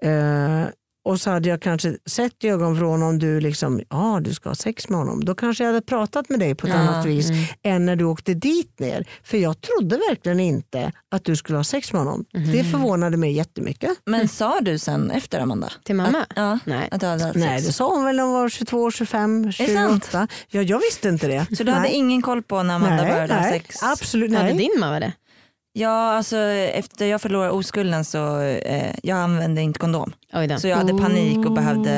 Eh, 0.03 0.64
och 1.04 1.20
så 1.20 1.30
hade 1.30 1.48
jag 1.48 1.62
kanske 1.62 1.96
sett 2.06 2.44
i 2.44 2.48
ögonvrån 2.48 3.02
om 3.02 3.18
du 3.18 3.40
liksom, 3.40 3.80
ja 3.90 4.20
du 4.22 4.34
ska 4.34 4.48
ha 4.50 4.54
sex 4.54 4.88
med 4.88 4.98
honom. 4.98 5.24
Då 5.24 5.34
kanske 5.34 5.64
jag 5.64 5.72
hade 5.72 5.86
pratat 5.86 6.28
med 6.28 6.38
dig 6.38 6.54
på 6.54 6.66
ett 6.66 6.72
Ja, 6.72 6.78
annat 6.78 7.06
vis 7.06 7.30
än 7.62 7.86
när 7.86 7.96
du 7.96 8.04
åkte 8.04 8.34
dit 8.34 8.78
ner. 8.80 9.06
För 9.22 9.38
jag 9.38 9.56
trodde 9.60 9.96
verkligen 10.08 10.40
inte 10.40 10.92
att 11.10 11.24
du 11.24 11.36
skulle 11.36 11.58
ha 11.58 11.64
sex 11.64 11.92
med 11.92 12.02
honom. 12.02 12.24
Det 12.32 12.64
förvånade 12.64 13.16
mig 13.16 13.32
jättemycket. 13.32 13.90
Men 14.06 14.28
sa 14.28 14.60
du 14.60 14.78
sen 14.78 15.10
efter 15.10 15.40
Amanda? 15.40 15.68
Till 15.84 15.94
mamma? 15.96 16.26
Ja, 16.36 16.58
Nej. 16.64 16.88
att 16.90 17.00
du 17.00 17.06
hade 17.06 17.24
haft 17.24 17.36
Nej 17.36 17.58
sex? 17.58 17.66
det 17.66 17.72
sa 17.72 17.94
hon 17.94 18.04
väl 18.04 18.16
när 18.16 18.22
hon 18.22 18.32
var 18.32 18.48
22, 18.48 18.90
25, 18.90 19.42
det 19.46 19.52
sant? 19.52 20.04
28. 20.10 20.28
Ja, 20.48 20.62
jag 20.62 20.78
visste 20.78 21.08
inte 21.08 21.28
det. 21.28 21.56
Så 21.56 21.64
du 21.64 21.72
hade 21.72 21.82
nej. 21.82 21.94
ingen 21.94 22.22
koll 22.22 22.42
på 22.42 22.62
när 22.62 22.74
Amanda 22.74 22.96
nej, 23.02 23.12
började 23.12 23.34
ha 23.34 23.40
nej, 23.40 23.50
sex? 23.52 23.82
Absolut 23.82 24.32
Hade 24.34 24.44
nej. 24.44 24.58
din 24.58 24.80
mamma 24.80 25.00
det? 25.00 25.12
Ja, 25.72 26.12
alltså 26.16 26.37
efter 26.37 27.06
jag 27.06 27.20
förlorade 27.22 27.50
oskulden 27.50 28.04
så 28.04 28.40
eh, 28.40 28.94
jag 29.02 29.18
använde 29.18 29.62
inte 29.62 29.78
kondom. 29.78 30.12
Så 30.61 30.68
jag 30.68 30.76
hade 30.76 30.92
panik 30.98 31.38
och 31.38 31.44
Oh. 31.46 31.54
behövde 31.54 31.90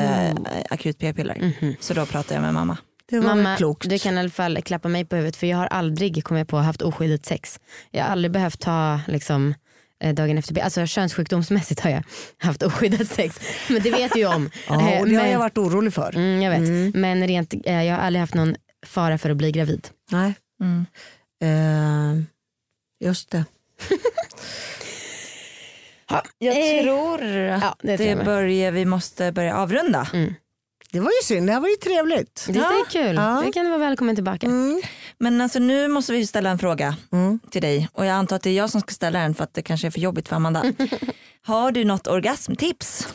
eh, 0.55 0.61
akut 0.69 0.97
p-piller. 0.99 1.53
Så 1.79 1.93
då 1.93 2.05
pratade 2.05 2.33
jag 2.35 2.41
med 2.41 2.53
mamma. 2.53 2.77
Det 3.09 3.19
var 3.19 3.35
Mamma, 3.35 3.55
klokt. 3.57 3.89
du 3.89 3.99
kan 3.99 4.15
i 4.17 4.19
alla 4.19 4.29
fall 4.29 4.61
klappa 4.61 4.87
mig 4.87 5.05
på 5.05 5.15
huvudet 5.15 5.35
för 5.35 5.47
jag 5.47 5.57
har 5.57 5.65
aldrig 5.67 6.23
kommit 6.23 6.47
på 6.47 6.57
haft 6.57 6.81
oskyddat 6.81 7.25
sex. 7.25 7.59
Jag 7.91 8.03
har 8.03 8.09
aldrig 8.09 8.31
behövt 8.31 8.59
ta 8.59 8.99
liksom, 9.07 9.53
eh, 10.03 10.13
dagen 10.13 10.37
efter, 10.37 10.61
alltså 10.61 10.85
könssjukdomsmässigt 10.85 11.79
har 11.81 11.89
jag 11.89 12.03
haft 12.37 12.63
oskyddat 12.63 13.07
sex. 13.07 13.39
Men 13.69 13.81
det 13.81 13.91
vet 13.91 14.13
du 14.13 14.19
ju 14.19 14.25
om. 14.25 14.49
ja, 14.67 14.75
och 14.75 15.07
det 15.07 15.15
har 15.15 15.23
men- 15.23 15.31
jag 15.31 15.39
varit 15.39 15.57
orolig 15.57 15.93
för. 15.93 16.15
Mm, 16.15 16.41
jag 16.41 16.51
vet. 16.59 16.95
Men 16.95 17.27
rent, 17.27 17.53
eh, 17.65 17.83
jag 17.83 17.95
har 17.95 18.01
aldrig 18.01 18.19
haft 18.21 18.33
någon 18.33 18.55
fara 18.85 19.17
för 19.17 19.29
att 19.29 19.37
bli 19.37 19.51
gravid. 19.51 19.87
Nej. 20.11 20.33
Mm. 20.61 20.85
Eh, 21.43 22.23
just 23.07 23.29
det. 23.31 23.45
Jag 26.37 26.77
Eh, 26.77 26.83
tror 26.83 27.23
att 27.23 27.61
Ja, 27.63 27.75
det 27.81 27.97
det 27.97 28.25
börjar, 28.25 28.71
vi 28.71 28.85
måste 28.85 29.31
börja 29.31 29.57
avrunda. 29.57 30.07
Det 30.91 30.99
var 30.99 31.07
ju 31.09 31.23
synd, 31.25 31.47
det 31.47 31.53
här 31.53 31.59
var 31.59 31.67
ju 31.69 31.75
trevligt. 31.75 32.45
Det 32.49 32.59
är 32.59 32.89
kul. 32.89 33.15
Ja. 33.15 33.41
Det 33.45 33.51
kan 33.51 33.69
vara 33.69 33.77
välkommen 33.79 34.15
tillbaka. 34.15 34.45
Mm. 34.47 34.81
Men 35.17 35.41
alltså 35.41 35.59
nu 35.59 35.87
måste 35.87 36.13
vi 36.13 36.27
ställa 36.27 36.49
en 36.49 36.59
fråga 36.59 36.95
Mm. 37.11 37.39
till 37.51 37.61
dig 37.61 37.89
och 37.93 38.05
jag 38.05 38.11
antar 38.13 38.35
att 38.35 38.41
det 38.43 38.49
är 38.49 38.53
jag 38.53 38.69
som 38.69 38.81
ska 38.81 38.91
ställa 38.93 39.19
den 39.19 39.35
för 39.35 39.43
att 39.43 39.53
det 39.53 39.61
kanske 39.61 39.87
är 39.87 39.91
för 39.91 39.99
jobbigt 39.99 40.27
för 40.29 40.35
Amanda. 40.35 40.63
Har 41.45 41.71
du 41.71 41.83
något 41.85 42.07
orgasmtips? 42.07 43.07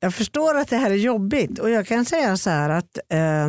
Jag 0.00 0.14
förstår 0.14 0.56
att 0.56 0.68
det 0.68 0.76
här 0.76 0.90
är 0.90 0.94
jobbigt 0.94 1.58
och 1.58 1.70
jag 1.70 1.86
kan 1.86 2.04
säga 2.04 2.36
så 2.36 2.50
här 2.50 2.70
att 2.70 2.98
eh, 3.12 3.48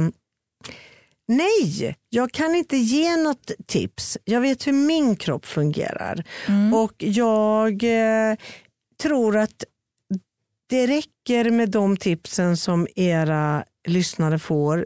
nej, 1.28 1.95
jag 2.09 2.32
kan 2.32 2.55
inte 2.55 2.78
ge 2.78 3.15
något 3.17 3.51
tips. 3.65 4.17
Jag 4.23 4.41
vet 4.41 4.67
hur 4.67 4.73
min 4.73 5.15
kropp 5.15 5.45
fungerar 5.45 6.23
och 6.73 6.93
jag 6.97 7.84
eh, 7.84 8.36
tror 9.01 9.38
att 9.38 9.63
det 10.69 10.88
räcker 10.88 11.49
med 11.51 11.69
de 11.69 11.97
tipsen 11.97 12.57
som 12.57 12.88
era 12.95 13.63
lyssnare 13.88 14.39
får 14.39 14.86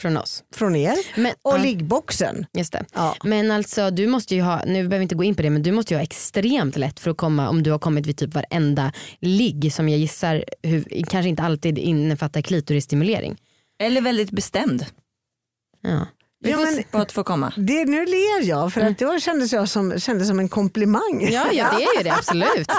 Från 0.00 0.16
oss. 0.16 0.44
från 0.54 0.76
er 0.76 0.94
Men, 1.20 1.32
och 1.42 1.52
ja, 1.52 1.56
liggboxen. 1.62 2.46
just 2.52 2.72
det. 2.72 2.84
Ja. 2.94 3.16
Men 3.24 3.50
alltså 3.50 3.90
du 3.90 4.06
måste 4.06 4.34
ju 4.34 4.42
ha, 4.42 4.64
nu 4.66 4.72
behöver 4.72 4.96
vi 4.98 5.02
inte 5.02 5.14
gå 5.14 5.24
in 5.24 5.34
på 5.34 5.42
det 5.42 5.50
men 5.50 5.62
du 5.62 5.72
måste 5.72 5.94
ju 5.94 5.98
ha 5.98 6.02
extremt 6.02 6.76
lätt 6.76 7.00
för 7.00 7.10
att 7.10 7.16
komma 7.16 7.48
om 7.48 7.62
du 7.62 7.70
har 7.70 7.78
kommit 7.78 8.06
vid 8.06 8.16
typ 8.16 8.34
varenda 8.34 8.92
ligg 9.20 9.72
som 9.72 9.88
jag 9.88 9.98
gissar 9.98 10.44
hur, 10.62 11.04
kanske 11.08 11.28
inte 11.28 11.42
alltid 11.42 11.78
innefattar 11.78 12.42
klitorisstimulering. 12.42 13.36
Eller 13.82 14.00
väldigt 14.00 14.30
bestämd 14.30 14.86
Ja. 15.82 16.12
Vi 16.42 16.50
Ja, 16.50 16.56
får 16.56 16.82
på 16.90 16.98
att 16.98 17.12
få 17.12 17.24
komma? 17.24 17.52
Det, 17.56 17.84
nu 17.84 18.06
ler 18.06 18.48
jag 18.48 18.72
för 18.72 18.80
att 18.80 18.98
det 18.98 19.20
kändes, 19.22 19.52
jag 19.52 19.68
som, 19.68 20.00
kändes 20.00 20.28
som 20.28 20.38
en 20.38 20.48
komplimang. 20.48 21.28
ja, 21.32 21.46
ja 21.52 21.66
det 21.78 21.84
är 21.84 21.98
ju 21.98 22.02
det 22.04 22.10
absolut. 22.12 22.68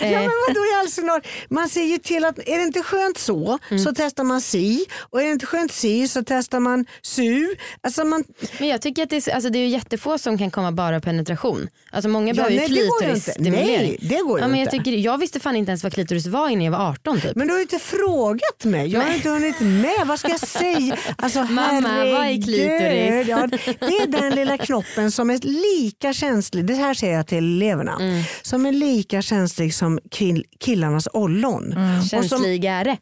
Ja, 0.00 0.06
men 0.10 0.30
vadå 0.48 0.60
i 0.60 0.74
all 0.80 0.88
sin 0.88 1.06
dar? 1.06 1.22
Man 1.48 1.68
ser 1.68 1.82
ju 1.82 1.98
till 1.98 2.24
att 2.24 2.38
är 2.38 2.56
det 2.56 2.62
inte 2.62 2.82
skönt 2.82 3.18
så 3.18 3.58
Mm. 3.70 3.84
så 3.84 3.92
testar 3.96 4.24
man 4.24 4.40
si 4.40 4.84
och 5.10 5.20
är 5.20 5.24
det 5.24 5.30
inte 5.30 5.46
skönt 5.46 5.72
si 5.72 6.08
så 6.08 6.22
testar 6.26 6.60
man 6.60 6.86
su. 7.02 7.54
Alltså 7.80 8.04
man, 8.04 8.24
Men 8.58 8.68
jag 8.68 8.82
tycker 8.82 9.02
att 9.02 9.10
det 9.10 9.28
är, 9.28 9.34
alltså 9.34 9.50
det 9.50 9.58
är 9.58 9.66
jättefå 9.68 10.18
som 10.18 10.38
kan 10.38 10.50
komma 10.50 10.72
bara 10.72 11.00
penetration. 11.00 11.68
Alltså 11.90 12.08
många 12.08 12.34
behöver 12.34 12.54
ju 12.54 12.66
klitorisstimulering. 12.66 13.66
Nej, 13.78 13.98
det 14.00 14.16
går 14.18 14.38
ju 14.38 14.44
ja, 14.44 14.48
men 14.48 14.60
jag, 14.60 14.66
inte. 14.74 14.78
tycker, 14.78 14.90
jag 14.98 15.18
visste 15.18 15.40
fan 15.40 15.56
inte 15.56 15.70
ens 15.70 15.82
vad 15.82 15.92
klitoris 15.92 16.26
var 16.26 16.48
innan 16.48 16.64
jag 16.64 16.72
var 16.72 16.88
18 16.90 17.20
typ. 17.20 17.36
men 17.36 17.46
du 17.46 17.52
har 17.52 17.58
ju 17.58 17.62
inte 17.62 17.78
frågat 17.78 18.64
mig. 18.64 18.86
Jag 18.88 19.00
har 19.00 19.14
inte 19.14 19.28
hunnit 19.28 19.60
med. 19.60 20.06
Vad 20.06 20.18
ska 20.18 20.28
jag 20.28 20.40
säga? 20.40 20.96
Alltså, 21.18 21.42
Mamma, 21.50 21.80
vad 21.80 22.06
är 22.06 22.14
herregud. 22.22 22.75
Klitoris? 22.78 23.28
Ja, 23.28 23.46
det 23.80 23.86
är 24.02 24.06
den 24.06 24.34
lilla 24.34 24.58
knoppen 24.58 25.10
som 25.10 25.30
är 25.30 25.38
lika 25.38 26.12
känslig, 26.12 26.64
det 26.66 26.74
här 26.74 26.94
säger 26.94 27.16
jag 27.16 27.26
till 27.26 27.38
eleverna, 27.38 27.96
Mm. 28.00 28.22
som 28.42 28.66
är 28.66 28.72
lika 28.72 29.22
känslig 29.22 29.74
som 29.74 29.98
kill, 30.10 30.44
killarnas 30.60 31.08
ollon. 31.12 31.72
Mm. 31.72 31.98
Och 31.98 32.04
som- 32.04 32.22
Känsligare. 32.28 32.96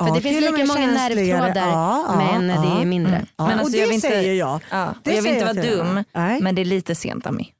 För 0.00 0.08
Ja, 0.08 0.14
det 0.14 0.20
finns 0.20 0.46
och 0.48 0.52
lika 0.52 0.64
många 0.66 0.86
nervtrådar 0.86 1.68
Ja, 1.68 2.04
ja, 2.08 2.16
men 2.16 2.48
ja. 2.48 2.60
det 2.62 2.82
är 2.82 2.84
mindre. 2.84 3.26
Ja, 3.36 3.46
Men 3.46 3.54
och 3.54 3.60
alltså, 3.60 3.72
det 3.72 3.78
jag 3.78 3.86
vill 3.86 3.94
inte- 3.94 4.08
säger 4.08 4.32
jag. 4.34 4.60
Ja, 4.70 4.94
Det 5.02 5.14
jag 5.14 5.22
vill 5.22 5.32
inte 5.32 5.44
vara 5.44 5.54
dum 5.66 6.04
men 6.42 6.54
det 6.54 6.62
är 6.62 6.64
lite 6.64 6.94
sent 6.94 7.26
Ami. 7.26 7.52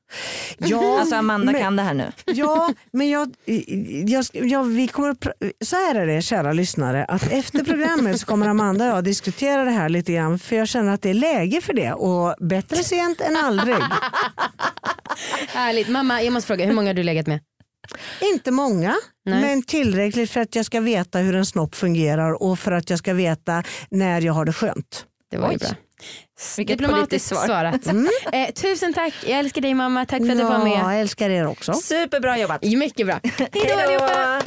Ja, 0.59 1.01
Alltså 1.01 1.17
Amanda 1.17 1.53
men- 1.53 1.61
kan 1.63 1.77
det 1.77 1.83
här 1.83 1.95
nu. 1.95 2.13
Ja, 2.27 2.75
men 2.93 3.09
jag, 3.11 3.35
jag, 4.07 4.25
jag, 4.33 4.65
vi 4.65 4.89
kommer 4.89 5.09
att, 5.11 5.27
så 5.65 5.77
här 5.77 5.95
är 5.95 6.07
det 6.07 6.23
kära 6.23 6.53
lyssnare, 6.53 7.05
att 7.05 7.33
efter 7.33 7.65
programmet 7.65 8.21
så 8.21 8.27
kommer 8.27 8.47
Amanda 8.47 8.91
och 8.91 8.97
jag 8.97 9.05
diskutera 9.05 9.65
det 9.65 9.71
här 9.71 9.89
lite 9.89 10.13
grann 10.13 10.39
för 10.39 10.57
jag 10.57 10.69
känner 10.69 10.95
att 10.95 11.03
det 11.03 11.11
är 11.11 11.15
läge 11.15 11.61
för 11.61 11.73
det 11.73 11.93
och 11.93 12.35
bättre 12.41 12.77
sent 12.77 13.21
än 13.21 13.37
aldrig. 13.37 13.77
Härligt. 15.49 15.89
Mamma 15.89 16.23
jag 16.23 16.33
måste 16.33 16.47
fråga, 16.47 16.67
hur 16.67 16.73
många 16.73 16.89
har 16.89 16.95
du 16.95 17.03
legat 17.03 17.27
med? 17.27 17.41
Inte 18.21 18.51
många, 18.51 18.95
Nej. 19.25 19.41
men 19.41 19.63
tillräckligt 19.63 20.31
för 20.31 20.41
att 20.41 20.55
jag 20.57 20.67
ska 20.67 20.81
veta 20.81 21.19
hur 21.19 21.35
en 21.35 21.47
snopp 21.47 21.75
fungerar 21.75 22.43
och 22.43 22.59
för 22.59 22.73
att 22.73 22.91
jag 22.91 22.99
ska 22.99 23.15
veta 23.15 23.63
när 23.91 24.21
jag 24.21 24.33
har 24.33 24.45
det 24.45 24.53
skönt. 24.53 25.05
Det 25.31 25.37
var 25.37 25.53
ju 25.53 25.59
bra. 25.59 25.69
Vilket 26.57 26.79
Diplomatiskt 26.79 27.29
svar. 27.29 27.47
svarat. 27.47 27.87
Eh, 28.33 28.51
tusen 28.55 28.95
tack, 28.95 29.15
jag 29.27 29.39
älskar 29.39 29.61
dig 29.61 29.75
mamma. 29.75 30.07
Tack 30.07 30.23
för 30.23 30.31
att 30.31 30.39
du 30.39 30.45
var 30.45 30.53
Ja, 30.53 30.65
med. 30.65 30.73
jag 30.79 31.01
älskar 31.01 31.31
er 31.31 31.47
också. 31.47 31.73
Superbra 31.75 32.39
jobbat. 32.39 32.63
Mycket 32.63 33.07
bra. 33.07 33.21
Hej 33.23 33.49
då 33.53 33.75
allihopa. 33.75 34.07
Hejdå. 34.07 34.45